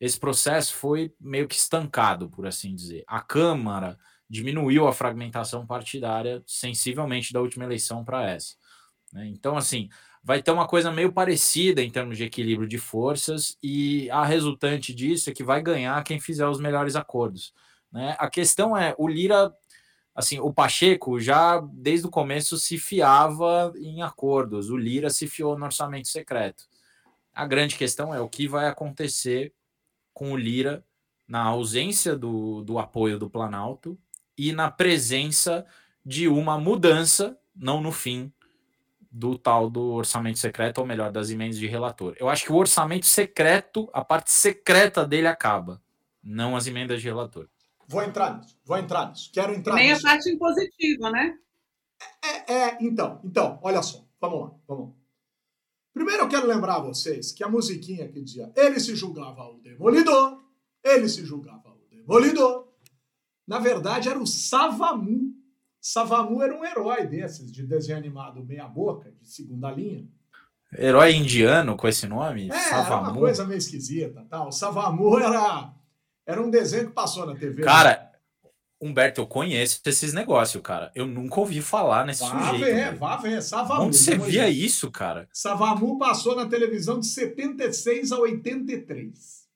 Esse 0.00 0.18
processo 0.18 0.74
foi 0.74 1.12
meio 1.20 1.48
que 1.48 1.56
estancado, 1.56 2.28
por 2.30 2.46
assim 2.46 2.74
dizer. 2.74 3.02
A 3.06 3.20
Câmara 3.20 3.98
diminuiu 4.30 4.86
a 4.86 4.92
fragmentação 4.92 5.66
partidária 5.66 6.42
sensivelmente 6.46 7.32
da 7.32 7.40
última 7.40 7.64
eleição 7.64 8.04
para 8.04 8.24
essa. 8.30 8.54
Né? 9.12 9.26
Então, 9.26 9.56
assim, 9.56 9.88
vai 10.22 10.42
ter 10.42 10.50
uma 10.50 10.68
coisa 10.68 10.92
meio 10.92 11.12
parecida 11.12 11.82
em 11.82 11.90
termos 11.90 12.16
de 12.16 12.24
equilíbrio 12.24 12.68
de 12.68 12.78
forças, 12.78 13.56
e 13.62 14.10
a 14.10 14.24
resultante 14.24 14.94
disso 14.94 15.30
é 15.30 15.32
que 15.32 15.42
vai 15.42 15.62
ganhar 15.62 16.04
quem 16.04 16.20
fizer 16.20 16.46
os 16.46 16.60
melhores 16.60 16.94
acordos. 16.94 17.52
Né? 17.90 18.14
A 18.18 18.30
questão 18.30 18.76
é, 18.76 18.94
o 18.98 19.08
Lira, 19.08 19.52
assim, 20.18 20.40
o 20.40 20.52
Pacheco 20.52 21.20
já 21.20 21.60
desde 21.60 22.08
o 22.08 22.10
começo 22.10 22.58
se 22.58 22.76
fiava 22.76 23.72
em 23.76 24.02
acordos, 24.02 24.68
o 24.68 24.76
Lira 24.76 25.10
se 25.10 25.28
fiou 25.28 25.56
no 25.56 25.64
orçamento 25.64 26.08
secreto. 26.08 26.64
A 27.32 27.46
grande 27.46 27.76
questão 27.76 28.12
é 28.12 28.20
o 28.20 28.28
que 28.28 28.48
vai 28.48 28.66
acontecer 28.66 29.54
com 30.12 30.32
o 30.32 30.36
Lira 30.36 30.84
na 31.26 31.44
ausência 31.44 32.16
do, 32.16 32.64
do 32.64 32.80
apoio 32.80 33.16
do 33.16 33.30
Planalto 33.30 33.96
e 34.36 34.52
na 34.52 34.68
presença 34.68 35.64
de 36.04 36.26
uma 36.26 36.58
mudança, 36.58 37.38
não 37.54 37.80
no 37.80 37.92
fim, 37.92 38.32
do 39.08 39.38
tal 39.38 39.70
do 39.70 39.92
orçamento 39.92 40.40
secreto, 40.40 40.78
ou 40.78 40.86
melhor, 40.86 41.12
das 41.12 41.30
emendas 41.30 41.58
de 41.58 41.68
relator. 41.68 42.16
Eu 42.18 42.28
acho 42.28 42.44
que 42.44 42.52
o 42.52 42.56
orçamento 42.56 43.06
secreto, 43.06 43.88
a 43.92 44.04
parte 44.04 44.32
secreta 44.32 45.06
dele 45.06 45.28
acaba, 45.28 45.80
não 46.20 46.56
as 46.56 46.66
emendas 46.66 47.00
de 47.00 47.06
relator. 47.06 47.48
Vou 47.88 48.02
entrar 48.02 48.36
nisso, 48.36 48.54
vou 48.66 48.76
entrar 48.76 49.08
nisso. 49.08 49.30
Quero 49.32 49.54
entrar 49.54 49.74
Nem 49.74 49.90
nisso. 49.90 50.06
a 50.06 50.10
parte 50.10 50.30
impositiva, 50.30 51.10
né? 51.10 51.38
É, 52.22 52.52
é, 52.52 52.78
então, 52.82 53.18
então, 53.24 53.58
olha 53.62 53.82
só. 53.82 54.06
Vamos 54.20 54.40
lá, 54.40 54.54
vamos 54.68 54.88
lá. 54.88 54.94
Primeiro 55.94 56.24
eu 56.24 56.28
quero 56.28 56.46
lembrar 56.46 56.76
a 56.76 56.80
vocês 56.80 57.32
que 57.32 57.42
a 57.42 57.48
musiquinha 57.48 58.06
que 58.08 58.20
dizia 58.20 58.52
ele 58.54 58.78
se 58.78 58.94
julgava 58.94 59.42
o 59.48 59.58
demolidor, 59.60 60.44
ele 60.84 61.08
se 61.08 61.24
julgava 61.24 61.70
o 61.70 61.88
demolidor, 61.90 62.68
na 63.46 63.58
verdade 63.58 64.08
era 64.08 64.18
o 64.18 64.26
Savamu. 64.26 65.34
Savamu 65.80 66.42
era 66.42 66.56
um 66.56 66.64
herói 66.64 67.06
desses, 67.06 67.50
de 67.50 67.66
desenho 67.66 67.98
animado 67.98 68.44
meia 68.44 68.68
boca, 68.68 69.10
de 69.10 69.26
segunda 69.28 69.70
linha. 69.70 70.06
Herói 70.76 71.14
indiano 71.14 71.76
com 71.76 71.88
esse 71.88 72.06
nome? 72.06 72.50
É, 72.50 72.52
Savamu. 72.52 73.04
era 73.06 73.12
uma 73.12 73.14
coisa 73.14 73.44
meio 73.46 73.58
esquisita. 73.58 74.26
Tal. 74.28 74.48
O 74.48 74.52
Savamu 74.52 75.18
era 75.18 75.72
era 76.28 76.42
um 76.42 76.50
desenho 76.50 76.88
que 76.88 76.92
passou 76.92 77.24
na 77.24 77.34
TV. 77.34 77.62
Cara, 77.62 77.88
né? 77.88 78.08
Humberto, 78.78 79.22
eu 79.22 79.26
conheço 79.26 79.80
esses 79.86 80.12
negócios, 80.12 80.62
cara. 80.62 80.92
Eu 80.94 81.06
nunca 81.06 81.40
ouvi 81.40 81.62
falar 81.62 82.04
nesse 82.04 82.20
vá 82.20 82.50
sujeito. 82.50 82.64
Ver, 82.64 82.94
vá 82.96 83.16
ver, 83.16 83.42
Savamu. 83.42 83.84
Onde 83.84 83.96
você 83.96 84.16
via 84.18 84.48
isso, 84.48 84.90
cara? 84.90 85.26
Savamu 85.32 85.98
passou 85.98 86.36
na 86.36 86.46
televisão 86.46 87.00
de 87.00 87.06
76 87.06 88.12
a 88.12 88.18
83. 88.18 89.48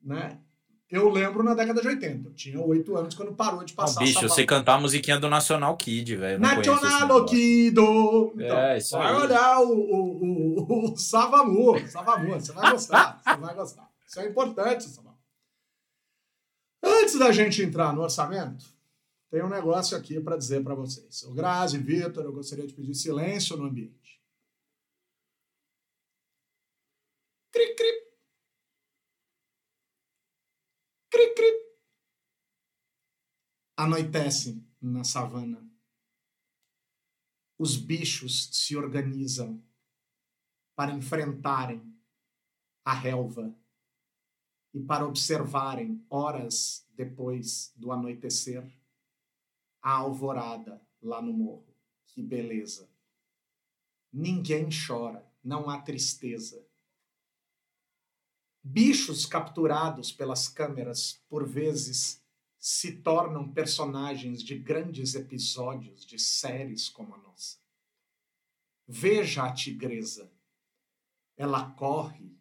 Né? 0.00 0.38
Eu 0.88 1.10
lembro 1.10 1.42
na 1.42 1.52
década 1.52 1.82
de 1.82 1.88
80. 1.88 2.28
Eu 2.28 2.32
tinha 2.32 2.60
oito 2.60 2.96
anos 2.96 3.16
quando 3.16 3.34
parou 3.34 3.64
de 3.64 3.74
passar. 3.74 4.00
Oh, 4.00 4.04
bicho, 4.04 4.24
eu 4.24 4.28
sei 4.30 4.46
cantar 4.46 4.74
a 4.74 4.80
musiquinha 4.80 5.18
do 5.18 5.28
Nacional 5.28 5.76
Kid, 5.76 6.14
velho. 6.14 6.38
Nacional 6.38 7.26
Kid! 7.26 7.72
Então, 7.72 8.32
é, 8.38 8.78
isso 8.78 8.96
vai 8.96 9.12
aí. 9.12 9.20
olhar 9.20 9.60
o, 9.60 9.72
o, 9.72 10.62
o, 10.62 10.92
o 10.92 10.96
Savamu. 10.96 11.76
Savamu, 11.88 12.34
você 12.34 12.52
vai 12.52 12.70
gostar. 12.70 13.20
você 13.22 13.36
vai 13.36 13.54
gostar. 13.54 13.90
Isso 14.06 14.20
é 14.20 14.28
importante, 14.28 14.84
Savamu. 14.84 15.07
Antes 17.08 17.18
da 17.18 17.32
gente 17.32 17.62
entrar 17.62 17.94
no 17.94 18.02
orçamento, 18.02 18.66
tem 19.30 19.42
um 19.42 19.48
negócio 19.48 19.96
aqui 19.96 20.20
para 20.20 20.36
dizer 20.36 20.62
para 20.62 20.74
vocês. 20.74 21.22
O 21.22 21.32
Grazi, 21.32 21.78
Vitor, 21.78 22.22
eu 22.22 22.34
gostaria 22.34 22.66
de 22.66 22.74
pedir 22.74 22.94
silêncio 22.94 23.56
no 23.56 23.64
ambiente. 23.64 24.22
Cri, 27.50 27.74
cri. 27.74 28.12
Cri, 31.10 31.34
cri. 31.34 31.76
Anoitece 33.74 34.62
na 34.78 35.02
savana. 35.02 35.66
Os 37.58 37.74
bichos 37.78 38.50
se 38.52 38.76
organizam 38.76 39.64
para 40.76 40.92
enfrentarem 40.92 41.82
a 42.84 42.92
relva 42.92 43.58
e 44.74 44.80
para 44.82 45.06
observarem, 45.06 46.04
horas 46.10 46.86
depois 46.98 47.72
do 47.76 47.92
anoitecer, 47.92 48.68
a 49.80 49.92
alvorada 49.92 50.82
lá 51.00 51.22
no 51.22 51.32
morro. 51.32 51.72
Que 52.04 52.20
beleza! 52.20 52.90
Ninguém 54.12 54.68
chora, 54.68 55.24
não 55.42 55.70
há 55.70 55.80
tristeza. 55.80 56.66
Bichos 58.60 59.24
capturados 59.24 60.10
pelas 60.10 60.48
câmeras, 60.48 61.22
por 61.28 61.46
vezes, 61.46 62.20
se 62.58 63.00
tornam 63.00 63.52
personagens 63.52 64.42
de 64.42 64.58
grandes 64.58 65.14
episódios 65.14 66.04
de 66.04 66.18
séries 66.18 66.88
como 66.88 67.14
a 67.14 67.18
nossa. 67.18 67.58
Veja 68.88 69.44
a 69.44 69.52
tigresa. 69.52 70.32
Ela 71.36 71.70
corre, 71.70 72.36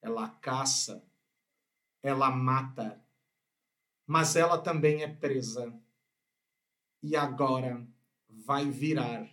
ela 0.00 0.28
caça, 0.28 1.08
ela 2.02 2.28
mata, 2.30 3.01
mas 4.06 4.36
ela 4.36 4.58
também 4.58 5.02
é 5.02 5.08
presa. 5.08 5.72
E 7.02 7.16
agora 7.16 7.86
vai 8.28 8.70
virar 8.70 9.28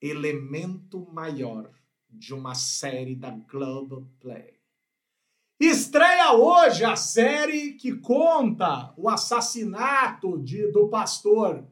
elemento 0.00 1.06
maior 1.12 1.70
de 2.08 2.34
uma 2.34 2.54
série 2.54 3.14
da 3.14 3.30
Globoplay. 3.30 4.60
Estreia 5.58 6.32
hoje 6.32 6.84
a 6.84 6.96
série 6.96 7.74
que 7.74 7.94
conta 7.94 8.92
o 8.96 9.08
assassinato 9.08 10.42
de, 10.42 10.70
do 10.72 10.88
pastor 10.88 11.64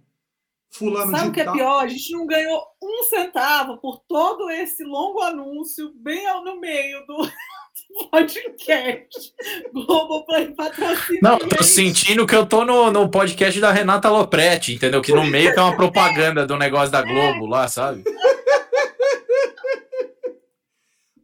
fulano 0.71 1.11
Sabe 1.11 1.31
o 1.31 1.33
que 1.33 1.41
é 1.41 1.53
pior? 1.53 1.85
A 1.85 1.89
gente 1.89 2.13
não 2.13 2.25
ganhou 2.25 2.65
um 2.81 3.03
centavo 3.05 3.79
por 3.79 3.99
todo 4.07 4.49
esse 4.49 4.85
longo 4.85 5.21
anúncio 5.21 5.93
bem 5.95 6.25
no 6.45 6.61
meio 6.61 7.05
do 7.07 7.17
podcast. 8.11 9.35
Globoplay 9.73 10.53
patrocina. 10.55 11.21
Não, 11.23 11.39
tô 11.39 11.63
sentindo 11.63 12.27
que 12.27 12.35
eu 12.35 12.47
tô 12.47 12.65
no, 12.65 12.91
no 12.91 13.09
podcast 13.09 13.61
da 13.61 13.71
Renata 13.73 14.09
Lopretti, 14.09 14.75
entendeu? 14.75 15.01
Que 15.03 15.13
no 15.13 15.25
meio 15.25 15.55
tem 15.55 15.63
uma 15.63 15.77
propaganda 15.77 16.47
do 16.47 16.57
negócio 16.57 16.91
da 16.91 17.03
Globo 17.03 17.47
lá, 17.47 17.69
sabe? 17.69 18.03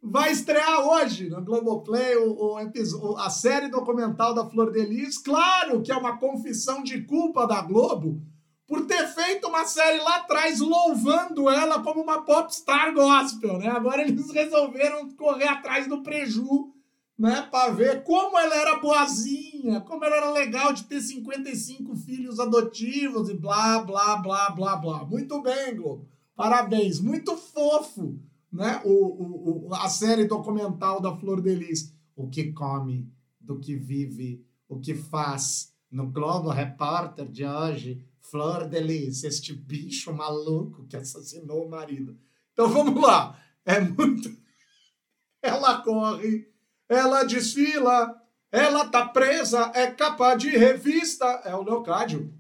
Vai 0.09 0.31
estrear 0.31 0.87
hoje 0.87 1.29
no 1.29 1.43
Globoplay 1.43 2.17
o, 2.17 2.57
o, 2.57 3.17
a 3.19 3.29
série 3.29 3.69
documental 3.69 4.33
da 4.35 4.47
Flor 4.47 4.71
de 4.71 4.81
Lis. 4.85 5.19
Claro 5.19 5.83
que 5.83 5.91
é 5.91 5.97
uma 5.97 6.17
confissão 6.17 6.83
de 6.83 7.03
culpa 7.03 7.47
da 7.47 7.61
Globo 7.61 8.23
por 8.67 8.85
ter 8.87 9.07
feito 9.09 9.47
uma 9.47 9.65
série 9.65 9.99
lá 9.99 10.17
atrás 10.17 10.59
louvando 10.59 11.49
ela 11.49 11.83
como 11.83 12.03
uma 12.03 12.23
popstar 12.23 12.93
gospel, 12.93 13.59
né? 13.59 13.69
Agora 13.69 14.03
eles 14.03 14.31
resolveram 14.31 15.09
correr 15.15 15.47
atrás 15.47 15.87
do 15.87 16.03
preju, 16.03 16.73
né? 17.17 17.43
Para 17.51 17.73
ver 17.73 18.03
como 18.03 18.37
ela 18.37 18.57
era 18.57 18.81
boazinha, 18.81 19.81
como 19.83 20.05
ela 20.05 20.17
era 20.17 20.33
legal 20.33 20.73
de 20.73 20.85
ter 20.85 21.01
55 21.01 21.95
filhos 21.97 22.41
adotivos 22.41 23.29
e 23.29 23.35
blá, 23.35 23.79
blá, 23.83 24.17
blá, 24.17 24.51
blá, 24.51 24.77
blá. 24.77 25.05
Muito 25.05 25.41
bem, 25.43 25.77
Globo. 25.77 26.09
Parabéns. 26.35 27.01
Muito 27.01 27.37
fofo, 27.37 28.19
né? 28.53 28.83
O, 28.85 28.91
o, 28.91 29.69
o, 29.69 29.75
a 29.75 29.89
série 29.89 30.25
documental 30.25 31.01
da 31.01 31.17
Flor 31.17 31.41
de 31.41 31.55
Lis. 31.55 31.95
O 32.17 32.29
que 32.29 32.53
come, 32.53 33.09
do 33.41 33.61
que 33.61 33.77
vive, 33.77 34.45
o 34.69 34.81
que 34.81 34.95
faz. 34.95 35.73
No 35.91 36.11
Globo 36.11 36.51
Repórter 36.51 37.29
de 37.29 37.45
hoje, 37.45 38.05
Flor 38.31 38.69
de 38.69 38.81
Lis, 38.81 39.25
este 39.25 39.53
bicho 39.53 40.13
maluco 40.13 40.87
que 40.87 40.97
assassinou 40.97 41.67
o 41.67 41.71
marido. 41.71 42.19
Então 42.53 42.69
vamos 42.69 43.01
lá. 43.01 43.41
É 43.65 43.81
muito. 43.81 44.29
Ela 45.43 45.81
corre, 45.83 46.51
ela 46.89 47.23
desfila, 47.23 48.21
ela 48.51 48.89
tá 48.89 49.07
presa, 49.07 49.71
é 49.77 49.89
capa 49.89 50.35
de 50.35 50.51
revista. 50.51 51.25
É 51.45 51.55
o 51.55 51.63
Leocádio 51.63 52.35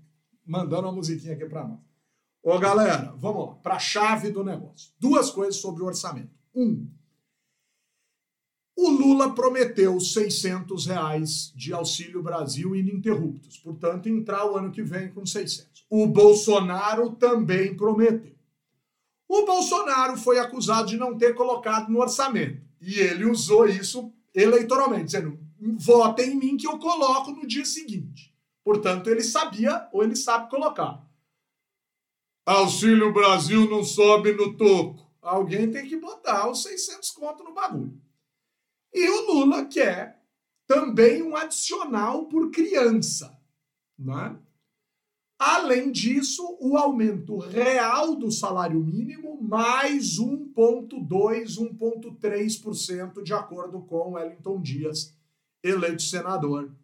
mandando 0.44 0.88
uma 0.88 0.92
musiquinha 0.92 1.34
aqui 1.34 1.46
para 1.46 1.68
nós. 1.68 1.78
Ô 2.42 2.58
galera, 2.58 3.12
vamos 3.16 3.46
lá, 3.46 3.54
para 3.56 3.74
a 3.74 3.78
chave 3.78 4.30
do 4.30 4.42
negócio. 4.42 4.92
Duas 4.98 5.30
coisas 5.30 5.56
sobre 5.56 5.82
o 5.82 5.86
orçamento. 5.86 6.34
Um, 6.54 6.90
O 8.76 8.90
Lula 8.90 9.34
prometeu 9.34 9.98
600 9.98 10.84
reais 10.84 11.50
de 11.56 11.72
auxílio 11.72 12.22
Brasil 12.22 12.76
ininterruptos, 12.76 13.56
portanto, 13.56 14.06
entrar 14.06 14.44
o 14.44 14.54
ano 14.54 14.70
que 14.70 14.82
vem 14.82 15.10
com 15.10 15.24
600. 15.24 15.86
O 15.88 16.06
Bolsonaro 16.06 17.10
também 17.12 17.74
prometeu. 17.74 18.36
O 19.26 19.46
Bolsonaro 19.46 20.18
foi 20.18 20.38
acusado 20.38 20.88
de 20.88 20.98
não 20.98 21.16
ter 21.16 21.34
colocado 21.34 21.88
no 21.88 22.00
orçamento. 22.00 22.60
E 22.78 23.00
ele 23.00 23.24
usou 23.24 23.66
isso 23.66 24.12
eleitoralmente, 24.34 25.06
dizendo: 25.06 25.38
votem 25.78 26.32
em 26.32 26.36
mim 26.36 26.56
que 26.58 26.68
eu 26.68 26.78
coloco 26.78 27.32
no 27.32 27.46
dia 27.46 27.64
seguinte. 27.64 28.34
Portanto, 28.62 29.08
ele 29.08 29.22
sabia 29.22 29.88
ou 29.90 30.02
ele 30.02 30.14
sabe 30.14 30.50
colocar. 30.50 31.02
Auxílio 32.44 33.12
Brasil 33.12 33.68
não 33.70 33.82
sobe 33.82 34.32
no 34.32 34.54
toco. 34.56 35.10
Alguém 35.22 35.70
tem 35.70 35.88
que 35.88 35.96
botar 35.96 36.48
os 36.48 36.62
600 36.62 37.10
conto 37.10 37.42
no 37.42 37.54
bagulho. 37.54 38.05
E 38.92 39.08
o 39.08 39.32
Lula 39.32 39.64
quer 39.66 40.22
também 40.66 41.22
um 41.22 41.36
adicional 41.36 42.26
por 42.26 42.50
criança. 42.50 43.38
Né? 43.98 44.38
Além 45.38 45.92
disso, 45.92 46.56
o 46.60 46.76
aumento 46.76 47.38
real 47.38 48.16
do 48.16 48.30
salário 48.30 48.82
mínimo, 48.82 49.40
mais 49.40 50.18
1,2%, 50.18 51.78
1,3%, 51.78 53.22
de 53.22 53.34
acordo 53.34 53.82
com 53.82 54.12
Wellington 54.12 54.60
Dias, 54.60 55.14
eleito 55.62 56.02
senador 56.02 56.74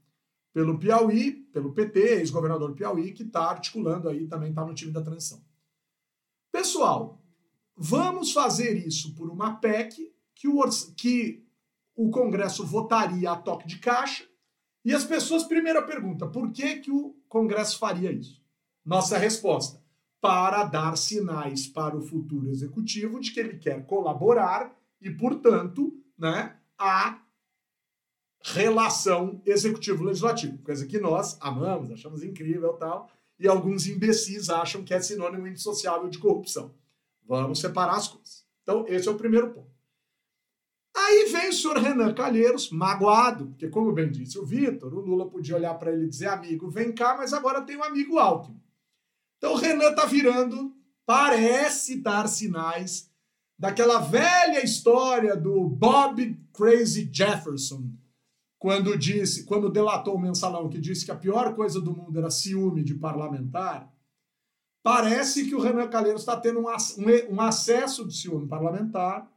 pelo 0.52 0.78
Piauí, 0.78 1.32
pelo 1.32 1.72
PT, 1.72 1.98
ex-governador 2.18 2.74
Piauí, 2.74 3.12
que 3.12 3.22
está 3.22 3.48
articulando 3.48 4.08
aí, 4.08 4.26
também 4.26 4.50
está 4.50 4.64
no 4.64 4.74
time 4.74 4.92
da 4.92 5.02
transição. 5.02 5.42
Pessoal, 6.52 7.24
vamos 7.74 8.32
fazer 8.32 8.76
isso 8.86 9.14
por 9.14 9.30
uma 9.30 9.56
PEC 9.56 10.14
que 10.34 10.46
o, 10.46 10.62
que 10.94 11.41
o 11.96 12.10
Congresso 12.10 12.64
votaria 12.64 13.30
a 13.30 13.36
toque 13.36 13.66
de 13.66 13.78
caixa. 13.78 14.24
E 14.84 14.92
as 14.92 15.04
pessoas, 15.04 15.44
primeira 15.44 15.82
pergunta, 15.82 16.26
por 16.26 16.50
que, 16.50 16.76
que 16.76 16.90
o 16.90 17.14
Congresso 17.28 17.78
faria 17.78 18.10
isso? 18.10 18.42
Nossa 18.84 19.16
resposta, 19.16 19.80
para 20.20 20.64
dar 20.64 20.96
sinais 20.96 21.66
para 21.66 21.96
o 21.96 22.02
futuro 22.02 22.48
executivo 22.48 23.20
de 23.20 23.32
que 23.32 23.40
ele 23.40 23.58
quer 23.58 23.86
colaborar 23.86 24.76
e, 25.00 25.10
portanto, 25.10 25.92
né, 26.18 26.56
a 26.78 27.20
relação 28.44 29.40
executivo-legislativo, 29.46 30.58
coisa 30.58 30.86
que 30.86 30.98
nós 30.98 31.36
amamos, 31.40 31.90
achamos 31.90 32.24
incrível 32.24 32.72
tal, 32.74 33.08
e 33.38 33.46
alguns 33.46 33.86
imbecis 33.86 34.48
acham 34.48 34.84
que 34.84 34.94
é 34.94 35.00
sinônimo 35.00 35.46
indissociável 35.46 36.08
de 36.08 36.18
corrupção. 36.18 36.74
Vamos 37.24 37.60
separar 37.60 37.96
as 37.96 38.08
coisas. 38.08 38.44
Então, 38.62 38.84
esse 38.88 39.08
é 39.08 39.10
o 39.10 39.16
primeiro 39.16 39.50
ponto. 39.52 39.71
Aí 40.94 41.30
vem 41.32 41.48
o 41.48 41.52
senhor 41.52 41.78
Renan 41.78 42.12
Calheiros, 42.12 42.70
magoado, 42.70 43.46
porque, 43.46 43.68
como 43.68 43.92
bem 43.92 44.10
disse 44.10 44.38
o 44.38 44.44
Vitor, 44.44 44.92
o 44.92 45.00
Lula 45.00 45.28
podia 45.28 45.56
olhar 45.56 45.74
para 45.74 45.92
ele 45.92 46.04
e 46.04 46.08
dizer: 46.08 46.28
amigo, 46.28 46.68
vem 46.68 46.92
cá, 46.92 47.16
mas 47.16 47.32
agora 47.32 47.62
tem 47.62 47.76
um 47.76 47.84
amigo 47.84 48.18
Alckmin. 48.18 48.60
Então 49.38 49.54
o 49.54 49.56
Renan 49.56 49.90
está 49.90 50.04
virando, 50.04 50.76
parece 51.06 51.96
dar 51.96 52.28
sinais 52.28 53.10
daquela 53.58 54.00
velha 54.00 54.62
história 54.62 55.34
do 55.34 55.68
Bob 55.68 56.38
Crazy 56.52 57.08
Jefferson, 57.10 57.90
quando 58.58 58.96
disse, 58.96 59.44
quando 59.44 59.70
delatou 59.70 60.14
o 60.14 60.20
mensalão 60.20 60.68
que 60.68 60.78
disse 60.78 61.04
que 61.04 61.10
a 61.10 61.16
pior 61.16 61.54
coisa 61.54 61.80
do 61.80 61.96
mundo 61.96 62.18
era 62.18 62.30
ciúme 62.30 62.82
de 62.82 62.94
parlamentar. 62.94 63.92
Parece 64.82 65.48
que 65.48 65.54
o 65.54 65.60
Renan 65.60 65.88
Calheiros 65.88 66.22
está 66.22 66.36
tendo 66.36 66.60
um, 66.60 66.66
um, 66.66 67.34
um 67.34 67.40
acesso 67.40 68.06
de 68.06 68.16
ciúme 68.16 68.46
parlamentar 68.46 69.30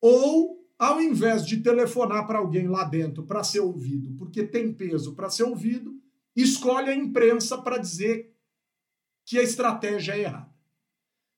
ou 0.00 0.59
ao 0.80 0.98
invés 0.98 1.46
de 1.46 1.58
telefonar 1.58 2.26
para 2.26 2.38
alguém 2.38 2.66
lá 2.66 2.84
dentro 2.84 3.22
para 3.22 3.44
ser 3.44 3.60
ouvido, 3.60 4.16
porque 4.16 4.42
tem 4.42 4.72
peso 4.72 5.14
para 5.14 5.28
ser 5.28 5.42
ouvido, 5.42 6.00
escolhe 6.34 6.88
a 6.88 6.94
imprensa 6.94 7.60
para 7.60 7.76
dizer 7.76 8.34
que 9.26 9.38
a 9.38 9.42
estratégia 9.42 10.14
é 10.14 10.20
errada. 10.20 10.50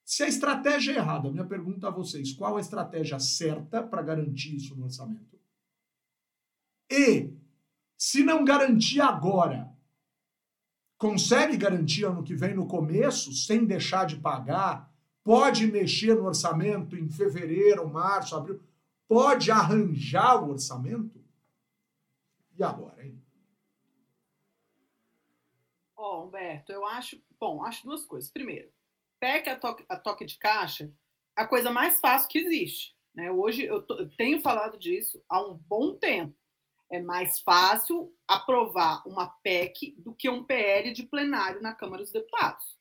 Se 0.05 0.23
a 0.23 0.29
estratégia 0.29 0.93
é 0.93 0.97
errada, 0.97 1.29
minha 1.29 1.45
pergunta 1.45 1.89
a 1.89 1.91
vocês: 1.91 2.33
qual 2.33 2.57
a 2.57 2.61
estratégia 2.61 3.19
certa 3.19 3.83
para 3.83 4.01
garantir 4.01 4.55
isso 4.55 4.77
no 4.77 4.85
orçamento? 4.85 5.37
E, 6.89 7.35
se 7.99 8.23
não 8.23 8.45
garantir 8.45 9.01
agora, 9.01 9.77
consegue 10.97 11.57
garantir 11.57 12.05
ano 12.05 12.23
que 12.23 12.37
vem 12.37 12.55
no 12.55 12.69
começo, 12.69 13.33
sem 13.33 13.65
deixar 13.65 14.07
de 14.07 14.17
pagar? 14.19 14.89
Pode 15.25 15.67
mexer 15.67 16.15
no 16.15 16.27
orçamento 16.27 16.97
em 16.97 17.09
fevereiro, 17.09 17.89
março, 17.89 18.37
abril? 18.37 18.61
Pode 19.13 19.51
arranjar 19.51 20.43
o 20.43 20.53
orçamento? 20.53 21.23
E 22.59 22.65
agora, 22.65 23.05
hein? 23.05 23.23
Ó, 25.95 26.21
oh, 26.21 26.25
Humberto, 26.25 26.73
eu 26.73 26.87
acho. 26.87 27.23
Bom, 27.39 27.63
acho 27.63 27.85
duas 27.85 28.07
coisas. 28.07 28.31
Primeiro, 28.31 28.73
PEC 29.21 29.51
a 29.51 29.57
toque, 29.57 29.85
a 29.87 29.99
toque 29.99 30.25
de 30.25 30.39
caixa, 30.39 30.91
a 31.37 31.47
coisa 31.47 31.71
mais 31.71 32.01
fácil 32.01 32.29
que 32.31 32.39
existe. 32.39 32.97
Né? 33.15 33.31
Hoje 33.31 33.65
eu, 33.65 33.85
eu 33.87 34.09
tenho 34.17 34.41
falado 34.41 34.79
disso 34.79 35.23
há 35.29 35.43
um 35.43 35.55
bom 35.55 35.95
tempo. 35.95 36.35
É 36.91 37.01
mais 37.01 37.41
fácil 37.41 38.15
aprovar 38.27 39.07
uma 39.07 39.29
PEC 39.43 39.95
do 39.99 40.15
que 40.15 40.31
um 40.31 40.43
PL 40.43 40.91
de 40.93 41.03
plenário 41.03 41.61
na 41.61 41.75
Câmara 41.75 42.03
dos 42.03 42.13
Deputados. 42.13 42.79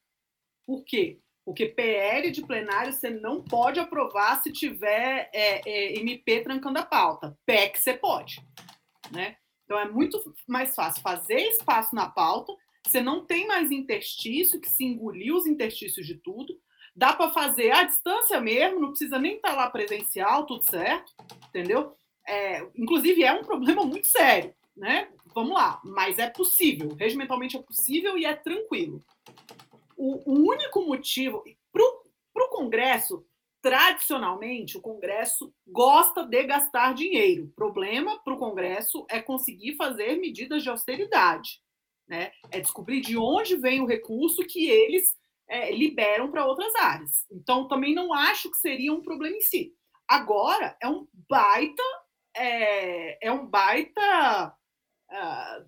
Por 0.65 0.83
quê? 0.85 1.19
Porque 1.43 1.65
PL 1.67 2.29
de 2.31 2.45
plenário 2.45 2.93
você 2.93 3.09
não 3.09 3.43
pode 3.43 3.79
aprovar 3.79 4.41
se 4.41 4.51
tiver 4.51 5.29
é, 5.33 5.61
é, 5.67 5.99
MP 5.99 6.41
trancando 6.41 6.79
a 6.79 6.85
pauta. 6.85 7.37
PEC 7.45 7.79
você 7.79 7.93
pode. 7.93 8.45
Né? 9.11 9.35
Então 9.65 9.79
é 9.79 9.89
muito 9.89 10.21
mais 10.47 10.75
fácil 10.75 11.01
fazer 11.01 11.39
espaço 11.41 11.95
na 11.95 12.07
pauta. 12.07 12.53
Você 12.85 13.01
não 13.01 13.25
tem 13.25 13.47
mais 13.47 13.71
interstício, 13.71 14.59
que 14.59 14.69
se 14.69 14.83
engoliu 14.83 15.35
os 15.35 15.45
interstícios 15.45 16.05
de 16.05 16.15
tudo. 16.15 16.59
Dá 16.95 17.13
para 17.13 17.31
fazer 17.31 17.71
à 17.71 17.83
distância 17.83 18.39
mesmo, 18.41 18.79
não 18.79 18.89
precisa 18.89 19.17
nem 19.17 19.35
estar 19.35 19.51
tá 19.51 19.55
lá 19.55 19.69
presencial, 19.69 20.45
tudo 20.45 20.69
certo, 20.69 21.13
entendeu? 21.47 21.95
É, 22.27 22.67
inclusive 22.75 23.23
é 23.23 23.31
um 23.31 23.43
problema 23.43 23.85
muito 23.85 24.07
sério, 24.07 24.53
né? 24.75 25.07
Vamos 25.33 25.53
lá, 25.53 25.79
mas 25.85 26.19
é 26.19 26.29
possível, 26.29 26.93
regimentalmente 26.95 27.55
é 27.55 27.61
possível 27.61 28.17
e 28.17 28.25
é 28.25 28.35
tranquilo 28.35 29.01
o, 30.01 30.31
o 30.31 30.49
único 30.49 30.81
motivo. 30.81 31.43
Para 31.71 32.45
o 32.45 32.49
Congresso, 32.49 33.23
tradicionalmente, 33.61 34.75
o 34.77 34.81
Congresso 34.81 35.53
gosta 35.67 36.25
de 36.25 36.43
gastar 36.43 36.95
dinheiro. 36.95 37.45
O 37.45 37.51
problema 37.51 38.19
para 38.23 38.33
o 38.33 38.39
Congresso 38.39 39.05
é 39.07 39.21
conseguir 39.21 39.75
fazer 39.75 40.15
medidas 40.15 40.63
de 40.63 40.69
austeridade. 40.69 41.61
Né? 42.07 42.31
É 42.49 42.59
descobrir 42.59 43.01
de 43.01 43.15
onde 43.15 43.55
vem 43.55 43.79
o 43.79 43.85
recurso 43.85 44.41
que 44.47 44.67
eles 44.67 45.15
é, 45.47 45.71
liberam 45.71 46.31
para 46.31 46.47
outras 46.47 46.73
áreas. 46.75 47.27
Então, 47.31 47.67
também 47.67 47.93
não 47.93 48.11
acho 48.11 48.49
que 48.49 48.57
seria 48.57 48.91
um 48.91 49.03
problema 49.03 49.35
em 49.35 49.41
si. 49.41 49.71
Agora, 50.07 50.75
é 50.81 50.87
um 50.87 51.07
baita. 51.29 51.83
É, 52.35 53.27
é 53.27 53.31
um 53.31 53.45
baita. 53.45 54.55
Uh, 55.11 55.65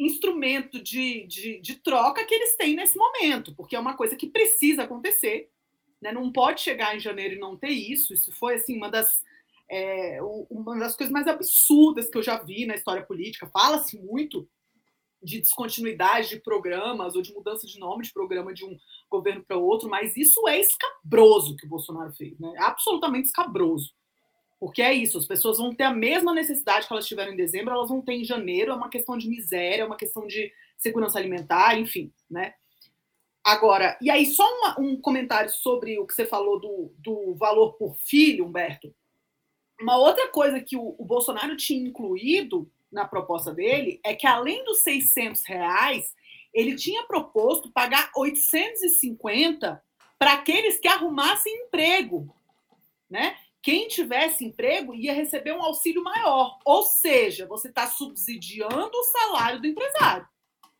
instrumento 0.00 0.82
de, 0.82 1.26
de, 1.26 1.60
de, 1.60 1.74
troca 1.76 2.24
que 2.24 2.34
eles 2.34 2.56
têm 2.56 2.74
nesse 2.74 2.96
momento, 2.96 3.54
porque 3.54 3.76
é 3.76 3.80
uma 3.80 3.96
coisa 3.96 4.16
que 4.16 4.26
precisa 4.26 4.84
acontecer. 4.84 5.50
Né? 6.00 6.10
Não 6.10 6.32
pode 6.32 6.62
chegar 6.62 6.96
em 6.96 7.00
janeiro 7.00 7.34
e 7.34 7.38
não 7.38 7.56
ter 7.56 7.68
isso. 7.68 8.14
Isso 8.14 8.32
foi 8.32 8.54
assim 8.54 8.76
uma 8.76 8.90
das, 8.90 9.22
é, 9.70 10.18
uma 10.48 10.78
das 10.78 10.96
coisas 10.96 11.12
mais 11.12 11.26
absurdas 11.26 12.08
que 12.08 12.16
eu 12.16 12.22
já 12.22 12.42
vi 12.42 12.64
na 12.64 12.74
história 12.74 13.04
política. 13.04 13.46
Fala-se 13.52 13.98
muito 13.98 14.48
de 15.22 15.38
descontinuidade 15.38 16.30
de 16.30 16.40
programas 16.40 17.14
ou 17.14 17.20
de 17.20 17.34
mudança 17.34 17.66
de 17.66 17.78
nome 17.78 18.04
de 18.04 18.12
programa 18.12 18.54
de 18.54 18.64
um 18.64 18.78
governo 19.10 19.44
para 19.44 19.58
outro, 19.58 19.86
mas 19.86 20.16
isso 20.16 20.48
é 20.48 20.58
escabroso 20.58 21.56
que 21.56 21.66
o 21.66 21.68
Bolsonaro 21.68 22.10
fez, 22.14 22.38
né? 22.38 22.54
Absolutamente 22.56 23.26
escabroso. 23.26 23.92
Porque 24.60 24.82
é 24.82 24.92
isso, 24.92 25.16
as 25.16 25.26
pessoas 25.26 25.56
vão 25.56 25.74
ter 25.74 25.84
a 25.84 25.94
mesma 25.94 26.34
necessidade 26.34 26.86
que 26.86 26.92
elas 26.92 27.06
tiveram 27.06 27.32
em 27.32 27.36
dezembro, 27.36 27.72
elas 27.72 27.88
vão 27.88 28.02
ter 28.02 28.12
em 28.12 28.24
janeiro, 28.24 28.72
é 28.72 28.74
uma 28.74 28.90
questão 28.90 29.16
de 29.16 29.26
miséria, 29.26 29.82
é 29.82 29.86
uma 29.86 29.96
questão 29.96 30.26
de 30.26 30.52
segurança 30.76 31.18
alimentar, 31.18 31.78
enfim, 31.78 32.12
né? 32.30 32.52
Agora, 33.42 33.96
e 34.02 34.10
aí 34.10 34.26
só 34.26 34.46
uma, 34.58 34.78
um 34.78 35.00
comentário 35.00 35.50
sobre 35.50 35.98
o 35.98 36.06
que 36.06 36.14
você 36.14 36.26
falou 36.26 36.60
do, 36.60 36.92
do 36.98 37.34
valor 37.36 37.72
por 37.78 37.96
filho, 37.96 38.44
Humberto. 38.44 38.94
Uma 39.80 39.96
outra 39.96 40.28
coisa 40.28 40.60
que 40.60 40.76
o, 40.76 40.94
o 40.98 41.04
Bolsonaro 41.06 41.56
tinha 41.56 41.88
incluído 41.88 42.70
na 42.92 43.08
proposta 43.08 43.54
dele 43.54 43.98
é 44.04 44.14
que 44.14 44.26
além 44.26 44.62
dos 44.64 44.82
600 44.82 45.42
reais, 45.46 46.14
ele 46.52 46.76
tinha 46.76 47.04
proposto 47.04 47.72
pagar 47.72 48.10
850 48.14 49.82
para 50.18 50.34
aqueles 50.34 50.78
que 50.78 50.88
arrumassem 50.88 51.64
emprego, 51.64 52.36
né? 53.08 53.38
Quem 53.62 53.88
tivesse 53.88 54.44
emprego 54.44 54.94
ia 54.94 55.12
receber 55.12 55.52
um 55.52 55.62
auxílio 55.62 56.02
maior. 56.02 56.58
Ou 56.64 56.82
seja, 56.82 57.46
você 57.46 57.68
está 57.68 57.86
subsidiando 57.86 58.90
o 58.92 59.04
salário 59.04 59.60
do 59.60 59.66
empresário. 59.66 60.26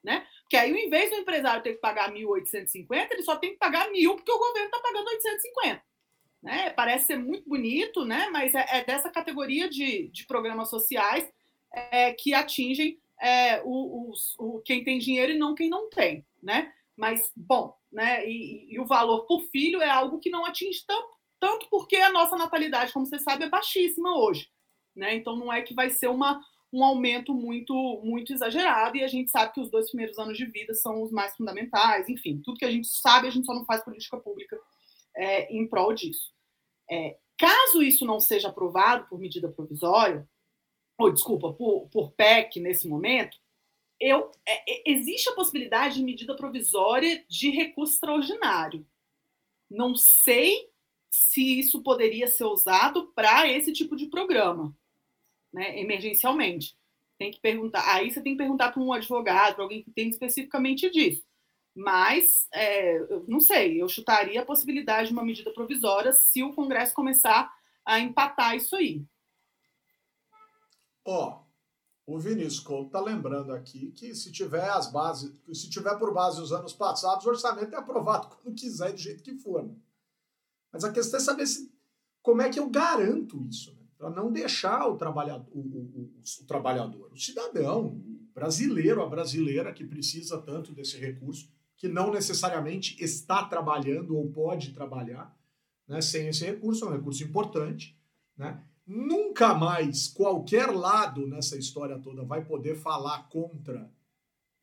Né? 0.03 0.27
Porque 0.43 0.57
aí, 0.57 0.71
ao 0.71 0.79
invés 0.79 1.11
do 1.11 1.17
empresário 1.17 1.63
ter 1.63 1.75
que 1.75 1.81
pagar 1.81 2.13
1.850, 2.13 3.09
ele 3.11 3.23
só 3.23 3.37
tem 3.37 3.51
que 3.51 3.59
pagar 3.59 3.91
mil, 3.91 4.17
porque 4.17 4.33
o 4.33 4.39
governo 4.39 4.67
está 4.67 4.81
pagando 4.81 5.09
850. 5.09 5.83
Né? 6.43 6.71
Parece 6.71 7.09
ser 7.09 7.19
muito 7.19 7.47
bonito, 7.49 8.05
né? 8.05 8.29
mas 8.33 8.55
é, 8.55 8.67
é 8.71 8.85
dessa 8.85 9.11
categoria 9.11 9.69
de, 9.69 10.09
de 10.09 10.27
programas 10.27 10.71
sociais 10.71 11.31
é, 11.73 12.13
que 12.15 12.33
atingem 12.33 12.99
é, 13.21 13.61
o, 13.63 14.13
o, 14.39 14.61
quem 14.63 14.83
tem 14.83 14.99
dinheiro 14.99 15.33
e 15.33 15.39
não 15.39 15.55
quem 15.55 15.69
não 15.69 15.91
tem. 15.91 16.25
Né? 16.43 16.73
Mas, 16.97 17.31
bom, 17.37 17.77
né? 17.93 18.27
E, 18.27 18.75
e, 18.75 18.79
o 18.79 18.87
valor 18.87 19.27
por 19.27 19.43
filho 19.51 19.83
é 19.83 19.89
algo 19.89 20.19
que 20.19 20.31
não 20.31 20.45
atinge 20.45 20.85
tanto, 20.87 21.09
tanto 21.41 21.69
porque 21.71 21.97
a 21.97 22.13
nossa 22.13 22.37
natalidade, 22.37 22.93
como 22.93 23.07
você 23.07 23.19
sabe, 23.19 23.45
é 23.45 23.49
baixíssima 23.49 24.17
hoje. 24.17 24.49
Né? 24.95 25.15
Então 25.15 25.37
não 25.37 25.53
é 25.53 25.63
que 25.63 25.75
vai 25.75 25.91
ser 25.91 26.09
uma, 26.09 26.41
um 26.73 26.85
aumento 26.85 27.33
muito 27.33 27.75
muito 28.05 28.33
exagerado 28.33 28.97
e 28.97 29.03
a 29.03 29.09
gente 29.09 29.31
sabe 29.31 29.55
que 29.55 29.61
os 29.61 29.71
dois 29.71 29.89
primeiros 29.89 30.19
anos 30.19 30.37
de 30.37 30.45
vida 30.45 30.75
são 30.75 31.03
os 31.03 31.11
mais 31.11 31.35
fundamentais, 31.37 32.09
enfim, 32.09 32.41
tudo 32.45 32.59
que 32.59 32.65
a 32.65 32.71
gente 32.71 32.89
sabe 32.89 33.27
a 33.27 33.31
gente 33.31 33.47
só 33.47 33.55
não 33.55 33.65
faz 33.65 33.83
política 33.83 34.19
pública 34.19 34.59
é, 35.17 35.53
em 35.55 35.67
prol 35.67 35.95
disso. 35.95 36.33
É, 36.91 37.17
caso 37.39 37.83
isso 37.83 38.05
não 38.05 38.21
seja 38.21 38.49
aprovado 38.49 39.07
por 39.09 39.19
medida 39.19 39.49
provisória, 39.49 40.29
ou 40.99 41.11
desculpa, 41.11 41.53
por, 41.53 41.89
por 41.89 42.13
PEC 42.13 42.61
nesse 42.61 42.87
momento, 42.87 43.39
eu, 43.99 44.31
é, 44.47 44.73
é, 44.73 44.83
existe 44.91 45.29
a 45.29 45.35
possibilidade 45.35 45.97
de 45.97 46.03
medida 46.03 46.35
provisória 46.35 47.25
de 47.29 47.51
recurso 47.51 47.95
extraordinário. 47.95 48.87
Não 49.71 49.95
sei 49.95 50.69
se 51.11 51.59
isso 51.59 51.83
poderia 51.83 52.29
ser 52.29 52.45
usado 52.45 53.09
para 53.09 53.49
esse 53.49 53.73
tipo 53.73 53.97
de 53.97 54.07
programa 54.07 54.75
né, 55.53 55.79
emergencialmente. 55.81 56.77
Tem 57.19 57.31
que 57.31 57.41
perguntar. 57.41 57.85
Aí 57.93 58.11
você 58.11 58.23
tem 58.23 58.33
que 58.33 58.39
perguntar 58.39 58.73
para 58.73 58.81
um 58.81 58.93
advogado, 58.93 59.57
para 59.57 59.65
alguém 59.65 59.83
que 59.83 59.91
entende 59.91 60.11
especificamente 60.11 60.89
disso. 60.89 61.23
Mas, 61.75 62.49
é, 62.53 62.99
não 63.27 63.41
sei, 63.41 63.81
eu 63.81 63.89
chutaria 63.89 64.41
a 64.41 64.47
possibilidade 64.47 65.09
de 65.09 65.13
uma 65.13 65.25
medida 65.25 65.53
provisória 65.53 66.13
se 66.13 66.43
o 66.43 66.53
Congresso 66.53 66.95
começar 66.95 67.53
a 67.85 67.99
empatar 67.99 68.57
isso 68.57 68.75
aí. 68.77 69.05
Ó, 71.05 71.43
oh, 72.07 72.15
o 72.15 72.19
Vinícius 72.19 72.61
Couto 72.61 72.87
está 72.87 73.01
lembrando 73.01 73.53
aqui 73.53 73.93
que 73.93 74.15
se 74.15 74.33
tiver 74.33 74.69
as 74.69 74.91
bases, 74.91 75.33
se 75.53 75.71
tiver 75.71 75.97
por 75.97 76.13
base 76.13 76.41
os 76.41 76.53
anos 76.53 76.73
passados, 76.73 77.25
o 77.25 77.29
orçamento 77.29 77.75
é 77.75 77.79
aprovado 77.79 78.29
quando 78.43 78.55
quiser, 78.55 78.93
do 78.93 78.99
jeito 78.99 79.23
que 79.23 79.37
for. 79.37 79.63
Né? 79.63 79.75
Mas 80.73 80.85
a 80.85 80.93
questão 80.93 81.19
é 81.19 81.23
saber 81.23 81.47
se, 81.47 81.73
como 82.23 82.43
é 82.43 82.49
que 82.49 82.59
eu 82.59 82.69
garanto 82.69 83.45
isso. 83.47 83.75
Né? 83.75 83.81
para 84.01 84.09
não 84.09 84.33
deixar 84.33 84.89
o 84.89 84.97
trabalhador, 84.97 85.47
o, 85.53 85.61
o, 85.61 86.11
o, 86.41 86.47
trabalhador, 86.47 87.13
o 87.13 87.19
cidadão, 87.19 87.89
o 87.89 88.31
brasileiro, 88.33 89.03
a 89.03 89.07
brasileira 89.07 89.75
que 89.75 89.85
precisa 89.85 90.41
tanto 90.41 90.73
desse 90.73 90.97
recurso, 90.97 91.53
que 91.77 91.87
não 91.87 92.11
necessariamente 92.11 92.97
está 92.99 93.45
trabalhando 93.45 94.17
ou 94.17 94.33
pode 94.33 94.73
trabalhar 94.73 95.39
né, 95.87 96.01
sem 96.01 96.29
esse 96.29 96.47
recurso, 96.47 96.87
é 96.87 96.89
um 96.89 96.93
recurso 96.93 97.23
importante. 97.23 97.95
Né? 98.39 98.65
Nunca 98.87 99.53
mais 99.53 100.09
qualquer 100.09 100.71
lado 100.71 101.27
nessa 101.27 101.59
história 101.59 101.99
toda 101.99 102.25
vai 102.25 102.43
poder 102.43 102.77
falar 102.77 103.29
contra 103.29 103.93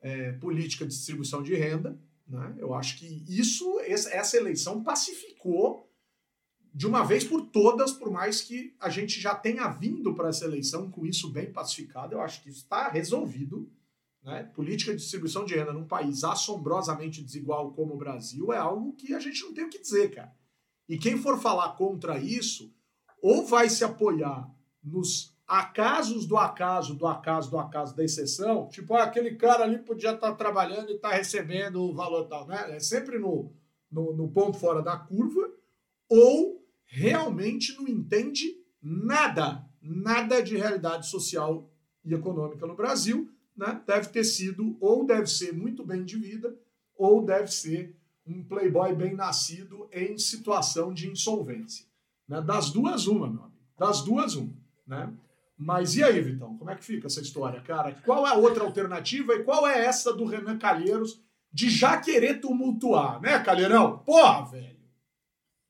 é, 0.02 0.32
política 0.32 0.84
de 0.84 0.96
distribuição 0.96 1.44
de 1.44 1.54
renda. 1.54 1.96
Né? 2.26 2.56
Eu 2.58 2.74
acho 2.74 2.98
que 2.98 3.24
isso, 3.28 3.80
essa 3.82 4.36
eleição 4.36 4.84
pacificou 4.84 5.87
de 6.78 6.86
uma 6.86 7.04
vez 7.04 7.24
por 7.24 7.42
todas, 7.48 7.92
por 7.92 8.12
mais 8.12 8.40
que 8.40 8.76
a 8.80 8.88
gente 8.88 9.20
já 9.20 9.34
tenha 9.34 9.68
vindo 9.68 10.14
para 10.14 10.30
essa 10.30 10.46
eleição 10.46 10.92
com 10.92 11.08
isso 11.08 11.28
bem 11.28 11.52
pacificado, 11.52 12.14
eu 12.14 12.22
acho 12.22 12.44
que 12.44 12.50
isso 12.50 12.60
está 12.60 12.88
resolvido. 12.88 13.68
Né? 14.22 14.44
Política 14.54 14.92
de 14.92 15.00
distribuição 15.00 15.44
de 15.44 15.56
renda 15.56 15.74
num 15.74 15.88
país 15.88 16.24
assombrosamente 16.24 17.24
desigual 17.24 17.72
como 17.72 17.96
o 17.96 17.98
Brasil 17.98 18.54
é 18.54 18.58
algo 18.58 18.94
que 18.94 19.16
a 19.16 19.20
gente 19.20 19.42
não 19.42 19.56
tem 19.56 19.64
o 19.64 19.70
que 19.72 19.82
dizer, 19.82 20.14
cara. 20.14 20.32
E 20.88 21.00
quem 21.00 21.18
for 21.18 21.42
falar 21.42 21.70
contra 21.72 22.20
isso, 22.20 22.72
ou 23.24 23.44
vai 23.44 23.70
se 23.70 23.84
apoiar 23.84 24.48
nos 24.84 25.36
acasos 25.48 26.28
do 26.28 26.38
acaso, 26.38 26.94
do 26.94 27.08
acaso, 27.08 27.50
do 27.50 27.58
acaso 27.58 27.96
da 27.96 28.04
exceção, 28.04 28.70
tipo, 28.70 28.94
ah, 28.94 29.06
aquele 29.06 29.34
cara 29.34 29.64
ali 29.64 29.80
podia 29.80 30.12
estar 30.12 30.30
tá 30.30 30.36
trabalhando 30.36 30.92
e 30.92 30.96
estar 30.98 31.10
tá 31.10 31.16
recebendo 31.16 31.82
o 31.82 31.96
valor 31.96 32.28
tal, 32.28 32.46
né? 32.46 32.76
É 32.76 32.80
sempre 32.80 33.18
no, 33.18 33.52
no, 33.92 34.16
no 34.16 34.30
ponto 34.30 34.60
fora 34.60 34.84
da 34.84 34.96
curva, 34.96 35.50
ou 36.08 36.57
realmente 36.88 37.76
não 37.76 37.88
entende 37.88 38.56
nada, 38.82 39.64
nada 39.82 40.42
de 40.42 40.56
realidade 40.56 41.08
social 41.08 41.70
e 42.04 42.14
econômica 42.14 42.66
no 42.66 42.76
Brasil, 42.76 43.30
né? 43.56 43.82
deve 43.86 44.10
ter 44.10 44.24
sido, 44.24 44.78
ou 44.80 45.06
deve 45.06 45.28
ser 45.28 45.54
muito 45.54 45.86
bem 45.86 46.04
de 46.04 46.18
vida, 46.18 46.58
ou 46.96 47.24
deve 47.24 47.52
ser 47.52 47.96
um 48.26 48.44
playboy 48.44 48.96
bem 48.96 49.14
nascido 49.14 49.88
em 49.92 50.18
situação 50.18 50.94
de 50.94 51.10
insolvência. 51.10 51.86
Né? 52.28 52.42
Das 52.42 52.72
duas, 52.72 53.08
uma, 53.08 53.30
meu 53.30 53.44
amigo. 53.44 53.58
Das 53.78 54.02
duas, 54.02 54.36
uma. 54.36 54.54
Né? 54.86 55.14
Mas 55.58 55.96
e 55.96 56.04
aí, 56.04 56.22
Vitão? 56.22 56.58
Como 56.58 56.70
é 56.70 56.76
que 56.76 56.86
fica 56.86 57.08
essa 57.08 57.22
história, 57.22 57.62
cara? 57.62 57.94
Qual 58.06 58.28
é 58.28 58.32
a 58.32 58.36
outra 58.36 58.64
alternativa 58.64 59.34
e 59.34 59.44
qual 59.44 59.68
é 59.68 59.86
essa 59.86 60.14
do 60.14 60.26
Renan 60.26 60.58
Calheiros 60.58 61.22
de 61.52 61.70
já 61.70 61.98
querer 61.98 62.40
tumultuar, 62.40 63.20
né, 63.20 63.40
Calheirão? 63.40 63.98
Porra, 64.00 64.46
velho! 64.46 64.77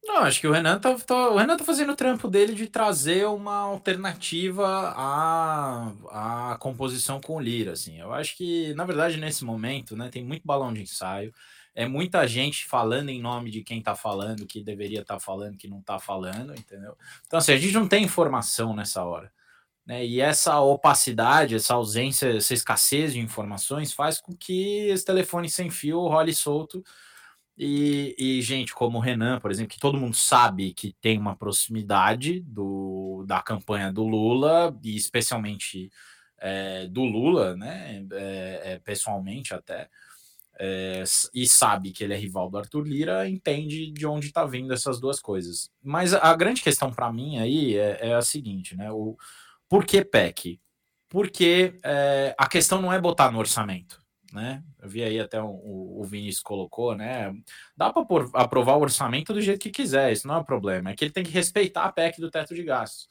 Não, 0.03 0.19
acho 0.19 0.39
que 0.39 0.47
o 0.47 0.51
Renan 0.51 0.79
tá, 0.79 0.95
tá, 0.99 1.29
o 1.29 1.37
Renan 1.37 1.57
tá 1.57 1.65
fazendo 1.65 1.91
o 1.91 1.95
trampo 1.95 2.29
dele 2.29 2.53
de 2.53 2.67
trazer 2.67 3.25
uma 3.27 3.57
alternativa 3.57 4.93
à, 4.95 6.51
à 6.51 6.57
composição 6.57 7.19
com 7.19 7.39
Lira, 7.41 7.73
assim. 7.73 7.99
Eu 7.99 8.13
acho 8.13 8.37
que, 8.37 8.73
na 8.73 8.85
verdade, 8.85 9.17
nesse 9.17 9.43
momento, 9.43 9.95
né, 9.97 10.09
tem 10.09 10.23
muito 10.23 10.43
balão 10.45 10.73
de 10.73 10.81
ensaio, 10.81 11.33
é 11.75 11.85
muita 11.87 12.25
gente 12.27 12.65
falando 12.65 13.09
em 13.09 13.21
nome 13.21 13.51
de 13.51 13.63
quem 13.63 13.81
tá 13.81 13.95
falando, 13.95 14.47
que 14.47 14.63
deveria 14.63 15.01
estar 15.01 15.15
tá 15.15 15.19
falando, 15.19 15.57
que 15.57 15.67
não 15.67 15.81
tá 15.81 15.99
falando, 15.99 16.53
entendeu? 16.53 16.95
Então, 17.25 17.37
assim, 17.37 17.53
a 17.53 17.57
gente 17.57 17.73
não 17.73 17.87
tem 17.87 18.03
informação 18.03 18.75
nessa 18.75 19.03
hora. 19.03 19.31
Né? 19.85 20.05
E 20.05 20.19
essa 20.19 20.59
opacidade, 20.59 21.55
essa 21.55 21.75
ausência, 21.75 22.35
essa 22.35 22.53
escassez 22.53 23.13
de 23.13 23.19
informações 23.19 23.93
faz 23.93 24.19
com 24.19 24.35
que 24.35 24.87
esse 24.89 25.05
telefone 25.05 25.49
sem 25.49 25.69
fio 25.69 25.99
role 26.07 26.33
solto 26.33 26.83
e, 27.57 28.15
e, 28.19 28.41
gente 28.41 28.73
como 28.73 28.99
o 28.99 29.01
Renan, 29.01 29.39
por 29.39 29.49
exemplo, 29.49 29.73
que 29.73 29.79
todo 29.79 29.97
mundo 29.97 30.15
sabe 30.15 30.73
que 30.73 30.93
tem 31.01 31.17
uma 31.17 31.35
proximidade 31.35 32.41
do, 32.41 33.25
da 33.27 33.41
campanha 33.41 33.91
do 33.91 34.03
Lula, 34.03 34.77
e 34.83 34.95
especialmente 34.95 35.91
é, 36.37 36.87
do 36.87 37.03
Lula, 37.03 37.55
né? 37.55 38.05
É, 38.11 38.61
é, 38.73 38.79
pessoalmente 38.79 39.55
até, 39.55 39.89
é, 40.59 41.03
e 41.33 41.47
sabe 41.47 41.91
que 41.91 42.03
ele 42.03 42.13
é 42.13 42.17
rival 42.17 42.49
do 42.49 42.57
Arthur 42.59 42.87
Lira, 42.87 43.27
entende 43.27 43.91
de 43.91 44.05
onde 44.05 44.27
está 44.27 44.45
vindo 44.45 44.73
essas 44.73 44.99
duas 44.99 45.19
coisas. 45.19 45.71
Mas 45.83 46.13
a 46.13 46.35
grande 46.35 46.61
questão 46.61 46.91
para 46.91 47.11
mim 47.11 47.39
aí 47.39 47.75
é, 47.75 48.09
é, 48.09 48.13
a 48.13 48.21
seguinte, 48.21 48.75
né? 48.75 48.91
O, 48.91 49.17
por 49.67 49.85
que 49.85 50.05
PEC? 50.05 50.59
Porque 51.09 51.79
é, 51.83 52.35
a 52.37 52.47
questão 52.47 52.81
não 52.81 52.93
é 52.93 52.99
botar 52.99 53.31
no 53.31 53.39
orçamento 53.39 54.05
né? 54.31 54.63
Eu 54.81 54.89
vi 54.89 55.03
aí 55.03 55.19
até 55.19 55.41
o, 55.41 55.99
o 55.99 56.03
Vinícius 56.03 56.43
colocou, 56.43 56.95
né? 56.95 57.33
Dá 57.75 57.91
para 57.91 58.03
aprovar 58.33 58.75
o 58.75 58.81
orçamento 58.81 59.33
do 59.33 59.41
jeito 59.41 59.59
que 59.59 59.69
quiser, 59.69 60.11
isso 60.11 60.27
não 60.27 60.35
é 60.35 60.39
um 60.39 60.43
problema. 60.43 60.89
É 60.89 60.95
que 60.95 61.03
ele 61.05 61.11
tem 61.11 61.23
que 61.23 61.31
respeitar 61.31 61.83
a 61.85 61.91
PEC 61.91 62.19
do 62.19 62.31
teto 62.31 62.53
de 62.53 62.63
gastos. 62.63 63.07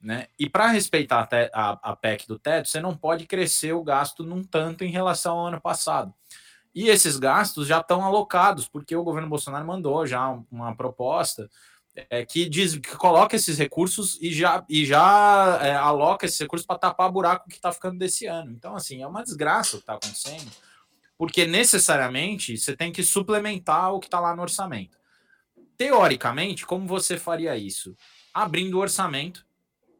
Né? 0.00 0.28
E 0.38 0.48
para 0.48 0.68
respeitar 0.68 1.28
a, 1.52 1.90
a, 1.90 1.96
PEC 1.96 2.26
do 2.26 2.38
teto, 2.38 2.68
você 2.68 2.80
não 2.80 2.96
pode 2.96 3.26
crescer 3.26 3.72
o 3.74 3.84
gasto 3.84 4.24
num 4.24 4.42
tanto 4.42 4.82
em 4.82 4.90
relação 4.90 5.38
ao 5.38 5.46
ano 5.48 5.60
passado. 5.60 6.14
E 6.74 6.88
esses 6.88 7.18
gastos 7.18 7.66
já 7.66 7.80
estão 7.80 8.02
alocados, 8.02 8.66
porque 8.66 8.96
o 8.96 9.04
governo 9.04 9.28
Bolsonaro 9.28 9.66
mandou 9.66 10.06
já 10.06 10.28
uma 10.50 10.74
proposta 10.74 11.50
é, 12.08 12.24
que 12.24 12.48
diz 12.48 12.76
que 12.76 12.96
coloca 12.96 13.36
esses 13.36 13.58
recursos 13.58 14.18
e 14.20 14.32
já, 14.32 14.64
e 14.68 14.86
já 14.86 15.58
é, 15.62 15.74
aloca 15.74 16.26
esses 16.26 16.38
recursos 16.38 16.66
para 16.66 16.78
tapar 16.78 17.10
buraco 17.10 17.48
que 17.48 17.56
está 17.56 17.72
ficando 17.72 17.98
desse 17.98 18.26
ano. 18.26 18.52
Então, 18.52 18.74
assim, 18.74 19.02
é 19.02 19.06
uma 19.06 19.22
desgraça 19.22 19.76
o 19.76 19.78
que 19.78 19.82
está 19.82 19.94
acontecendo, 19.94 20.50
porque 21.18 21.46
necessariamente 21.46 22.56
você 22.56 22.76
tem 22.76 22.92
que 22.92 23.02
suplementar 23.02 23.92
o 23.92 24.00
que 24.00 24.06
está 24.06 24.20
lá 24.20 24.34
no 24.34 24.42
orçamento. 24.42 24.98
Teoricamente, 25.76 26.66
como 26.66 26.86
você 26.86 27.18
faria 27.18 27.56
isso? 27.56 27.96
Abrindo 28.32 28.74
o 28.74 28.80
orçamento, 28.80 29.46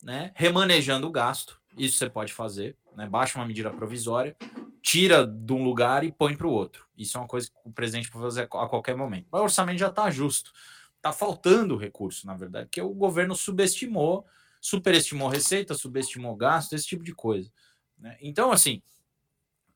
né, 0.03 0.33
remanejando 0.35 1.07
o 1.07 1.11
gasto, 1.11 1.61
isso 1.77 1.99
você 1.99 2.09
pode 2.09 2.33
fazer, 2.33 2.77
né, 2.97 3.07
baixa 3.07 3.39
uma 3.39 3.47
medida 3.47 3.71
provisória, 3.71 4.37
tira 4.83 5.27
de 5.27 5.53
um 5.53 5.63
lugar 5.63 6.05
e 6.05 6.13
põe 6.13 6.37
para 6.37 6.47
o 6.47 6.53
outro. 6.53 6.87
Isso 6.97 7.17
é 7.17 7.21
uma 7.21 7.27
coisa 7.27 7.49
que 7.49 7.55
o 7.65 7.73
presidente 7.73 8.11
pode 8.11 8.25
fazer 8.25 8.43
a 8.43 8.47
qualquer 8.47 8.97
momento. 8.97 9.27
Mas 9.31 9.41
o 9.41 9.45
orçamento 9.45 9.79
já 9.79 9.89
está 9.89 10.11
justo 10.11 10.53
Está 11.01 11.13
faltando 11.13 11.79
recurso, 11.79 12.27
na 12.27 12.35
verdade, 12.35 12.69
que 12.71 12.83
o 12.83 12.93
governo 12.93 13.35
subestimou, 13.35 14.27
superestimou 14.61 15.29
receita, 15.29 15.73
subestimou 15.73 16.37
gasto, 16.37 16.75
esse 16.75 16.87
tipo 16.87 17.03
de 17.03 17.15
coisa. 17.15 17.51
Né? 17.99 18.19
Então, 18.21 18.53
assim, 18.53 18.83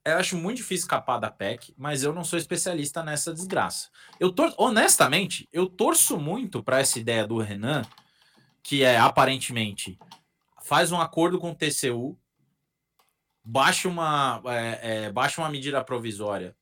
eu 0.05 0.19
acho 0.19 0.37
muito 0.37 0.59
difícil 0.59 0.85
escapar 0.85 1.19
da 1.19 1.31
PEC, 1.31 1.73
mas 1.79 2.03
eu 2.03 2.13
não 2.13 2.23
sou 2.23 2.39
especialista 2.39 3.03
nessa 3.03 3.33
desgraça. 3.33 3.89
Eu 4.21 4.31
tor 4.31 4.53
honestamente, 4.59 5.49
eu 5.51 5.67
torço 5.67 6.19
muito 6.19 6.63
para 6.63 6.81
essa 6.81 6.99
ideia 6.99 7.27
do 7.27 7.39
Renan, 7.39 7.83
que 8.63 8.85
é 8.85 8.99
aparentemente 8.99 9.99
faz 10.63 10.93
um 10.93 11.01
acordo 11.01 11.39
com 11.39 11.53
o 11.53 11.55
TCU, 11.55 12.19
baixa 13.43 13.89
uma, 13.89 14.43
é, 14.47 15.05
é, 15.07 15.13
baixa 15.13 15.41
uma 15.41 15.49
medida 15.49 15.83
provisória 15.83 16.55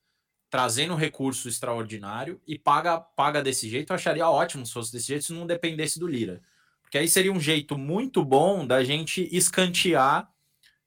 trazendo 0.52 0.94
recurso 0.94 1.48
extraordinário 1.48 2.38
e 2.46 2.58
paga, 2.58 3.00
paga 3.00 3.42
desse 3.42 3.70
jeito. 3.70 3.90
Eu 3.90 3.96
acharia 3.96 4.28
ótimo 4.28 4.66
se 4.66 4.72
fosse 4.74 4.92
desse 4.92 5.06
jeito, 5.06 5.24
se 5.24 5.32
não 5.32 5.46
dependesse 5.46 5.98
do 5.98 6.06
Lira. 6.06 6.42
Porque 6.82 6.98
aí 6.98 7.08
seria 7.08 7.32
um 7.32 7.40
jeito 7.40 7.78
muito 7.78 8.22
bom 8.22 8.66
da 8.66 8.84
gente 8.84 9.26
escantear, 9.34 10.30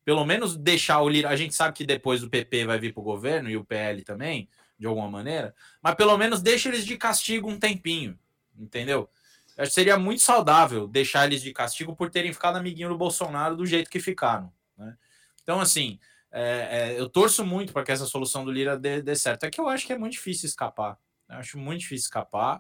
pelo 0.04 0.24
menos 0.24 0.56
deixar 0.56 1.02
o 1.02 1.10
Lira. 1.10 1.30
A 1.30 1.36
gente 1.36 1.56
sabe 1.56 1.74
que 1.74 1.84
depois 1.84 2.22
o 2.22 2.30
PP 2.30 2.66
vai 2.66 2.78
vir 2.78 2.94
para 2.94 3.02
o 3.02 3.04
governo 3.04 3.50
e 3.50 3.58
o 3.58 3.66
PL 3.66 4.04
também, 4.04 4.48
de 4.78 4.86
alguma 4.86 5.10
maneira, 5.10 5.56
mas 5.82 5.96
pelo 5.96 6.16
menos 6.16 6.44
deixa 6.44 6.70
eles 6.70 6.86
de 6.86 6.96
castigo 6.96 7.50
um 7.50 7.58
tempinho, 7.58 8.20
entendeu? 8.56 9.10
Eu 9.58 9.64
acho 9.64 9.72
que 9.72 9.76
seria 9.76 9.98
muito 9.98 10.22
saudável 10.22 10.88
deixar 10.88 11.26
eles 11.26 11.42
de 11.42 11.52
castigo 11.52 11.96
por 11.96 12.12
terem 12.12 12.32
ficado 12.32 12.58
amiguinho 12.58 12.90
do 12.90 12.98
Bolsonaro 13.00 13.56
do 13.56 13.66
jeito 13.66 13.90
que 13.90 14.00
ficaram. 14.00 14.54
Né? 14.78 14.96
Então, 15.42 15.60
assim, 15.60 16.00
é, 16.38 16.68
é, 16.70 17.00
eu 17.00 17.08
torço 17.08 17.46
muito 17.46 17.72
para 17.72 17.82
que 17.82 17.94
essa 17.94 18.06
solução 18.06 18.44
do 18.44 18.52
Lira 18.52 18.78
dê, 18.78 19.02
dê, 19.02 19.16
certo. 19.16 19.46
É 19.46 19.50
que 19.50 19.60
eu 19.60 19.70
acho 19.70 19.88
que 19.88 19.94
é 19.94 19.98
muito 19.98 20.12
difícil 20.12 20.48
escapar. 20.48 21.00
Eu 21.30 21.38
acho 21.38 21.58
muito 21.58 21.80
difícil 21.80 22.08
escapar. 22.08 22.60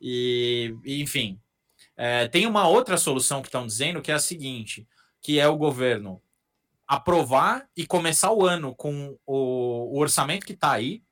E, 0.00 0.72
enfim, 0.86 1.40
é, 1.96 2.28
tem 2.28 2.46
uma 2.46 2.68
outra 2.68 2.96
solução 2.96 3.42
que 3.42 3.48
estão 3.48 3.66
dizendo 3.66 4.00
que 4.00 4.12
é 4.12 4.14
a 4.14 4.20
seguinte: 4.20 4.86
que 5.20 5.40
é 5.40 5.48
o 5.48 5.56
governo 5.56 6.22
aprovar 6.86 7.68
e 7.76 7.84
começar 7.84 8.32
o 8.32 8.46
ano 8.46 8.72
com 8.72 9.18
o, 9.26 9.96
o 9.96 9.98
orçamento 9.98 10.46
que 10.46 10.52
está 10.52 10.70
aí, 10.70 11.02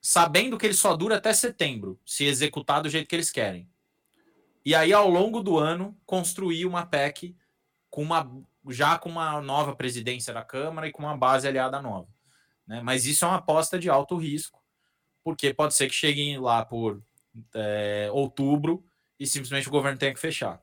sabendo 0.00 0.56
que 0.56 0.64
ele 0.64 0.74
só 0.74 0.96
dura 0.96 1.18
até 1.18 1.34
setembro, 1.34 2.00
se 2.04 2.24
executar 2.24 2.82
do 2.82 2.88
jeito 2.88 3.06
que 3.06 3.14
eles 3.14 3.30
querem. 3.30 3.68
E 4.64 4.74
aí, 4.74 4.90
ao 4.90 5.10
longo 5.10 5.42
do 5.42 5.58
ano, 5.58 5.94
construir 6.06 6.64
uma 6.64 6.86
PEC 6.86 7.36
com 7.90 8.02
uma 8.02 8.26
já 8.68 8.98
com 8.98 9.08
uma 9.08 9.40
nova 9.40 9.74
presidência 9.74 10.32
da 10.32 10.44
Câmara 10.44 10.86
e 10.86 10.92
com 10.92 11.02
uma 11.02 11.16
base 11.16 11.48
aliada 11.48 11.80
nova. 11.82 12.08
Né? 12.66 12.80
Mas 12.82 13.06
isso 13.06 13.24
é 13.24 13.28
uma 13.28 13.38
aposta 13.38 13.78
de 13.78 13.90
alto 13.90 14.16
risco, 14.16 14.62
porque 15.24 15.52
pode 15.52 15.74
ser 15.74 15.88
que 15.88 15.94
cheguem 15.94 16.38
lá 16.38 16.64
por 16.64 17.02
é, 17.54 18.08
outubro 18.12 18.84
e 19.18 19.26
simplesmente 19.26 19.68
o 19.68 19.72
governo 19.72 19.98
tenha 19.98 20.14
que 20.14 20.20
fechar. 20.20 20.62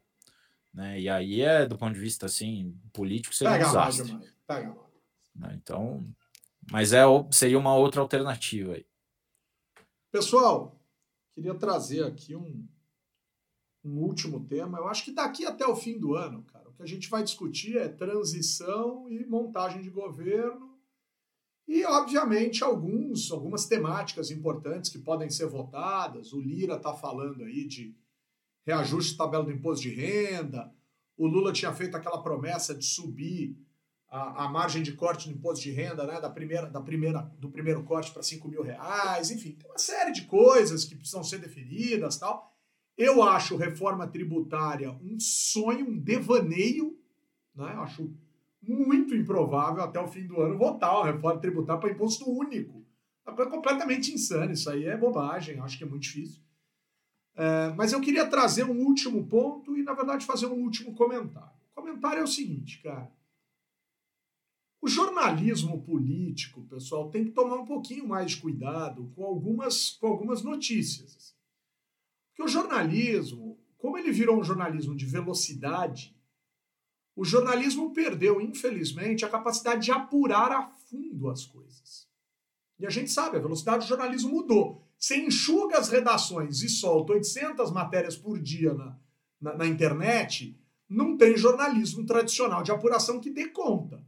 Né? 0.74 1.02
E 1.02 1.10
aí 1.10 1.42
é, 1.42 1.66
do 1.66 1.78
ponto 1.78 1.94
de 1.94 2.00
vista 2.00 2.26
assim, 2.26 2.78
político, 2.94 3.36
seria 3.36 3.54
Pega 3.54 3.66
um 3.66 3.68
desastre. 3.68 4.20
Pega 4.48 4.76
né? 5.36 5.60
Então, 5.62 6.08
mas 6.72 6.94
é, 6.94 7.04
seria 7.32 7.60
uma 7.60 7.76
outra 7.76 8.02
alternativa 8.02 8.74
aí. 8.74 8.86
Pessoal, 10.12 10.80
queria 11.36 11.54
trazer 11.54 12.04
aqui 12.06 12.36
um, 12.36 12.68
um 13.84 14.00
último 14.00 14.46
tema. 14.46 14.78
Eu 14.78 14.88
acho 14.88 15.04
que 15.04 15.12
daqui 15.12 15.46
até 15.46 15.66
o 15.68 15.76
fim 15.76 16.00
do 16.00 16.16
ano, 16.16 16.44
cara 16.44 16.69
que 16.80 16.84
a 16.84 16.88
gente 16.88 17.10
vai 17.10 17.22
discutir 17.22 17.78
é 17.78 17.90
transição 17.90 19.10
e 19.10 19.26
montagem 19.26 19.82
de 19.82 19.90
governo 19.90 20.80
e, 21.68 21.84
obviamente, 21.84 22.64
alguns, 22.64 23.30
algumas 23.32 23.66
temáticas 23.66 24.32
importantes 24.32 24.90
que 24.90 24.98
podem 24.98 25.30
ser 25.30 25.46
votadas. 25.48 26.32
O 26.32 26.40
Lira 26.40 26.76
está 26.76 26.94
falando 26.94 27.44
aí 27.44 27.68
de 27.68 27.94
reajuste 28.66 29.12
de 29.12 29.18
tabela 29.18 29.44
do 29.44 29.52
imposto 29.52 29.82
de 29.82 29.94
renda. 29.94 30.74
O 31.18 31.28
Lula 31.28 31.52
tinha 31.52 31.74
feito 31.74 31.98
aquela 31.98 32.24
promessa 32.24 32.74
de 32.74 32.86
subir 32.86 33.58
a, 34.08 34.46
a 34.46 34.50
margem 34.50 34.82
de 34.82 34.94
corte 34.94 35.28
do 35.28 35.36
imposto 35.36 35.62
de 35.62 35.72
renda, 35.72 36.08
né, 36.08 36.22
da 36.22 36.30
primeira, 36.30 36.68
da 36.68 36.80
primeira, 36.80 37.22
do 37.38 37.52
primeiro 37.52 37.84
corte 37.84 38.12
para 38.12 38.24
5 38.24 38.48
mil 38.48 38.64
reais. 38.64 39.32
Enfim, 39.32 39.52
tem 39.52 39.70
uma 39.70 39.78
série 39.78 40.14
de 40.14 40.22
coisas 40.24 40.86
que 40.86 40.96
precisam 40.96 41.26
ser 41.26 41.40
definidas 41.40 42.18
tal. 42.18 42.58
Eu 43.00 43.24
acho 43.24 43.56
reforma 43.56 44.06
tributária 44.06 44.92
um 44.92 45.18
sonho, 45.18 45.88
um 45.88 45.98
devaneio, 45.98 47.00
né? 47.56 47.72
Eu 47.74 47.82
acho 47.82 48.14
muito 48.62 49.16
improvável 49.16 49.82
até 49.82 49.98
o 50.02 50.08
fim 50.10 50.28
do 50.28 50.42
ano 50.42 50.58
votar 50.58 50.94
uma 50.98 51.06
reforma 51.06 51.40
tributária 51.40 51.80
para 51.80 51.92
imposto 51.92 52.30
único. 52.30 52.86
É 53.26 53.46
completamente 53.46 54.12
insano, 54.12 54.52
isso 54.52 54.70
aí 54.70 54.84
é 54.84 54.98
bobagem, 54.98 55.62
acho 55.62 55.78
que 55.78 55.86
é 55.86 55.88
muito 55.88 56.04
difícil. 56.04 56.42
É, 57.38 57.70
mas 57.78 57.94
eu 57.94 58.02
queria 58.02 58.28
trazer 58.28 58.66
um 58.66 58.86
último 58.86 59.26
ponto 59.28 59.78
e, 59.78 59.82
na 59.82 59.94
verdade, 59.94 60.26
fazer 60.26 60.48
um 60.48 60.62
último 60.62 60.94
comentário. 60.94 61.56
O 61.72 61.82
comentário 61.82 62.20
é 62.20 62.24
o 62.24 62.28
seguinte, 62.28 62.82
cara. 62.84 63.10
O 64.82 64.90
jornalismo 64.90 65.82
político, 65.84 66.64
pessoal, 66.64 67.10
tem 67.10 67.24
que 67.24 67.32
tomar 67.32 67.56
um 67.56 67.66
pouquinho 67.66 68.06
mais 68.06 68.32
de 68.32 68.38
cuidado 68.42 69.10
com 69.16 69.24
algumas, 69.24 69.92
com 69.92 70.08
algumas 70.08 70.44
notícias. 70.44 71.39
Que 72.40 72.44
o 72.44 72.48
jornalismo, 72.48 73.60
como 73.78 73.98
ele 73.98 74.14
virou 74.14 74.40
um 74.40 74.44
jornalismo 74.46 74.96
de 74.96 75.06
velocidade, 75.06 76.16
o 77.14 77.26
jornalismo 77.26 77.92
perdeu, 77.92 78.40
infelizmente, 78.40 79.26
a 79.26 79.30
capacidade 79.30 79.84
de 79.84 79.92
apurar 79.92 80.50
a 80.50 80.66
fundo 80.90 81.30
as 81.30 81.46
coisas. 81.46 82.08
E 82.80 82.88
a 82.88 82.90
gente 82.90 83.12
sabe, 83.12 83.36
a 83.36 83.42
velocidade 83.42 83.84
do 83.84 83.90
jornalismo 83.90 84.30
mudou. 84.30 84.88
Você 84.98 85.18
enxuga 85.18 85.78
as 85.78 85.90
redações 85.90 86.62
e 86.62 86.70
solta 86.70 87.12
800 87.12 87.74
matérias 87.74 88.16
por 88.16 88.40
dia 88.40 88.74
na, 88.74 88.98
na, 89.42 89.58
na 89.58 89.68
internet, 89.68 90.58
não 90.88 91.18
tem 91.18 91.36
jornalismo 91.36 92.06
tradicional 92.06 92.64
de 92.64 92.72
apuração 92.72 93.20
que 93.20 93.30
dê 93.30 93.50
conta. 93.50 94.02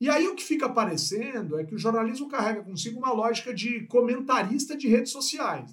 E 0.00 0.10
aí 0.10 0.26
o 0.26 0.34
que 0.34 0.42
fica 0.42 0.66
aparecendo 0.66 1.56
é 1.56 1.64
que 1.64 1.76
o 1.76 1.78
jornalismo 1.78 2.28
carrega 2.28 2.64
consigo 2.64 2.98
uma 2.98 3.12
lógica 3.12 3.54
de 3.54 3.86
comentarista 3.86 4.76
de 4.76 4.88
redes 4.88 5.12
sociais. 5.12 5.72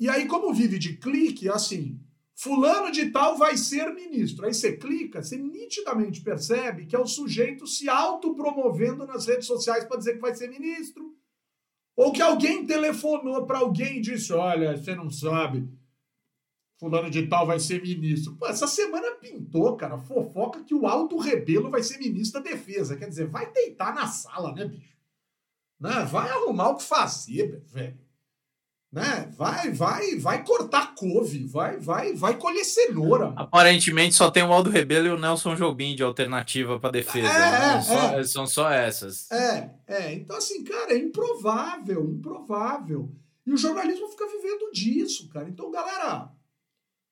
E 0.00 0.08
aí, 0.08 0.26
como 0.26 0.54
vive 0.54 0.78
de 0.78 0.96
clique, 0.96 1.46
é 1.46 1.52
assim, 1.52 2.00
fulano 2.34 2.90
de 2.90 3.10
tal 3.10 3.36
vai 3.36 3.58
ser 3.58 3.92
ministro. 3.94 4.46
Aí 4.46 4.54
você 4.54 4.74
clica, 4.74 5.22
você 5.22 5.36
nitidamente 5.36 6.22
percebe 6.22 6.86
que 6.86 6.96
é 6.96 6.98
o 6.98 7.06
sujeito 7.06 7.66
se 7.66 7.86
autopromovendo 7.86 9.06
nas 9.06 9.26
redes 9.26 9.46
sociais 9.46 9.84
para 9.84 9.98
dizer 9.98 10.14
que 10.14 10.20
vai 10.22 10.34
ser 10.34 10.48
ministro. 10.48 11.14
Ou 11.94 12.12
que 12.12 12.22
alguém 12.22 12.64
telefonou 12.64 13.44
para 13.44 13.58
alguém 13.58 13.98
e 13.98 14.00
disse: 14.00 14.32
Olha, 14.32 14.74
você 14.74 14.94
não 14.94 15.10
sabe, 15.10 15.68
fulano 16.78 17.10
de 17.10 17.26
tal 17.26 17.46
vai 17.46 17.60
ser 17.60 17.82
ministro. 17.82 18.36
Pô, 18.36 18.46
essa 18.46 18.66
semana 18.66 19.16
pintou, 19.16 19.76
cara, 19.76 19.98
fofoca 19.98 20.64
que 20.64 20.74
o 20.74 20.86
Alto 20.86 21.18
Rebelo 21.18 21.68
vai 21.68 21.82
ser 21.82 21.98
ministro 21.98 22.42
da 22.42 22.48
Defesa. 22.48 22.96
Quer 22.96 23.10
dizer, 23.10 23.26
vai 23.26 23.52
deitar 23.52 23.94
na 23.94 24.06
sala, 24.06 24.54
né, 24.54 24.64
bicho? 24.64 24.96
Né? 25.78 26.04
Vai 26.10 26.30
arrumar 26.30 26.70
o 26.70 26.76
que 26.76 26.84
fazer, 26.84 27.62
velho 27.66 28.09
né? 28.92 29.32
Vai, 29.36 29.70
vai, 29.70 30.16
vai 30.16 30.44
cortar 30.44 30.94
couve, 30.96 31.44
vai, 31.44 31.78
vai, 31.78 32.12
vai 32.12 32.36
colher 32.36 32.64
cenoura. 32.64 33.32
Aparentemente 33.36 34.16
só 34.16 34.30
tem 34.30 34.42
o 34.42 34.52
Aldo 34.52 34.68
Rebelo 34.68 35.06
e 35.06 35.10
o 35.10 35.18
Nelson 35.18 35.54
Jobim 35.54 35.94
de 35.94 36.02
alternativa 36.02 36.78
para 36.80 36.90
defesa. 36.90 37.28
É, 37.28 37.74
né? 37.76 37.82
só, 37.82 38.18
é. 38.18 38.24
São 38.24 38.46
só 38.46 38.70
essas. 38.70 39.30
É, 39.30 39.70
é. 39.86 40.14
Então, 40.14 40.36
assim, 40.36 40.64
cara, 40.64 40.92
é 40.92 40.98
improvável, 40.98 42.04
improvável. 42.10 43.12
E 43.46 43.52
o 43.52 43.56
jornalismo 43.56 44.08
fica 44.08 44.26
vivendo 44.26 44.72
disso, 44.72 45.28
cara. 45.28 45.48
Então, 45.48 45.70
galera, 45.70 46.28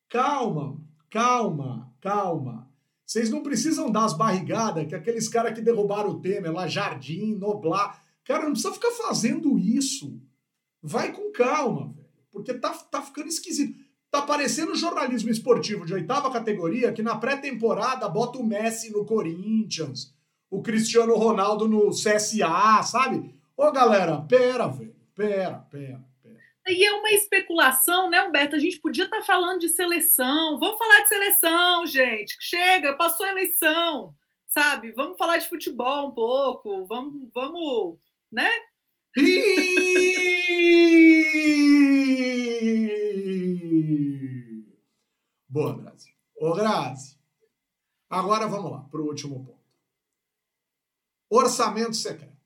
calma, 0.08 0.80
calma, 1.08 1.92
calma. 2.00 2.68
Vocês 3.06 3.30
não 3.30 3.42
precisam 3.42 3.90
dar 3.90 4.04
as 4.04 4.12
barrigadas 4.12 4.86
que 4.86 4.94
aqueles 4.94 5.28
caras 5.28 5.54
que 5.54 5.62
derrubaram 5.62 6.10
o 6.10 6.20
Temer 6.20 6.52
lá, 6.52 6.66
Jardim, 6.66 7.36
Noblar. 7.36 8.02
Cara, 8.24 8.44
não 8.44 8.52
precisa 8.52 8.74
ficar 8.74 8.90
fazendo 8.90 9.58
isso 9.58 10.20
Vai 10.82 11.12
com 11.12 11.32
calma, 11.32 11.92
velho, 11.92 12.08
porque 12.30 12.54
tá, 12.54 12.70
tá 12.70 13.02
ficando 13.02 13.28
esquisito. 13.28 13.78
Tá 14.10 14.22
parecendo 14.22 14.74
jornalismo 14.74 15.30
esportivo 15.30 15.84
de 15.84 15.92
oitava 15.92 16.30
categoria 16.30 16.92
que 16.92 17.02
na 17.02 17.16
pré-temporada 17.16 18.08
bota 18.08 18.38
o 18.38 18.46
Messi 18.46 18.90
no 18.90 19.04
Corinthians, 19.04 20.14
o 20.50 20.62
Cristiano 20.62 21.14
Ronaldo 21.14 21.68
no 21.68 21.90
CSA, 21.90 22.82
sabe? 22.82 23.34
Ô 23.56 23.70
galera, 23.70 24.22
pera, 24.22 24.66
velho, 24.68 24.96
pera, 25.14 25.58
pera. 25.70 26.08
E 26.66 26.84
é 26.84 26.92
uma 26.92 27.10
especulação, 27.10 28.10
né, 28.10 28.22
Humberto? 28.22 28.54
A 28.54 28.58
gente 28.58 28.78
podia 28.78 29.04
estar 29.04 29.18
tá 29.18 29.24
falando 29.24 29.60
de 29.60 29.70
seleção. 29.70 30.58
Vamos 30.58 30.78
falar 30.78 31.00
de 31.00 31.08
seleção, 31.08 31.86
gente. 31.86 32.36
Chega, 32.40 32.92
passou 32.94 33.24
a 33.24 33.30
eleição, 33.30 34.14
sabe? 34.46 34.92
Vamos 34.92 35.16
falar 35.16 35.38
de 35.38 35.48
futebol 35.48 36.08
um 36.08 36.12
pouco. 36.12 36.86
Vamos, 36.86 37.30
vamos, 37.34 37.98
né? 38.30 38.50
Boa, 45.48 45.76
Grazi. 45.76 46.14
Ô, 46.36 46.54
Grazi. 46.54 47.18
Agora 48.09 48.46
vamos 48.46 48.70
lá 48.70 48.80
para 48.84 49.00
o 49.00 49.06
último 49.06 49.44
ponto. 49.44 49.59
Orçamento 51.30 51.96
secreto. 51.96 52.38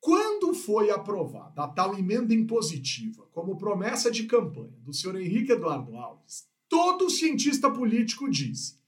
Quando 0.00 0.54
foi 0.54 0.90
aprovada 0.90 1.64
a 1.64 1.68
tal 1.68 1.98
emenda 1.98 2.32
impositiva 2.32 3.26
como 3.26 3.58
promessa 3.58 4.10
de 4.10 4.24
campanha 4.26 4.78
do 4.80 4.92
senhor 4.92 5.20
Henrique 5.20 5.52
Eduardo 5.52 5.96
Alves, 5.96 6.48
todo 6.68 7.10
cientista 7.10 7.70
político 7.70 8.30
disse: 8.30 8.78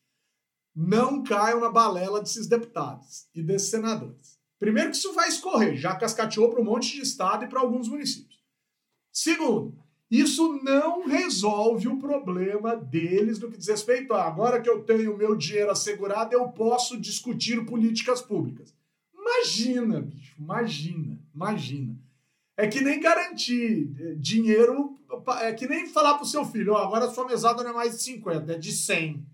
não 0.75 1.23
caiam 1.23 1.61
na 1.61 1.71
balela 1.71 2.21
desses 2.21 2.47
deputados 2.47 3.29
e 3.35 3.43
desses 3.43 3.71
senadores. 3.71 4.40
Primeiro 4.61 4.91
que 4.91 4.97
isso 4.97 5.15
vai 5.15 5.27
escorrer, 5.27 5.75
já 5.75 5.97
cascateou 5.97 6.51
para 6.51 6.61
um 6.61 6.65
monte 6.65 6.93
de 6.93 7.01
estado 7.01 7.45
e 7.45 7.49
para 7.49 7.61
alguns 7.61 7.89
municípios. 7.89 8.39
Segundo, 9.11 9.75
isso 10.11 10.61
não 10.63 11.07
resolve 11.07 11.89
o 11.89 11.99
problema 11.99 12.77
deles 12.77 13.39
no 13.39 13.51
que 13.51 13.57
diz 13.57 13.69
respeito 13.69 14.13
a 14.13 14.23
agora 14.23 14.61
que 14.61 14.69
eu 14.69 14.83
tenho 14.83 15.17
meu 15.17 15.35
dinheiro 15.35 15.71
assegurado, 15.71 16.35
eu 16.35 16.47
posso 16.49 17.01
discutir 17.01 17.65
políticas 17.65 18.21
públicas. 18.21 18.75
Imagina, 19.15 20.01
bicho, 20.03 20.35
imagina, 20.39 21.19
imagina. 21.35 21.99
É 22.55 22.69
que 22.69 22.83
nem 22.83 23.01
garantir 23.01 23.91
eh, 23.99 24.15
dinheiro, 24.19 24.99
é 25.41 25.55
que 25.55 25.67
nem 25.67 25.87
falar 25.87 26.19
pro 26.19 26.27
seu 26.27 26.45
filho, 26.45 26.75
ó, 26.75 26.83
oh, 26.83 26.87
agora 26.87 27.11
sua 27.11 27.27
mesada 27.27 27.63
não 27.63 27.71
é 27.71 27.73
mais 27.73 27.97
de 27.97 28.03
50, 28.03 28.53
é 28.53 28.59
de 28.59 28.73
100. 28.73 29.25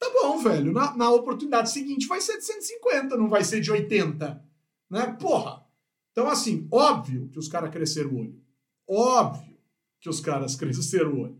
Tá 0.00 0.10
bom, 0.14 0.38
velho, 0.38 0.72
na, 0.72 0.96
na 0.96 1.10
oportunidade 1.10 1.70
seguinte 1.70 2.08
vai 2.08 2.22
ser 2.22 2.38
de 2.38 2.46
150, 2.46 3.18
não 3.18 3.28
vai 3.28 3.44
ser 3.44 3.60
de 3.60 3.70
80, 3.70 4.42
né? 4.88 5.14
Porra. 5.20 5.62
Então, 6.10 6.26
assim, 6.26 6.66
óbvio 6.72 7.28
que 7.28 7.38
os 7.38 7.48
caras 7.48 7.70
cresceram 7.70 8.10
o 8.10 8.20
olho. 8.20 8.42
Óbvio 8.88 9.58
que 10.00 10.08
os 10.08 10.18
caras 10.18 10.56
cresceram 10.56 11.12
o 11.12 11.20
olho. 11.20 11.38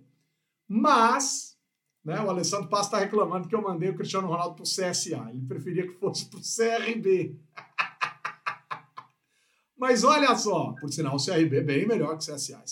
Mas, 0.68 1.56
né, 2.04 2.20
o 2.20 2.28
Alessandro 2.28 2.68
Paz 2.68 2.84
está 2.84 2.98
reclamando 2.98 3.48
que 3.48 3.54
eu 3.54 3.62
mandei 3.62 3.88
o 3.88 3.96
Cristiano 3.96 4.28
Ronaldo 4.28 4.56
para 4.56 4.62
o 4.62 4.66
CSA. 4.66 5.30
Ele 5.30 5.46
preferia 5.48 5.86
que 5.86 5.94
fosse 5.94 6.26
para 6.26 6.38
o 6.38 6.42
CRB. 6.42 7.40
Mas 9.74 10.04
olha 10.04 10.36
só, 10.36 10.74
por 10.74 10.92
sinal, 10.92 11.16
o 11.16 11.24
CRB 11.24 11.56
é 11.56 11.62
bem 11.62 11.86
melhor 11.86 12.18
que 12.18 12.30
o 12.30 12.34
CSA. 12.34 12.62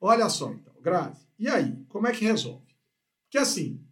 Olha 0.00 0.30
só, 0.30 0.50
então, 0.50 0.72
Grave. 0.80 1.20
E 1.38 1.46
aí, 1.46 1.84
como 1.88 2.06
é 2.06 2.12
que 2.12 2.24
resolve? 2.24 2.74
Porque 3.24 3.36
assim, 3.36 3.86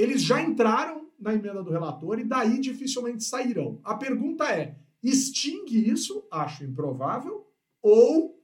eles 0.00 0.22
já 0.22 0.40
entraram 0.40 1.08
na 1.18 1.34
emenda 1.34 1.62
do 1.62 1.70
relator 1.70 2.18
e 2.18 2.24
daí 2.24 2.58
dificilmente 2.58 3.24
sairão. 3.24 3.80
A 3.84 3.94
pergunta 3.94 4.44
é: 4.50 4.76
extingue 5.02 5.90
isso? 5.90 6.24
Acho 6.30 6.64
improvável. 6.64 7.46
Ou 7.82 8.38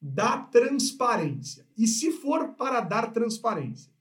dá 0.00 0.38
transparência? 0.38 1.66
E 1.76 1.86
se 1.86 2.10
for 2.12 2.54
para 2.54 2.80
dar 2.80 3.12
transparência, 3.12 3.92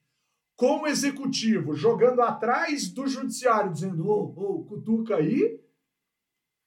com 0.55 0.81
o 0.81 0.87
executivo 0.87 1.75
jogando 1.75 2.21
atrás 2.21 2.89
do 2.89 3.07
judiciário, 3.07 3.71
dizendo, 3.71 4.07
ô, 4.07 4.33
oh, 4.35 4.41
oh, 4.41 4.63
cutuca 4.63 5.15
aí, 5.15 5.59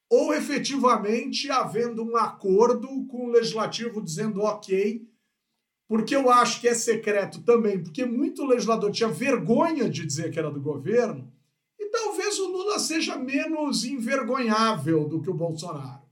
ou 0.09 0.35
efetivamente 0.35 1.51
havendo 1.51 2.03
um 2.03 2.17
acordo 2.17 3.07
com 3.07 3.27
o 3.27 3.31
legislativo 3.31 4.03
dizendo 4.03 4.41
ok, 4.43 5.09
porque 5.91 6.15
eu 6.15 6.31
acho 6.31 6.61
que 6.61 6.69
é 6.69 6.75
secreto 6.75 7.43
também, 7.43 7.83
porque 7.83 8.05
muito 8.05 8.47
legislador 8.47 8.93
tinha 8.93 9.09
vergonha 9.09 9.91
de 9.91 10.07
dizer 10.07 10.31
que 10.31 10.39
era 10.39 10.49
do 10.49 10.61
governo, 10.61 11.29
e 11.77 11.87
talvez 11.87 12.39
o 12.39 12.47
Lula 12.47 12.79
seja 12.79 13.17
menos 13.17 13.85
envergonhável 13.85 15.09
do 15.09 15.21
que 15.21 15.29
o 15.29 15.35
Bolsonaro. 15.35 16.09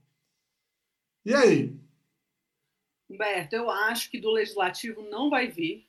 E 1.25 1.33
aí? 1.33 1.79
Humberto, 3.09 3.55
eu 3.55 3.69
acho 3.69 4.11
que 4.11 4.19
do 4.19 4.31
legislativo 4.31 5.01
não 5.03 5.29
vai 5.29 5.47
vir. 5.47 5.87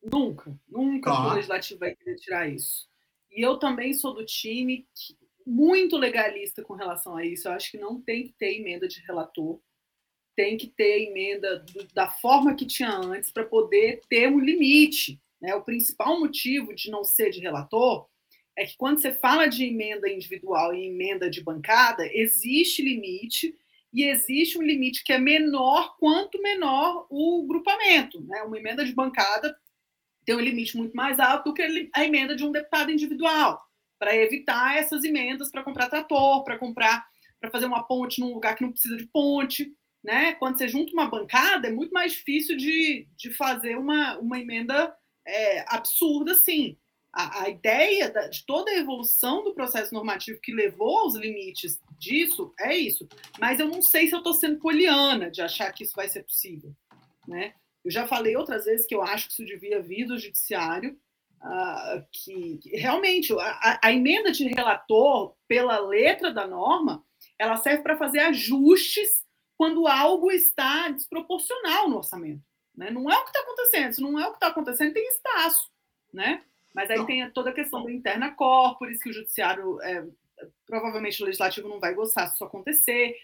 Nunca, 0.00 0.56
nunca 0.68 1.10
tá. 1.10 1.26
o 1.26 1.34
legislativo 1.34 1.80
vai 1.80 1.96
querer 1.96 2.14
tirar 2.18 2.48
isso. 2.48 2.88
E 3.32 3.44
eu 3.44 3.58
também 3.58 3.92
sou 3.92 4.14
do 4.14 4.24
time 4.24 4.88
que, 4.94 5.18
muito 5.44 5.96
legalista 5.96 6.62
com 6.62 6.74
relação 6.74 7.16
a 7.16 7.26
isso. 7.26 7.48
Eu 7.48 7.52
acho 7.54 7.72
que 7.72 7.76
não 7.76 8.00
tem 8.00 8.28
que 8.28 8.34
ter 8.34 8.54
emenda 8.54 8.86
de 8.86 9.00
relator, 9.00 9.60
tem 10.36 10.56
que 10.56 10.68
ter 10.68 11.08
emenda 11.08 11.60
do, 11.60 11.84
da 11.94 12.08
forma 12.08 12.54
que 12.54 12.66
tinha 12.66 12.90
antes 12.90 13.30
para 13.30 13.44
poder 13.44 14.00
ter 14.08 14.28
um 14.28 14.38
limite. 14.38 15.18
Né? 15.40 15.54
O 15.54 15.64
principal 15.64 16.20
motivo 16.20 16.74
de 16.74 16.90
não 16.90 17.02
ser 17.02 17.30
de 17.30 17.40
relator 17.40 18.06
é 18.54 18.64
que 18.64 18.76
quando 18.76 19.00
você 19.00 19.12
fala 19.12 19.46
de 19.46 19.64
emenda 19.64 20.08
individual 20.08 20.74
e 20.74 20.86
emenda 20.86 21.28
de 21.28 21.42
bancada, 21.42 22.06
existe 22.12 22.82
limite 22.82 23.54
e 23.92 24.04
existe 24.04 24.58
um 24.58 24.62
limite 24.62 25.02
que 25.02 25.12
é 25.12 25.18
menor 25.18 25.96
quanto 25.98 26.40
menor 26.40 27.06
o 27.10 27.46
grupamento. 27.46 28.20
Né? 28.22 28.42
Uma 28.42 28.58
emenda 28.58 28.84
de 28.84 28.94
bancada 28.94 29.56
tem 30.26 30.34
um 30.34 30.40
limite 30.40 30.76
muito 30.76 30.94
mais 30.94 31.20
alto 31.20 31.50
do 31.50 31.54
que 31.54 31.88
a 31.94 32.04
emenda 32.04 32.34
de 32.34 32.44
um 32.44 32.50
deputado 32.50 32.90
individual, 32.90 33.62
para 33.98 34.14
evitar 34.14 34.76
essas 34.76 35.04
emendas 35.04 35.50
para 35.50 35.62
comprar 35.62 35.88
trator, 35.88 36.42
para 36.42 36.58
comprar, 36.58 37.06
para 37.40 37.50
fazer 37.50 37.66
uma 37.66 37.84
ponte 37.84 38.20
num 38.20 38.34
lugar 38.34 38.56
que 38.56 38.64
não 38.64 38.72
precisa 38.72 38.96
de 38.96 39.06
ponte. 39.06 39.72
Né? 40.06 40.34
Quando 40.34 40.56
você 40.56 40.68
junta 40.68 40.92
uma 40.92 41.10
bancada, 41.10 41.66
é 41.66 41.72
muito 41.72 41.92
mais 41.92 42.12
difícil 42.12 42.56
de, 42.56 43.08
de 43.16 43.32
fazer 43.32 43.76
uma, 43.76 44.16
uma 44.18 44.38
emenda 44.38 44.96
é, 45.26 45.64
absurda 45.66 46.30
assim 46.30 46.78
a, 47.12 47.44
a 47.44 47.48
ideia 47.48 48.10
da, 48.10 48.28
de 48.28 48.44
toda 48.44 48.70
a 48.70 48.76
evolução 48.76 49.42
do 49.42 49.54
processo 49.54 49.92
normativo 49.94 50.38
que 50.40 50.52
levou 50.52 50.98
aos 50.98 51.16
limites 51.16 51.80
disso 51.98 52.54
é 52.60 52.76
isso. 52.76 53.08
Mas 53.40 53.58
eu 53.58 53.66
não 53.66 53.80
sei 53.80 54.06
se 54.06 54.14
eu 54.14 54.18
estou 54.18 54.34
sendo 54.34 54.60
poliana 54.60 55.30
de 55.30 55.40
achar 55.40 55.72
que 55.72 55.82
isso 55.82 55.96
vai 55.96 56.08
ser 56.08 56.22
possível. 56.22 56.72
Né? 57.26 57.54
Eu 57.82 57.90
já 57.90 58.06
falei 58.06 58.36
outras 58.36 58.66
vezes 58.66 58.86
que 58.86 58.94
eu 58.94 59.02
acho 59.02 59.26
que 59.26 59.32
isso 59.32 59.44
devia 59.46 59.80
vir 59.80 60.04
do 60.04 60.18
judiciário, 60.18 60.96
uh, 61.42 62.06
que, 62.12 62.60
realmente 62.74 63.32
a, 63.32 63.80
a, 63.82 63.92
emenda 63.92 64.30
de 64.30 64.46
relator, 64.46 65.34
pela 65.48 65.80
letra 65.80 66.30
da 66.30 66.46
norma, 66.46 67.02
ela 67.38 67.56
serve 67.56 67.82
para 67.82 67.96
fazer 67.96 68.20
ajustes 68.20 69.25
quando 69.56 69.86
algo 69.86 70.30
está 70.30 70.88
desproporcional 70.90 71.88
no 71.88 71.98
orçamento. 71.98 72.42
Né? 72.76 72.90
Não 72.90 73.10
é 73.10 73.16
o 73.16 73.22
que 73.22 73.30
está 73.30 73.40
acontecendo. 73.40 73.92
Se 73.92 74.02
não 74.02 74.18
é 74.18 74.26
o 74.26 74.30
que 74.30 74.36
está 74.36 74.48
acontecendo, 74.48 74.92
tem 74.92 75.08
espaço. 75.08 75.70
Né? 76.12 76.42
Mas 76.74 76.90
aí 76.90 76.98
não. 76.98 77.06
tem 77.06 77.30
toda 77.30 77.50
a 77.50 77.54
questão 77.54 77.82
da 77.82 77.90
interna 77.90 78.32
corporis, 78.32 79.02
que 79.02 79.08
o 79.08 79.12
judiciário, 79.12 79.80
é, 79.82 80.06
provavelmente 80.66 81.22
o 81.22 81.26
legislativo 81.26 81.68
não 81.68 81.80
vai 81.80 81.94
gostar 81.94 82.26
se 82.26 82.34
isso 82.34 82.44
acontecer. 82.44 83.16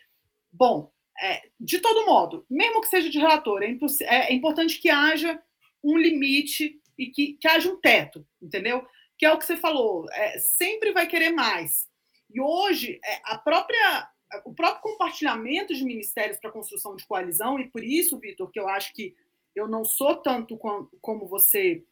Bom, 0.50 0.90
é, 1.20 1.42
de 1.60 1.78
todo 1.78 2.06
modo, 2.06 2.46
mesmo 2.48 2.80
que 2.80 2.88
seja 2.88 3.10
de 3.10 3.18
relator, 3.18 3.62
é, 3.62 3.76
é, 4.02 4.32
importante 4.32 4.78
que 4.78 4.88
haja 4.88 5.40
um 5.84 5.98
limite 5.98 6.80
e 6.96 7.06
que, 7.06 7.34
que 7.34 7.48
haja 7.48 7.70
um 7.70 7.80
teto, 7.80 8.26
entendeu? 8.40 8.86
Que 9.18 9.26
é 9.26 9.32
o 9.32 9.38
que 9.38 9.44
você 9.44 9.56
falou, 9.56 10.06
é, 10.12 10.38
sempre 10.38 10.92
vai 10.92 11.06
querer 11.06 11.30
mais. 11.30 11.88
E 12.30 12.40
hoje, 12.40 12.98
é, 13.04 13.20
a 13.24 13.36
própria, 13.36 14.08
o 14.44 14.54
próprio 14.54 14.82
compartilhamento 14.82 15.74
de 15.74 15.84
ministérios 15.84 16.38
para 16.38 16.50
construção 16.50 16.96
de 16.96 17.06
coalizão, 17.06 17.58
e 17.58 17.68
por 17.68 17.82
isso, 17.82 18.18
Vitor, 18.18 18.50
que 18.50 18.58
eu 18.58 18.68
acho 18.68 18.92
que 18.94 19.14
eu 19.54 19.68
não 19.68 19.84
sou 19.84 20.16
tanto 20.16 20.56
como, 20.56 20.88
como 21.00 21.26
você 21.26 21.84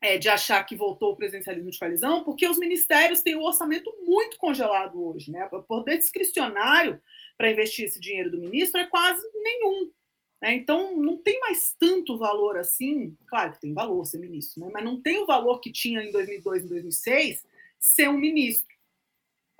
é, 0.00 0.16
de 0.16 0.28
achar 0.28 0.64
que 0.64 0.74
voltou 0.74 1.12
o 1.12 1.16
presidencialismo 1.16 1.70
de 1.70 1.78
coalizão, 1.78 2.24
porque 2.24 2.48
os 2.48 2.58
ministérios 2.58 3.22
têm 3.22 3.36
o 3.36 3.42
orçamento 3.42 3.92
muito 4.04 4.38
congelado 4.38 5.02
hoje. 5.02 5.30
Né? 5.30 5.46
O 5.52 5.62
poder 5.62 5.98
discricionário 5.98 7.00
para 7.36 7.50
investir 7.50 7.84
esse 7.84 8.00
dinheiro 8.00 8.30
do 8.30 8.38
ministro 8.38 8.80
é 8.80 8.86
quase 8.86 9.22
nenhum. 9.34 9.90
Né? 10.40 10.54
Então, 10.54 10.96
não 10.96 11.18
tem 11.18 11.38
mais 11.40 11.74
tanto 11.78 12.16
valor 12.16 12.56
assim. 12.56 13.14
Claro 13.26 13.52
que 13.52 13.60
tem 13.60 13.74
valor 13.74 14.04
ser 14.06 14.18
ministro, 14.18 14.64
né? 14.64 14.70
mas 14.72 14.84
não 14.84 15.00
tem 15.00 15.18
o 15.18 15.26
valor 15.26 15.60
que 15.60 15.70
tinha 15.70 16.02
em 16.02 16.10
2002 16.10 16.64
e 16.64 16.68
2006 16.68 17.44
ser 17.78 18.08
um 18.08 18.18
ministro. 18.18 18.69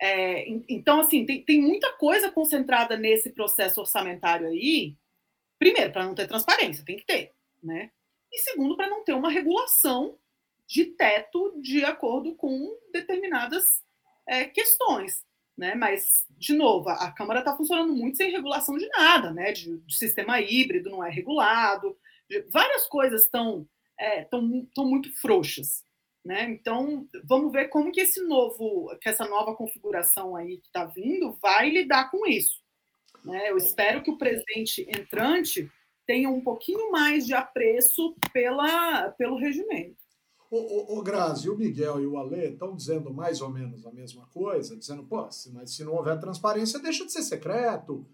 É, 0.01 0.49
então, 0.69 1.01
assim, 1.01 1.27
tem, 1.27 1.43
tem 1.45 1.61
muita 1.61 1.93
coisa 1.93 2.31
concentrada 2.33 2.97
nesse 2.97 3.31
processo 3.31 3.81
orçamentário 3.81 4.47
aí. 4.47 4.97
Primeiro, 5.59 5.93
para 5.93 6.07
não 6.07 6.15
ter 6.15 6.27
transparência, 6.27 6.85
tem 6.85 6.97
que 6.97 7.05
ter. 7.05 7.35
Né? 7.63 7.91
E 8.33 8.39
segundo, 8.39 8.77
para 8.77 8.89
não 8.89 9.05
ter 9.05 9.13
uma 9.13 9.31
regulação 9.31 10.19
de 10.67 10.87
teto 10.87 11.61
de 11.61 11.85
acordo 11.85 12.35
com 12.35 12.79
determinadas 12.91 13.85
é, 14.27 14.47
questões. 14.47 15.23
Né? 15.55 15.75
Mas, 15.75 16.25
de 16.31 16.55
novo, 16.55 16.89
a, 16.89 17.13
Câmara 17.13 17.41
está 17.41 17.55
funcionando 17.55 17.93
muito 17.93 18.17
sem 18.17 18.31
regulação 18.31 18.79
de 18.79 18.89
nada, 18.89 19.31
né? 19.31 19.53
de, 19.53 19.77
de 19.77 19.97
sistema 19.97 20.41
híbrido 20.41 20.89
não 20.89 21.05
é 21.05 21.11
regulado, 21.11 21.95
de, 22.27 22.41
várias 22.51 22.87
coisas 22.87 23.25
estão 23.25 23.69
é, 23.99 24.25
tão, 24.25 24.67
tão 24.75 24.89
muito 24.89 25.13
frouxas. 25.21 25.85
Né? 26.25 26.51
Então, 26.51 27.09
vamos 27.25 27.53
ver 27.53 27.69
como 27.69 27.91
que 27.91 28.01
esse 28.01 28.23
novo, 28.23 28.95
que 29.01 29.09
essa 29.09 29.27
nova 29.27 29.55
configuração 29.55 30.37
aí 30.37 30.59
que 30.59 30.67
está 30.67 30.85
vindo 30.85 31.33
vai 31.41 31.71
lidar 31.71 32.11
com 32.11 32.27
isso. 32.27 32.61
Né? 33.25 33.51
Eu 33.51 33.57
espero 33.57 34.03
que 34.03 34.11
o 34.11 34.19
presidente 34.19 34.87
entrante 34.89 35.71
tenha 36.07 36.29
um 36.29 36.43
pouquinho 36.43 36.91
mais 36.91 37.27
de 37.27 37.35
apreço 37.35 38.15
pela, 38.33 39.11
pelo 39.13 39.39
regimento. 39.39 39.97
O, 40.51 40.57
o, 40.57 40.99
o 40.99 41.03
Grazi, 41.03 41.49
o 41.49 41.57
Miguel 41.57 42.01
e 42.01 42.07
o 42.07 42.19
Ale 42.19 42.49
estão 42.49 42.75
dizendo 42.75 43.15
mais 43.15 43.41
ou 43.41 43.49
menos 43.49 43.87
a 43.87 43.93
mesma 43.93 44.27
coisa, 44.27 44.77
dizendo, 44.77 45.05
pô, 45.05 45.31
se, 45.31 45.53
mas 45.53 45.71
se 45.71 45.85
não 45.85 45.95
houver 45.95 46.19
transparência, 46.19 46.81
deixa 46.81 47.07
de 47.07 47.13
ser 47.13 47.23
secreto, 47.23 48.05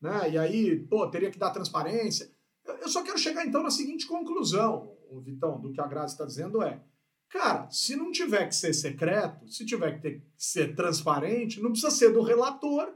né? 0.00 0.30
E 0.30 0.36
aí, 0.36 0.80
pô, 0.80 1.08
teria 1.08 1.30
que 1.30 1.38
dar 1.38 1.52
transparência. 1.52 2.28
Eu, 2.64 2.74
eu 2.78 2.88
só 2.88 3.04
quero 3.04 3.18
chegar 3.18 3.46
então 3.46 3.62
na 3.62 3.70
seguinte 3.70 4.06
conclusão, 4.06 4.96
o 5.08 5.20
Vitão, 5.20 5.60
do 5.60 5.72
que 5.72 5.80
a 5.80 5.86
Grazi 5.86 6.14
está 6.14 6.24
dizendo 6.24 6.60
é, 6.60 6.82
cara, 7.28 7.68
se 7.70 7.96
não 7.96 8.10
tiver 8.10 8.46
que 8.48 8.54
ser 8.54 8.72
secreto, 8.74 9.48
se 9.48 9.64
tiver 9.64 9.96
que, 9.96 10.02
ter 10.02 10.20
que 10.20 10.26
ser 10.36 10.74
transparente, 10.74 11.60
não 11.60 11.70
precisa 11.70 11.90
ser 11.90 12.12
do 12.12 12.22
relator, 12.22 12.94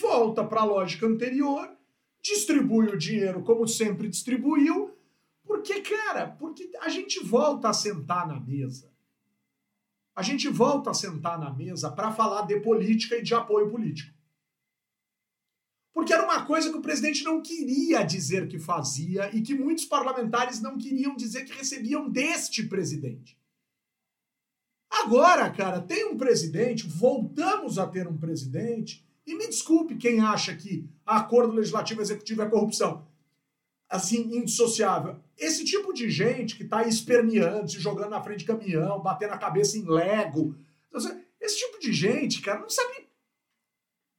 volta 0.00 0.44
para 0.44 0.60
a 0.60 0.64
lógica 0.64 1.06
anterior, 1.06 1.68
distribui 2.22 2.86
o 2.86 2.98
dinheiro 2.98 3.42
como 3.42 3.66
sempre 3.66 4.08
distribuiu 4.08 4.96
porque, 5.50 5.80
cara, 5.80 6.28
porque 6.28 6.70
a 6.80 6.88
gente 6.88 7.18
volta 7.24 7.70
a 7.70 7.72
sentar 7.72 8.24
na 8.24 8.38
mesa. 8.38 8.88
A 10.14 10.22
gente 10.22 10.48
volta 10.48 10.90
a 10.90 10.94
sentar 10.94 11.40
na 11.40 11.52
mesa 11.52 11.90
para 11.90 12.12
falar 12.12 12.42
de 12.42 12.60
política 12.60 13.16
e 13.16 13.22
de 13.22 13.34
apoio 13.34 13.68
político. 13.68 14.16
Porque 15.92 16.12
era 16.12 16.22
uma 16.22 16.46
coisa 16.46 16.70
que 16.70 16.78
o 16.78 16.80
presidente 16.80 17.24
não 17.24 17.42
queria 17.42 18.04
dizer 18.04 18.46
que 18.46 18.60
fazia 18.60 19.34
e 19.34 19.42
que 19.42 19.52
muitos 19.52 19.84
parlamentares 19.84 20.60
não 20.60 20.78
queriam 20.78 21.16
dizer 21.16 21.44
que 21.44 21.52
recebiam 21.52 22.08
deste 22.08 22.68
presidente. 22.68 23.36
Agora, 25.02 25.48
cara, 25.50 25.80
tem 25.80 26.04
um 26.06 26.16
presidente, 26.16 26.86
voltamos 26.86 27.78
a 27.78 27.86
ter 27.86 28.06
um 28.08 28.16
presidente, 28.16 29.04
E 29.26 29.34
me 29.34 29.46
desculpe 29.46 29.96
quem 29.96 30.18
acha 30.18 30.56
que 30.56 30.88
acordo 31.06 31.52
legislativo 31.52 32.00
executivo 32.00 32.42
é 32.42 32.48
corrupção. 32.48 33.06
Assim, 33.88 34.36
indissociável. 34.36 35.20
Esse 35.38 35.64
tipo 35.64 35.92
de 35.92 36.10
gente 36.10 36.56
que 36.56 36.64
está 36.64 36.82
esperneando, 36.84 37.70
se 37.70 37.78
jogando 37.78 38.10
na 38.10 38.22
frente 38.22 38.40
de 38.40 38.46
caminhão, 38.46 39.00
batendo 39.00 39.34
a 39.34 39.38
cabeça 39.38 39.78
em 39.78 39.84
Lego. 39.84 40.56
Esse 41.40 41.58
tipo 41.58 41.78
de 41.78 41.92
gente, 41.92 42.40
cara, 42.40 42.60
não 42.60 42.68
sabe 42.68 43.10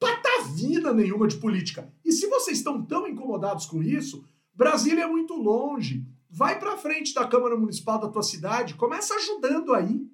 patavina 0.02 0.92
nenhuma 0.92 1.28
de 1.28 1.38
política. 1.38 1.94
E 2.04 2.12
se 2.12 2.26
vocês 2.26 2.58
estão 2.58 2.84
tão 2.84 3.08
incomodados 3.08 3.68
com 3.68 3.84
isso, 3.84 4.26
Brasília 4.52 5.04
é 5.04 5.08
muito 5.08 5.36
longe. 5.36 6.04
Vai 6.28 6.60
para 6.60 6.78
frente 6.78 7.14
da 7.14 7.28
Câmara 7.28 7.56
Municipal 7.56 8.00
da 8.00 8.10
tua 8.10 8.24
cidade, 8.24 8.74
começa 8.74 9.14
ajudando 9.14 9.74
aí. 9.74 10.10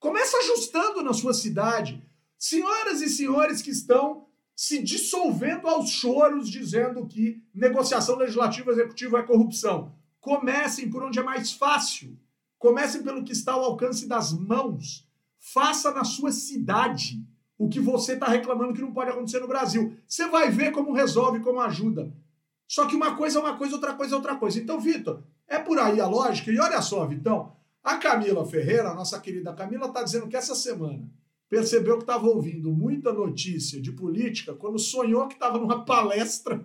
Começa 0.00 0.38
ajustando 0.38 1.02
na 1.02 1.12
sua 1.12 1.34
cidade. 1.34 2.02
Senhoras 2.38 3.02
e 3.02 3.08
senhores 3.10 3.60
que 3.60 3.70
estão 3.70 4.26
se 4.56 4.82
dissolvendo 4.82 5.68
aos 5.68 5.90
choros 5.90 6.50
dizendo 6.50 7.06
que 7.06 7.42
negociação 7.54 8.16
legislativa 8.16 8.70
executiva 8.72 9.18
é 9.18 9.22
corrupção. 9.22 9.94
Comecem 10.18 10.90
por 10.90 11.02
onde 11.02 11.18
é 11.18 11.22
mais 11.22 11.52
fácil. 11.52 12.18
Comecem 12.58 13.02
pelo 13.02 13.22
que 13.22 13.32
está 13.32 13.52
ao 13.52 13.64
alcance 13.64 14.08
das 14.08 14.32
mãos. 14.32 15.06
Faça 15.38 15.90
na 15.92 16.04
sua 16.04 16.32
cidade 16.32 17.22
o 17.58 17.68
que 17.68 17.78
você 17.78 18.14
está 18.14 18.26
reclamando 18.26 18.72
que 18.72 18.80
não 18.80 18.92
pode 18.92 19.10
acontecer 19.10 19.40
no 19.40 19.48
Brasil. 19.48 19.94
Você 20.06 20.26
vai 20.28 20.50
ver 20.50 20.72
como 20.72 20.94
resolve, 20.94 21.40
como 21.40 21.60
ajuda. 21.60 22.10
Só 22.66 22.86
que 22.86 22.96
uma 22.96 23.16
coisa 23.16 23.38
é 23.38 23.42
uma 23.42 23.56
coisa, 23.56 23.74
outra 23.74 23.92
coisa 23.92 24.14
é 24.14 24.16
outra 24.16 24.36
coisa. 24.36 24.58
Então, 24.58 24.80
Vitor, 24.80 25.22
é 25.46 25.58
por 25.58 25.78
aí 25.78 26.00
a 26.00 26.06
lógica. 26.06 26.50
E 26.50 26.58
olha 26.58 26.80
só, 26.80 27.04
Vitão, 27.06 27.52
a 27.82 27.96
Camila 27.96 28.44
Ferreira, 28.44 28.90
a 28.90 28.94
nossa 28.94 29.18
querida 29.20 29.54
Camila, 29.54 29.86
está 29.86 30.02
dizendo 30.02 30.28
que 30.28 30.36
essa 30.36 30.54
semana 30.54 31.08
percebeu 31.48 31.96
que 31.96 32.04
estava 32.04 32.26
ouvindo 32.26 32.70
muita 32.70 33.12
notícia 33.12 33.80
de 33.80 33.90
política 33.90 34.54
quando 34.54 34.78
sonhou 34.78 35.26
que 35.26 35.34
estava 35.34 35.58
numa 35.58 35.84
palestra 35.84 36.62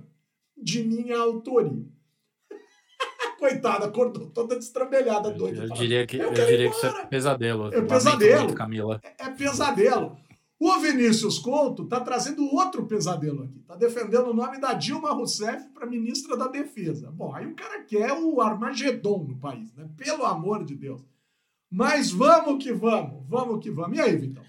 de 0.56 0.84
minha 0.84 1.18
autoria. 1.18 1.86
Coitada, 3.40 3.86
acordou 3.88 4.30
toda 4.30 4.56
destrambelhada, 4.56 5.32
doida. 5.32 5.64
Eu, 5.64 5.70
diria 5.70 6.06
que, 6.06 6.18
eu, 6.18 6.32
eu 6.32 6.34
diria 6.34 6.70
que 6.70 6.76
isso 6.76 6.86
é 6.86 7.06
pesadelo. 7.08 7.74
É 7.74 7.82
pesadelo. 7.82 8.54
Camila. 8.54 9.02
É, 9.04 9.26
é 9.26 9.30
pesadelo. 9.32 10.18
O 10.60 10.80
Vinícius 10.80 11.38
Couto 11.38 11.84
está 11.84 12.00
trazendo 12.00 12.46
outro 12.46 12.86
pesadelo 12.86 13.44
aqui. 13.44 13.60
Está 13.60 13.76
defendendo 13.76 14.30
o 14.30 14.34
nome 14.34 14.60
da 14.60 14.74
Dilma 14.74 15.12
Rousseff 15.12 15.70
para 15.70 15.86
ministra 15.86 16.38
da 16.38 16.48
Defesa. 16.48 17.12
Bom, 17.12 17.36
aí 17.36 17.46
o 17.46 17.56
cara 17.56 17.84
quer 17.84 18.14
o 18.14 18.40
Armagedon 18.40 19.26
no 19.26 19.38
país, 19.38 19.74
né? 19.74 19.90
Pelo 19.98 20.26
amor 20.26 20.64
de 20.64 20.76
Deus. 20.76 21.02
Mas 21.70 22.10
vamos 22.10 22.64
que 22.64 22.72
vamos, 22.72 23.28
vamos 23.28 23.62
que 23.62 23.70
vamos. 23.70 23.98
E 23.98 24.02
aí, 24.02 24.16
Vitão? 24.16 24.44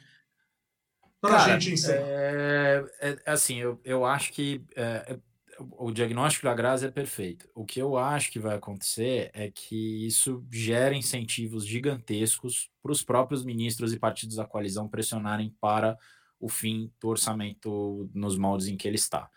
Para 1.21 1.45
a 1.45 1.49
gente 1.49 1.73
encerrar. 1.73 2.07
É, 2.07 2.85
é, 3.01 3.19
assim, 3.27 3.57
eu, 3.57 3.81
eu 3.85 4.05
acho 4.05 4.33
que 4.33 4.63
é, 4.77 5.19
o 5.59 5.91
diagnóstico 5.91 6.47
da 6.47 6.55
Grazi 6.55 6.87
é 6.87 6.91
perfeito. 6.91 7.49
O 7.55 7.65
que 7.65 7.81
eu 7.81 7.97
acho 7.97 8.31
que 8.31 8.39
vai 8.39 8.57
acontecer 8.57 9.31
é 9.33 9.51
que 9.51 10.07
isso 10.07 10.45
gera 10.51 10.95
incentivos 10.95 11.67
gigantescos 11.67 12.71
para 12.83 12.93
os 12.93 13.03
próprios 13.03 13.45
ministros 13.45 13.93
e 13.93 13.99
partidos 13.99 14.37
da 14.37 14.45
coalizão 14.45 14.89
pressionarem 14.89 15.55
para 15.61 15.99
o 16.39 16.49
fim 16.49 16.93
do 17.01 17.09
orçamento 17.09 18.11
nos 18.15 18.37
moldes 18.37 18.69
em 18.69 18.77
que 18.77 18.87
ele 18.87 18.97
está. 18.97 19.31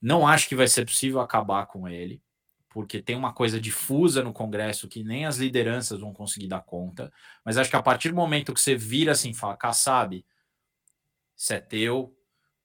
Não 0.00 0.26
acho 0.26 0.48
que 0.48 0.56
vai 0.56 0.66
ser 0.66 0.84
possível 0.84 1.20
acabar 1.20 1.66
com 1.66 1.88
ele, 1.88 2.22
porque 2.68 3.02
tem 3.02 3.16
uma 3.16 3.32
coisa 3.32 3.60
difusa 3.60 4.22
no 4.22 4.32
Congresso 4.32 4.88
que 4.88 5.04
nem 5.04 5.26
as 5.26 5.38
lideranças 5.38 6.00
vão 6.00 6.12
conseguir 6.12 6.48
dar 6.48 6.62
conta, 6.62 7.12
mas 7.44 7.58
acho 7.58 7.70
que 7.70 7.76
a 7.76 7.82
partir 7.82 8.08
do 8.08 8.16
momento 8.16 8.54
que 8.54 8.60
você 8.60 8.74
vira 8.74 9.12
assim, 9.12 9.34
fala, 9.34 9.56
Kassab, 9.56 10.24
isso 11.36 11.52
é 11.52 11.60
teu, 11.60 12.16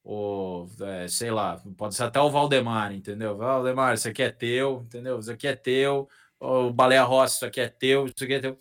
ou 0.05 0.69
é, 0.81 1.07
sei 1.07 1.31
lá, 1.31 1.59
pode 1.75 1.95
ser 1.95 2.03
até 2.03 2.21
o 2.21 2.29
Valdemar, 2.29 2.93
entendeu? 2.93 3.35
Valdemar, 3.35 3.95
isso 3.95 4.07
aqui 4.07 4.21
é 4.21 4.29
teu, 4.29 4.83
entendeu? 4.85 5.17
Isso 5.17 5.31
aqui 5.31 5.47
é 5.47 5.55
teu, 5.55 6.07
o 6.39 6.71
Baleia 6.71 7.03
Rossi, 7.03 7.37
isso 7.37 7.45
aqui 7.45 7.59
é 7.59 7.67
teu, 7.67 8.05
isso 8.05 8.23
aqui 8.23 8.35
é 8.35 8.39
teu. 8.39 8.59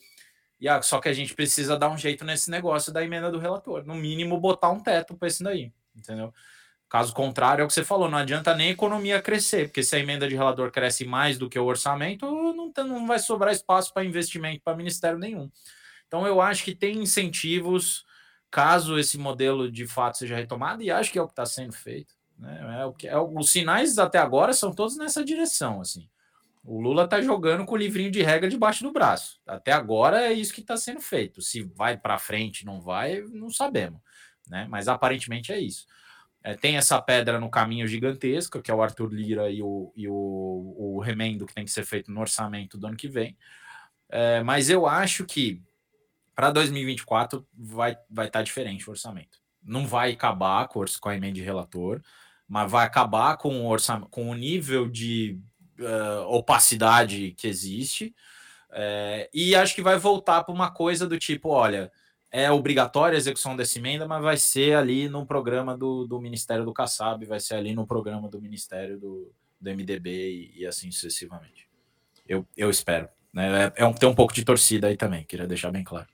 E, 0.59 0.67
ah, 0.67 0.81
só 0.81 0.99
que 1.01 1.09
a 1.09 1.13
gente 1.13 1.35
precisa 1.35 1.77
dar 1.77 1.91
um 1.91 1.99
jeito 1.99 2.25
nesse 2.25 2.51
negócio 2.51 2.91
da 2.91 3.05
emenda 3.05 3.31
do 3.31 3.39
relator, 3.39 3.85
no 3.85 3.95
mínimo 3.95 4.41
botar 4.41 4.71
um 4.71 4.81
teto 4.81 5.15
para 5.15 5.29
isso 5.29 5.45
daí, 5.45 5.71
entendeu? 5.95 6.33
Caso 6.89 7.13
contrário, 7.13 7.61
é 7.61 7.65
o 7.65 7.69
que 7.69 7.75
você 7.75 7.85
falou, 7.85 8.09
não 8.09 8.17
adianta 8.17 8.55
nem 8.55 8.69
a 8.69 8.73
economia 8.73 9.21
crescer, 9.21 9.69
porque 9.69 9.83
se 9.83 9.95
a 9.97 9.99
emenda 9.99 10.27
de 10.27 10.35
relator 10.35 10.71
cresce 10.71 11.05
mais 11.05 11.37
do 11.37 11.51
que 11.51 11.59
o 11.59 11.67
orçamento, 11.67 12.25
não, 12.55 12.73
tem, 12.73 12.85
não 12.85 13.07
vai 13.07 13.19
sobrar 13.19 13.53
espaço 13.53 13.93
para 13.93 14.05
investimento 14.05 14.63
para 14.65 14.77
ministério 14.77 15.19
nenhum. 15.19 15.51
Então, 16.07 16.27
eu 16.27 16.41
acho 16.41 16.65
que 16.65 16.75
tem 16.75 17.03
incentivos 17.03 18.07
caso 18.55 18.97
esse 18.97 19.19
modelo 19.19 19.69
de 19.69 19.85
fato 19.85 20.17
seja 20.17 20.37
retomado, 20.37 20.81
e 20.81 20.89
acho 20.89 21.11
que 21.11 21.19
é 21.19 21.23
o 21.23 21.27
que 21.27 21.33
está 21.33 21.45
sendo 21.45 21.73
feito. 21.73 22.15
Né? 22.39 22.79
É 22.81 22.85
o 22.85 22.93
que, 22.93 23.09
é, 23.09 23.19
os 23.19 23.51
sinais 23.51 23.99
até 23.99 24.17
agora 24.17 24.53
são 24.53 24.73
todos 24.73 24.97
nessa 24.97 25.25
direção. 25.25 25.81
assim. 25.81 26.09
O 26.63 26.81
Lula 26.81 27.03
está 27.03 27.21
jogando 27.21 27.67
com 27.67 27.75
o 27.75 27.77
livrinho 27.77 28.13
de 28.13 28.23
regra 28.23 28.49
debaixo 28.49 28.85
do 28.85 28.93
braço. 28.93 29.41
Até 29.45 29.73
agora 29.73 30.23
é 30.23 30.33
isso 30.33 30.55
que 30.55 30.61
está 30.61 30.77
sendo 30.77 31.01
feito. 31.01 31.43
Se 31.43 31.65
vai 31.65 31.97
para 31.97 32.17
frente, 32.17 32.65
não 32.65 32.81
vai, 32.81 33.23
não 33.23 33.51
sabemos. 33.51 34.01
Né? 34.49 34.69
Mas 34.71 34.87
aparentemente 34.87 35.51
é 35.51 35.59
isso. 35.59 35.85
É, 36.41 36.55
tem 36.55 36.77
essa 36.77 37.03
pedra 37.03 37.41
no 37.41 37.51
caminho 37.51 37.89
gigantesca, 37.89 38.63
que 38.63 38.71
é 38.71 38.75
o 38.75 38.83
Arthur 38.83 39.13
Lira 39.13 39.51
e 39.51 39.63
o, 39.63 39.93
e 39.97 40.07
o, 40.07 40.77
o 40.79 41.01
remendo 41.01 41.45
que 41.45 41.55
tem 41.55 41.65
que 41.65 41.73
ser 41.73 41.85
feito 41.85 42.13
no 42.13 42.21
orçamento 42.21 42.79
do 42.79 42.87
ano 42.87 42.97
que 42.97 43.09
vem. 43.09 43.37
É, 44.09 44.45
mas 44.45 44.71
eu 44.71 44.87
acho 44.87 45.25
que 45.25 45.61
para 46.35 46.51
2024 46.51 47.47
vai 47.53 47.97
vai 48.11 48.27
estar 48.27 48.41
tá 48.41 48.43
diferente 48.43 48.89
o 48.89 48.91
orçamento. 48.91 49.39
Não 49.63 49.87
vai 49.87 50.13
acabar 50.13 50.69
com, 50.69 50.85
com 51.01 51.09
a 51.09 51.17
emenda 51.17 51.35
de 51.35 51.43
relator, 51.43 52.03
mas 52.47 52.71
vai 52.71 52.87
acabar 52.87 53.37
com 53.37 53.63
o, 53.63 53.69
orçamento, 53.69 54.11
com 54.11 54.29
o 54.29 54.35
nível 54.35 54.89
de 54.89 55.39
uh, 55.81 56.29
opacidade 56.29 57.35
que 57.37 57.47
existe. 57.47 58.15
É, 58.71 59.31
e 59.33 59.55
acho 59.55 59.75
que 59.75 59.83
vai 59.83 59.97
voltar 59.97 60.43
para 60.45 60.55
uma 60.55 60.71
coisa 60.71 61.07
do 61.07 61.19
tipo: 61.19 61.49
olha, 61.49 61.91
é 62.31 62.51
obrigatória 62.51 63.17
a 63.17 63.19
execução 63.19 63.57
dessa 63.57 63.79
emenda, 63.79 64.07
mas 64.07 64.23
vai 64.23 64.37
ser 64.37 64.77
ali 64.77 65.09
no 65.09 65.25
programa 65.25 65.77
do, 65.77 66.05
do 66.05 66.21
Ministério 66.21 66.65
do 66.65 66.73
Kassab, 66.73 67.25
vai 67.25 67.39
ser 67.39 67.55
ali 67.55 67.73
no 67.73 67.87
programa 67.87 68.29
do 68.29 68.41
Ministério 68.41 68.99
do, 68.99 69.33
do 69.61 69.71
MDB 69.71 70.11
e, 70.11 70.63
e 70.63 70.67
assim 70.67 70.91
sucessivamente. 70.91 71.69
Eu, 72.29 72.45
eu 72.57 72.69
espero. 72.69 73.09
Né? 73.33 73.67
É, 73.77 73.83
é 73.83 73.87
um, 73.87 73.93
tem 73.93 74.09
um 74.09 74.15
pouco 74.15 74.35
de 74.35 74.45
torcida 74.45 74.89
aí 74.89 74.97
também, 74.97 75.25
queria 75.25 75.47
deixar 75.47 75.71
bem 75.71 75.85
claro. 75.85 76.09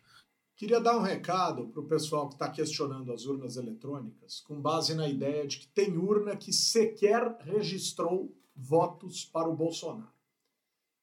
Queria 0.61 0.79
dar 0.79 0.95
um 0.99 1.01
recado 1.01 1.69
para 1.69 1.81
o 1.81 1.87
pessoal 1.87 2.29
que 2.29 2.35
está 2.35 2.47
questionando 2.51 3.11
as 3.15 3.25
urnas 3.25 3.57
eletrônicas, 3.57 4.43
com 4.43 4.61
base 4.61 4.95
na 4.95 5.09
ideia 5.09 5.47
de 5.47 5.57
que 5.57 5.67
tem 5.67 5.97
urna 5.97 6.37
que 6.37 6.53
sequer 6.53 7.35
registrou 7.41 8.31
votos 8.55 9.25
para 9.25 9.49
o 9.49 9.57
Bolsonaro. 9.57 10.13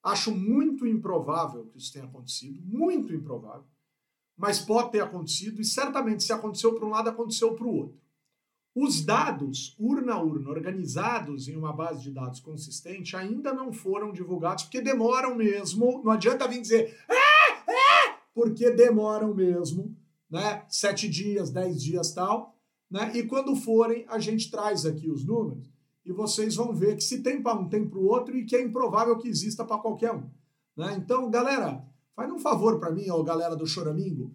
Acho 0.04 0.30
muito 0.30 0.86
improvável 0.86 1.66
que 1.66 1.80
isso 1.80 1.92
tenha 1.92 2.06
acontecido, 2.06 2.62
muito 2.64 3.12
improvável, 3.12 3.66
mas 4.38 4.60
pode 4.60 4.92
ter 4.92 5.00
acontecido 5.00 5.60
e 5.60 5.66
certamente 5.66 6.24
se 6.24 6.32
aconteceu 6.32 6.76
para 6.76 6.86
um 6.86 6.92
lado, 6.92 7.10
aconteceu 7.10 7.56
para 7.56 7.66
o 7.66 7.76
outro. 7.78 8.00
Os 8.76 9.04
dados, 9.04 9.76
urna 9.80 10.14
a 10.14 10.22
urna, 10.22 10.52
organizados 10.52 11.48
em 11.48 11.56
uma 11.56 11.74
base 11.74 12.04
de 12.04 12.12
dados 12.12 12.40
consistente, 12.40 13.16
ainda 13.16 13.52
não 13.52 13.74
foram 13.74 14.12
divulgados, 14.14 14.66
porque 14.66 14.82
demoram 14.82 15.34
mesmo. 15.34 16.04
Não 16.04 16.12
adianta 16.12 16.48
vir 16.48 16.62
dizer, 16.62 16.96
ah, 17.10 17.27
porque 18.38 18.70
demoram 18.70 19.34
mesmo, 19.34 19.98
né? 20.30 20.64
Sete 20.70 21.10
dias, 21.10 21.50
dez 21.50 21.82
dias 21.82 22.14
tal, 22.14 22.56
né? 22.88 23.12
E 23.16 23.24
quando 23.24 23.56
forem, 23.56 24.06
a 24.08 24.20
gente 24.20 24.52
traz 24.52 24.86
aqui 24.86 25.10
os 25.10 25.26
números 25.26 25.68
e 26.06 26.12
vocês 26.12 26.54
vão 26.54 26.72
ver 26.72 26.98
que 26.98 27.04
se 27.04 27.24
tem 27.24 27.42
para 27.42 27.60
um, 27.60 27.68
tem 27.68 27.90
para 27.90 27.98
o 27.98 28.06
outro 28.06 28.38
e 28.38 28.46
que 28.46 28.56
é 28.56 28.62
improvável 28.62 29.18
que 29.18 29.28
exista 29.28 29.66
para 29.66 29.80
qualquer 29.80 30.14
um. 30.14 30.30
Né? 30.78 30.96
Então, 31.00 31.32
galera, 31.32 31.84
faz 32.16 32.32
um 32.32 32.38
favor 32.38 32.80
para 32.80 32.92
mim, 32.92 33.10
ó, 33.10 33.24
galera 33.24 33.56
do 33.56 33.66
Choramingo, 33.66 34.32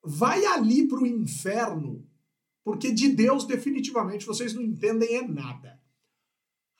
vai 0.00 0.46
ali 0.46 0.86
para 0.86 1.00
o 1.00 1.06
inferno, 1.06 2.06
porque 2.62 2.92
de 2.92 3.08
Deus 3.08 3.44
definitivamente 3.44 4.26
vocês 4.26 4.54
não 4.54 4.62
entendem 4.62 5.16
é 5.16 5.26
nada. 5.26 5.80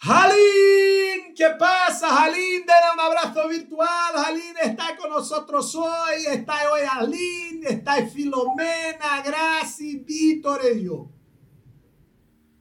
Halin, 0.00 1.13
¿qué 1.34 1.50
pasa, 1.58 2.08
Halin? 2.08 2.64
Denle 2.64 2.92
un 2.94 3.00
abrazo 3.00 3.48
virtual. 3.48 4.16
Halin 4.16 4.56
está 4.62 4.96
con 4.96 5.10
nosotros 5.10 5.74
hoy. 5.74 6.26
Está 6.28 6.70
hoy 6.70 6.82
Halin, 6.88 7.64
está 7.64 8.06
Filomena, 8.06 9.20
Graci, 9.24 9.98
Vitor 9.98 10.60
e 10.64 10.86
eu. 10.86 11.10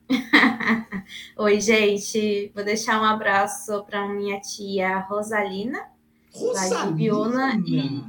Oi, 1.38 1.60
gente. 1.60 2.52
Vou 2.54 2.64
deixar 2.64 3.00
um 3.00 3.04
abraço 3.04 3.84
para 3.84 4.08
minha 4.08 4.40
tia 4.40 4.98
Rosalina, 5.00 5.88
Rosalina. 6.32 7.64
e 7.66 8.04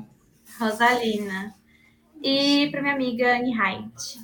Rosalina. 0.59 1.55
E 2.21 2.69
para 2.71 2.81
minha 2.81 2.93
amiga 2.95 3.37
Annie 3.37 3.53
Height. 3.53 4.19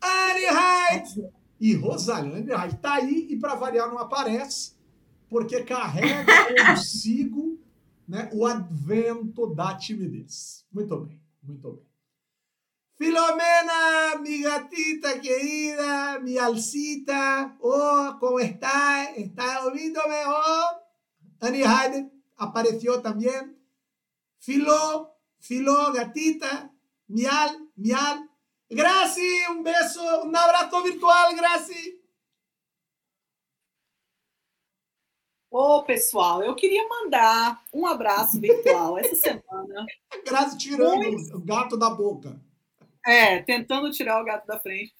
Annie 0.00 0.46
Height! 0.46 1.32
E 1.60 1.74
Rosalina 1.74 2.66
está 2.66 2.94
aí 2.94 3.28
e 3.30 3.36
para 3.38 3.54
variar 3.54 3.88
não 3.88 3.98
aparece, 3.98 4.74
porque 5.32 5.64
carrega 5.64 6.26
consigo 6.68 7.58
né, 8.06 8.28
o 8.34 8.44
advento 8.46 9.46
da 9.54 9.74
timidez. 9.74 10.66
Muito 10.70 10.94
bem, 11.00 11.18
muito 11.42 11.72
bem. 11.72 11.86
Filomena, 12.98 14.18
mi 14.20 14.42
gatita 14.42 15.18
querida, 15.18 16.20
mi 16.20 16.36
alcita, 16.36 17.56
oh, 17.60 18.18
¿cómo 18.20 18.38
está? 18.40 19.10
¿Está 19.16 19.64
ouvindo-me? 19.64 20.22
Oh, 20.26 21.46
Annie 21.46 21.64
Hayden 21.64 22.12
apareció 22.36 23.00
también. 23.00 23.56
Filo, 24.38 25.16
Filo, 25.38 25.92
gatita, 25.94 26.70
mial, 27.08 27.56
mial. 27.74 28.28
Graci, 28.70 29.48
um 29.50 29.62
beijo, 29.62 30.02
um 30.24 30.36
abraço 30.36 30.82
virtual, 30.82 31.34
Graci. 31.34 32.01
Ô, 35.52 35.82
pessoal, 35.82 36.42
eu 36.42 36.54
queria 36.54 36.88
mandar 36.88 37.62
um 37.74 37.84
abraço 37.84 38.40
virtual 38.40 38.96
essa 38.96 39.14
semana. 39.14 39.84
Grazi 40.26 40.56
tirando 40.56 41.02
Muito... 41.02 41.36
o 41.36 41.40
gato 41.40 41.76
da 41.76 41.90
boca. 41.90 42.40
É, 43.04 43.42
tentando 43.42 43.90
tirar 43.90 44.22
o 44.22 44.24
gato 44.24 44.46
da 44.46 44.58
frente. 44.58 44.94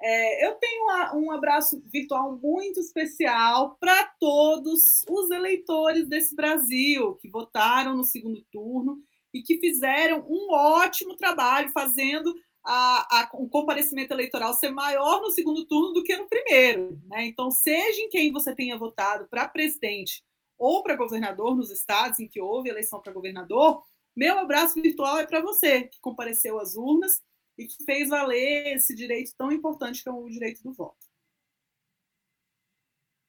É, 0.00 0.46
eu 0.46 0.54
tenho 0.54 0.86
um 1.14 1.30
abraço 1.30 1.82
virtual 1.92 2.38
muito 2.42 2.80
especial 2.80 3.76
para 3.78 4.04
todos 4.18 5.04
os 5.06 5.30
eleitores 5.30 6.08
desse 6.08 6.34
Brasil 6.34 7.16
que 7.16 7.28
votaram 7.28 7.94
no 7.94 8.04
segundo 8.04 8.42
turno 8.50 9.02
e 9.34 9.42
que 9.42 9.58
fizeram 9.58 10.24
um 10.26 10.50
ótimo 10.50 11.16
trabalho 11.16 11.68
fazendo 11.68 12.34
a, 12.70 13.22
a, 13.22 13.30
o 13.32 13.48
comparecimento 13.48 14.12
eleitoral 14.12 14.52
ser 14.52 14.70
maior 14.70 15.22
no 15.22 15.30
segundo 15.30 15.64
turno 15.66 15.94
do 15.94 16.04
que 16.04 16.14
no 16.14 16.28
primeiro. 16.28 17.00
Né? 17.06 17.24
Então, 17.24 17.50
seja 17.50 17.98
em 18.02 18.10
quem 18.10 18.30
você 18.30 18.54
tenha 18.54 18.76
votado 18.76 19.26
para 19.26 19.48
presidente 19.48 20.22
ou 20.58 20.82
para 20.82 20.94
governador 20.94 21.56
nos 21.56 21.70
estados 21.70 22.20
em 22.20 22.28
que 22.28 22.42
houve 22.42 22.68
eleição 22.68 23.00
para 23.00 23.12
governador, 23.12 23.82
meu 24.14 24.38
abraço 24.38 24.80
virtual 24.82 25.18
é 25.18 25.26
para 25.26 25.40
você 25.40 25.84
que 25.84 25.98
compareceu 26.00 26.60
às 26.60 26.76
urnas 26.76 27.22
e 27.56 27.66
que 27.66 27.82
fez 27.84 28.10
valer 28.10 28.76
esse 28.76 28.94
direito 28.94 29.32
tão 29.34 29.50
importante 29.50 30.02
que 30.02 30.08
é 30.10 30.12
o 30.12 30.28
direito 30.28 30.62
do 30.62 30.74
voto. 30.74 31.08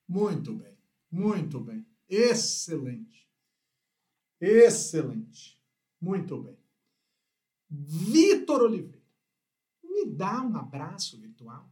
Muito 0.05 0.53
bem, 0.53 0.77
muito 1.09 1.61
bem. 1.61 1.85
Excelente. 2.09 3.25
Excelente. 4.41 5.57
Muito 6.01 6.41
bem. 6.41 6.57
Vitor 7.69 8.63
Oliveira, 8.63 8.98
me 10.05 10.11
dá 10.11 10.41
um 10.41 10.57
abraço 10.57 11.19
virtual. 11.19 11.69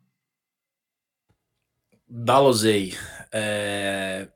Dalosei. 2.08 2.94
É... 3.32 4.30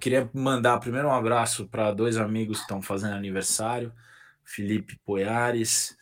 Queria 0.00 0.30
mandar 0.32 0.78
primeiro 0.80 1.08
um 1.08 1.12
abraço 1.12 1.68
para 1.68 1.92
dois 1.92 2.16
amigos 2.16 2.58
que 2.58 2.62
estão 2.62 2.80
fazendo 2.80 3.14
aniversário, 3.14 3.92
Felipe 4.42 4.98
Poiares 5.04 5.94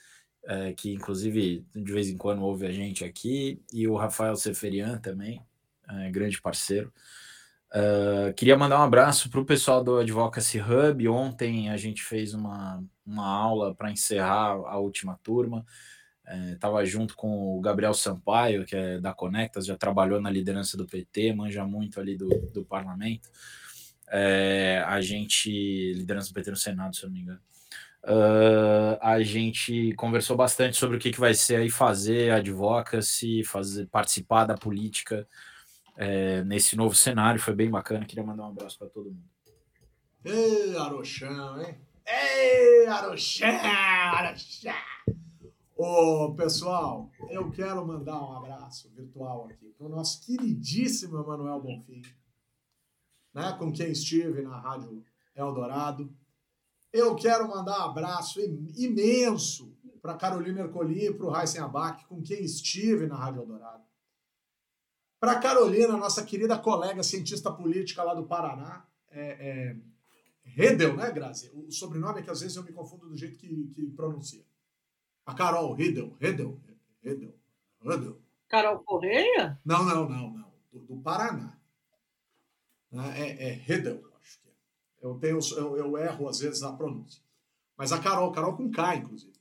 é, 0.48 0.72
que 0.72 0.94
inclusive 0.94 1.64
de 1.74 1.92
vez 1.92 2.08
em 2.08 2.16
quando 2.16 2.42
ouve 2.42 2.66
a 2.66 2.72
gente 2.72 3.04
aqui, 3.04 3.62
e 3.70 3.86
o 3.86 3.94
Rafael 3.94 4.34
Seferian 4.34 4.98
também, 4.98 5.42
é, 5.88 6.10
grande 6.10 6.40
parceiro. 6.40 6.92
Uh, 7.70 8.32
queria 8.32 8.56
mandar 8.56 8.80
um 8.80 8.84
abraço 8.84 9.28
para 9.28 9.40
o 9.40 9.44
pessoal 9.44 9.84
do 9.84 9.98
Advocacy 9.98 10.58
Hub. 10.58 11.06
Ontem 11.06 11.68
a 11.68 11.76
gente 11.76 12.02
fez 12.02 12.32
uma, 12.32 12.82
uma 13.04 13.26
aula 13.26 13.74
para 13.74 13.92
encerrar 13.92 14.52
a 14.52 14.78
última 14.78 15.20
turma. 15.22 15.66
Estava 16.52 16.82
é, 16.82 16.86
junto 16.86 17.16
com 17.16 17.56
o 17.56 17.60
Gabriel 17.60 17.94
Sampaio, 17.94 18.64
que 18.64 18.76
é 18.76 19.00
da 19.00 19.14
Conectas, 19.14 19.66
já 19.66 19.76
trabalhou 19.76 20.20
na 20.20 20.30
liderança 20.30 20.76
do 20.76 20.86
PT, 20.86 21.32
manja 21.32 21.64
muito 21.64 21.98
ali 21.98 22.16
do, 22.16 22.28
do 22.52 22.64
parlamento. 22.64 23.28
É, 24.10 24.82
a 24.86 25.00
gente, 25.00 25.92
liderança 25.94 26.28
do 26.28 26.34
PT 26.34 26.50
no 26.50 26.56
Senado, 26.56 26.96
se 26.96 27.04
eu 27.04 27.08
não 27.08 27.14
me 27.14 27.22
engano. 27.22 27.40
Uh, 28.04 28.96
a 29.02 29.20
gente 29.22 29.92
conversou 29.94 30.36
bastante 30.36 30.76
sobre 30.76 30.96
o 30.96 31.00
que, 31.00 31.10
que 31.10 31.20
vai 31.20 31.34
ser 31.34 31.56
aí 31.56 31.68
fazer 31.68 32.30
advocacy, 32.30 33.42
fazer, 33.44 33.86
participar 33.88 34.44
da 34.44 34.54
política 34.54 35.26
é, 35.96 36.42
nesse 36.44 36.76
novo 36.76 36.94
cenário. 36.94 37.40
Foi 37.40 37.54
bem 37.54 37.68
bacana. 37.68 38.06
Queria 38.06 38.24
mandar 38.24 38.44
um 38.44 38.50
abraço 38.50 38.78
para 38.78 38.88
todo 38.88 39.10
mundo. 39.10 39.28
Ei, 40.24 40.76
Arochão, 40.76 41.60
hein? 41.60 41.76
Ei, 42.06 42.86
Arochão, 42.86 43.48
Arochão! 43.48 45.27
Ô, 45.80 46.34
pessoal, 46.34 47.08
eu 47.30 47.52
quero 47.52 47.86
mandar 47.86 48.20
um 48.20 48.36
abraço 48.36 48.90
virtual 48.90 49.46
aqui 49.46 49.72
para 49.78 49.86
o 49.86 49.88
nosso 49.88 50.20
queridíssimo 50.22 51.16
Emanuel 51.20 51.60
Bonfim, 51.60 52.02
né, 53.32 53.54
com 53.56 53.70
quem 53.70 53.92
estive 53.92 54.42
na 54.42 54.58
Rádio 54.58 55.04
Eldorado. 55.36 56.12
Eu 56.92 57.14
quero 57.14 57.48
mandar 57.48 57.78
um 57.78 57.90
abraço 57.90 58.40
imenso 58.76 59.72
para 60.02 60.16
Carolina 60.16 60.62
Ercoli 60.62 61.06
e 61.06 61.14
para 61.14 61.26
o 61.26 61.40
Heisen 61.40 61.60
Abac, 61.60 62.06
com 62.06 62.20
quem 62.20 62.42
estive 62.42 63.06
na 63.06 63.14
Rádio 63.14 63.42
Eldorado. 63.42 63.84
Para 65.20 65.38
Carolina, 65.38 65.96
nossa 65.96 66.24
querida 66.24 66.58
colega 66.58 67.04
cientista 67.04 67.52
política 67.52 68.02
lá 68.02 68.14
do 68.14 68.26
Paraná, 68.26 68.84
é, 69.12 69.26
é, 69.48 69.76
Redel, 70.42 70.96
né, 70.96 71.08
Grazi? 71.12 71.52
O 71.54 71.70
sobrenome 71.70 72.18
é 72.18 72.22
que 72.24 72.30
às 72.30 72.40
vezes 72.40 72.56
eu 72.56 72.64
me 72.64 72.72
confundo 72.72 73.08
do 73.08 73.16
jeito 73.16 73.38
que, 73.38 73.68
que 73.68 73.86
pronuncia. 73.90 74.47
A 75.28 75.34
Carol, 75.34 75.74
Redel, 75.74 76.16
Redel, 76.18 76.58
Redel, 77.02 77.34
Redel. 77.82 78.18
Carol 78.48 78.78
Correia? 78.78 79.60
Não, 79.62 79.84
não, 79.84 80.08
não, 80.08 80.30
não. 80.30 80.52
Do, 80.72 80.78
do 80.80 80.96
Paraná. 81.02 81.54
É, 83.14 83.48
é 83.48 83.52
Redel. 83.52 84.02
Eu, 85.02 85.18
tenho, 85.18 85.38
eu, 85.54 85.76
eu, 85.76 85.98
erro, 85.98 86.28
às 86.30 86.38
vezes, 86.40 86.62
a 86.62 86.72
pronúncia. 86.72 87.22
Mas 87.76 87.92
a 87.92 88.00
Carol, 88.00 88.32
Carol 88.32 88.56
com 88.56 88.70
K, 88.70 88.96
inclusive. 88.96 89.34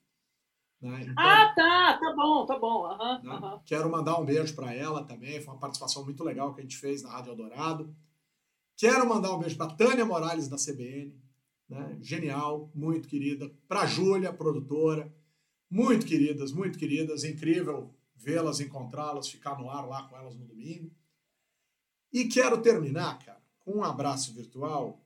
Né? 0.82 1.04
Então, 1.04 1.14
ah, 1.18 1.54
tá, 1.56 1.98
tá 1.98 2.14
bom, 2.14 2.46
tá 2.46 2.60
bom. 2.60 2.86
Uhum, 2.86 3.24
né? 3.24 3.40
uhum. 3.42 3.60
Quero 3.66 3.90
mandar 3.90 4.20
um 4.20 4.26
beijo 4.26 4.54
para 4.54 4.74
ela 4.74 5.06
também. 5.06 5.42
Foi 5.42 5.54
uma 5.54 5.60
participação 5.60 6.04
muito 6.04 6.22
legal 6.22 6.54
que 6.54 6.60
a 6.60 6.64
gente 6.64 6.78
fez 6.78 7.02
na 7.02 7.12
Rádio 7.12 7.32
Eldorado. 7.32 7.96
Quero 8.76 9.08
mandar 9.08 9.34
um 9.34 9.40
beijo 9.40 9.56
para 9.56 9.74
Tânia 9.74 10.06
Morales, 10.06 10.50
da 10.50 10.58
CBN. 10.58 11.18
Né? 11.70 11.98
Genial, 12.02 12.70
muito 12.76 13.08
querida. 13.08 13.50
Para 13.70 13.86
Júlia, 13.86 14.34
produtora. 14.34 15.16
Muito 15.70 16.06
queridas, 16.06 16.52
muito 16.52 16.78
queridas. 16.78 17.24
Incrível 17.24 17.94
vê-las, 18.16 18.60
encontrá-las, 18.60 19.30
ficar 19.30 19.60
no 19.60 19.70
ar 19.70 19.88
lá 19.88 20.04
com 20.04 20.18
elas 20.18 20.36
no 20.36 20.46
domingo. 20.46 20.92
E 22.12 22.26
quero 22.26 22.62
terminar, 22.62 23.20
cara, 23.20 23.42
com 23.60 23.78
um 23.78 23.84
abraço 23.84 24.34
virtual 24.34 25.04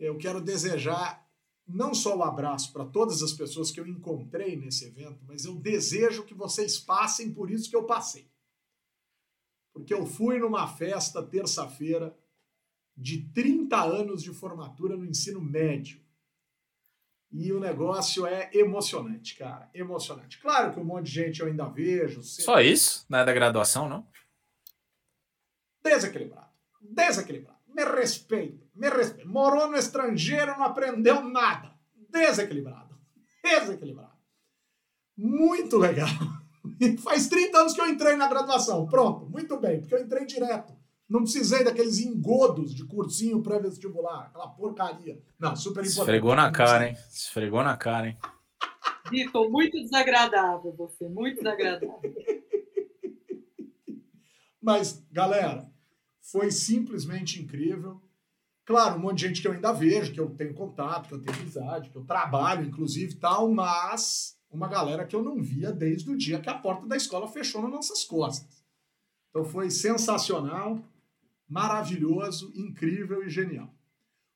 eu 0.00 0.16
quero 0.16 0.40
desejar 0.40 1.28
não 1.68 1.94
só 1.94 2.16
o 2.16 2.20
um 2.20 2.24
abraço 2.24 2.72
para 2.72 2.86
todas 2.86 3.22
as 3.22 3.32
pessoas 3.32 3.70
que 3.70 3.78
eu 3.78 3.86
encontrei 3.86 4.56
nesse 4.56 4.86
evento, 4.86 5.22
mas 5.28 5.44
eu 5.44 5.54
desejo 5.54 6.24
que 6.24 6.34
vocês 6.34 6.80
passem 6.80 7.32
por 7.32 7.50
isso 7.50 7.68
que 7.68 7.76
eu 7.76 7.84
passei. 7.84 8.26
Porque 9.72 9.94
eu 9.94 10.04
fui 10.06 10.38
numa 10.38 10.66
festa 10.66 11.22
terça-feira 11.22 12.16
de 12.96 13.22
30 13.32 13.80
anos 13.80 14.22
de 14.22 14.32
formatura 14.32 14.96
no 14.96 15.04
ensino 15.04 15.40
médio. 15.40 16.00
E 17.32 17.52
o 17.52 17.60
negócio 17.60 18.26
é 18.26 18.50
emocionante, 18.52 19.36
cara. 19.36 19.70
Emocionante. 19.72 20.38
Claro 20.38 20.72
que 20.72 20.80
um 20.80 20.84
monte 20.84 21.06
de 21.06 21.12
gente 21.12 21.40
eu 21.40 21.46
ainda 21.46 21.66
vejo. 21.66 22.22
Só 22.22 22.60
isso? 22.60 23.06
Não 23.08 23.20
é 23.20 23.24
da 23.24 23.32
graduação, 23.32 23.88
não? 23.88 24.06
Desequilibrado. 25.82 26.50
Desequilibrado 26.80 27.60
me 27.74 27.84
respeita, 27.84 28.66
me 28.74 28.88
respeita. 28.88 29.28
Morou 29.28 29.68
no 29.68 29.76
estrangeiro, 29.76 30.56
não 30.58 30.64
aprendeu 30.64 31.22
nada. 31.22 31.72
Desequilibrado. 32.10 32.98
Desequilibrado. 33.42 34.10
Muito 35.16 35.78
legal. 35.78 36.08
Faz 37.02 37.28
30 37.28 37.58
anos 37.58 37.74
que 37.74 37.80
eu 37.80 37.88
entrei 37.88 38.16
na 38.16 38.28
graduação. 38.28 38.86
Pronto, 38.86 39.26
muito 39.26 39.58
bem, 39.58 39.80
porque 39.80 39.94
eu 39.94 40.02
entrei 40.02 40.26
direto. 40.26 40.74
Não 41.10 41.22
precisei 41.22 41.64
daqueles 41.64 41.98
engodos 41.98 42.72
de 42.72 42.84
cursinho 42.84 43.42
pré-vestibular, 43.42 44.26
aquela 44.26 44.46
porcaria. 44.46 45.20
Não, 45.36 45.56
super 45.56 45.80
importante. 45.80 45.98
Esfregou 45.98 46.36
na 46.36 46.52
cara, 46.52 46.88
hein? 46.88 46.96
Esfregou 47.12 47.64
na 47.64 47.76
cara, 47.76 48.08
hein? 48.08 48.18
Vitor, 49.10 49.50
muito 49.50 49.76
desagradável 49.82 50.72
você, 50.72 51.08
muito 51.08 51.38
desagradável. 51.38 52.14
Mas, 54.62 55.04
galera, 55.10 55.68
foi 56.20 56.52
simplesmente 56.52 57.42
incrível. 57.42 58.00
Claro, 58.64 58.96
um 58.96 59.00
monte 59.00 59.18
de 59.18 59.26
gente 59.26 59.42
que 59.42 59.48
eu 59.48 59.52
ainda 59.52 59.72
vejo, 59.72 60.12
que 60.12 60.20
eu 60.20 60.30
tenho 60.30 60.54
contato, 60.54 61.08
que 61.08 61.14
eu 61.14 61.20
tenho 61.20 61.36
amizade, 61.40 61.90
que 61.90 61.96
eu 61.96 62.04
trabalho, 62.04 62.64
inclusive, 62.64 63.16
tal, 63.16 63.50
mas 63.50 64.38
uma 64.48 64.68
galera 64.68 65.04
que 65.04 65.16
eu 65.16 65.24
não 65.24 65.42
via 65.42 65.72
desde 65.72 66.08
o 66.08 66.16
dia 66.16 66.38
que 66.38 66.48
a 66.48 66.54
porta 66.54 66.86
da 66.86 66.96
escola 66.96 67.26
fechou 67.26 67.62
nas 67.62 67.72
nossas 67.72 68.04
costas. 68.04 68.60
Então 69.30 69.44
foi 69.44 69.70
sensacional, 69.70 70.78
maravilhoso, 71.50 72.52
incrível 72.54 73.24
e 73.24 73.28
genial. 73.28 73.74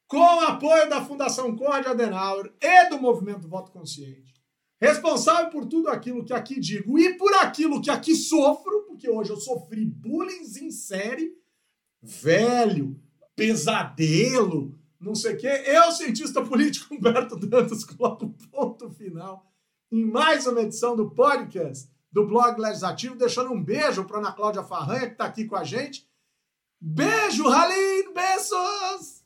Com 0.08 0.18
o 0.18 0.40
apoio 0.40 0.90
da 0.90 1.02
Fundação 1.02 1.56
Conrad 1.56 1.86
Adenauer 1.86 2.52
e 2.60 2.88
do 2.90 3.00
Movimento 3.00 3.48
Voto 3.48 3.70
Consciente, 3.70 4.34
responsável 4.80 5.48
por 5.50 5.64
tudo 5.66 5.88
aquilo 5.88 6.24
que 6.24 6.32
aqui 6.32 6.58
digo 6.58 6.98
e 6.98 7.14
por 7.14 7.32
aquilo 7.34 7.80
que 7.80 7.90
aqui 7.90 8.14
sofro, 8.16 8.82
porque 8.82 9.08
hoje 9.08 9.30
eu 9.30 9.36
sofri 9.36 9.86
bullying 9.86 10.42
em 10.60 10.70
série 10.70 11.32
velho, 12.02 13.00
pesadelo, 13.34 14.78
não 15.00 15.14
sei 15.14 15.34
o 15.34 15.38
quê. 15.38 15.62
Eu, 15.66 15.90
cientista 15.92 16.44
político 16.44 16.92
Humberto 16.94 17.36
Dantas, 17.36 17.84
coloco 17.84 18.34
ponto 18.50 18.90
final. 18.90 19.50
em 19.90 20.04
mais 20.04 20.46
uma 20.46 20.60
edição 20.60 20.96
do 20.96 21.10
podcast 21.10 21.88
do 22.12 22.26
blog 22.26 22.60
Legislativo, 22.60 23.16
deixando 23.16 23.52
um 23.52 23.62
beijo 23.62 24.04
para 24.04 24.18
Ana 24.18 24.32
Cláudia 24.32 24.62
Farranha, 24.62 25.06
que 25.06 25.12
está 25.12 25.24
aqui 25.24 25.46
com 25.46 25.56
a 25.56 25.64
gente. 25.64 26.06
Beijo, 26.86 27.48
Halim! 27.48 28.12
Beijos! 28.12 29.24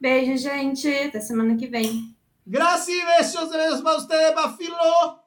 Beijo, 0.00 0.36
gente. 0.36 0.88
Até 0.88 1.20
semana 1.20 1.56
que 1.56 1.68
vem. 1.68 2.12
Graças 2.44 2.88
e 2.88 3.06
beijos 3.06 3.50
mesmo 3.50 3.88
a 3.88 3.94
você, 3.94 4.34
Bafilô! 4.34 5.20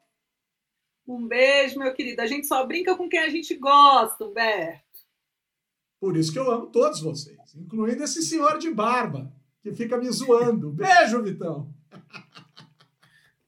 Um 1.08 1.26
beijo, 1.26 1.80
meu 1.80 1.94
querido. 1.94 2.22
A 2.22 2.28
gente 2.28 2.46
só 2.46 2.68
brinca 2.68 2.94
com 2.98 3.08
quem 3.08 3.22
a 3.22 3.30
gente 3.30 3.56
gosta, 3.56 4.26
Humberto. 4.26 4.84
Por 5.98 6.18
isso 6.18 6.34
que 6.34 6.40
eu 6.40 6.52
amo 6.52 6.68
todos 6.68 7.00
vocês, 7.00 7.56
incluindo 7.56 8.04
esse 8.04 8.22
senhor 8.22 8.58
de 8.58 8.70
barba, 8.70 9.32
que 9.64 9.72
fica 9.72 9.98
me 9.98 10.12
zoando. 10.12 10.72
Beijo, 10.72 11.24
Vitão! 11.24 11.74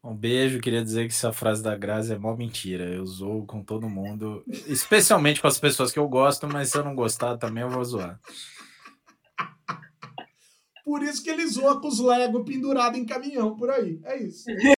Um 0.04 0.14
beijo, 0.14 0.60
queria 0.60 0.84
dizer 0.84 1.08
que 1.08 1.14
essa 1.14 1.32
frase 1.32 1.64
da 1.64 1.78
Grazi 1.78 2.14
é 2.14 2.18
mó 2.18 2.36
mentira. 2.36 2.84
Eu 2.84 3.06
zoo 3.06 3.46
com 3.46 3.64
todo 3.64 3.90
mundo, 3.90 4.44
especialmente 4.68 5.40
com 5.40 5.48
as 5.48 5.58
pessoas 5.58 5.94
que 5.94 6.00
eu 6.00 6.10
gosto, 6.10 6.46
mas 6.46 6.70
se 6.70 6.78
eu 6.78 6.84
não 6.84 6.94
gostar 6.94 7.38
também 7.38 7.64
eu 7.64 7.70
vou 7.70 7.86
zoar. 7.86 8.20
Por 10.84 11.02
isso 11.02 11.24
que 11.24 11.30
ele 11.30 11.48
zoa 11.48 11.80
com 11.80 11.88
os 11.88 12.02
Lego 12.02 12.44
pendurado 12.44 12.98
em 12.98 13.06
caminhão 13.06 13.56
por 13.56 13.70
aí. 13.70 14.02
É 14.04 14.22
isso. 14.22 14.44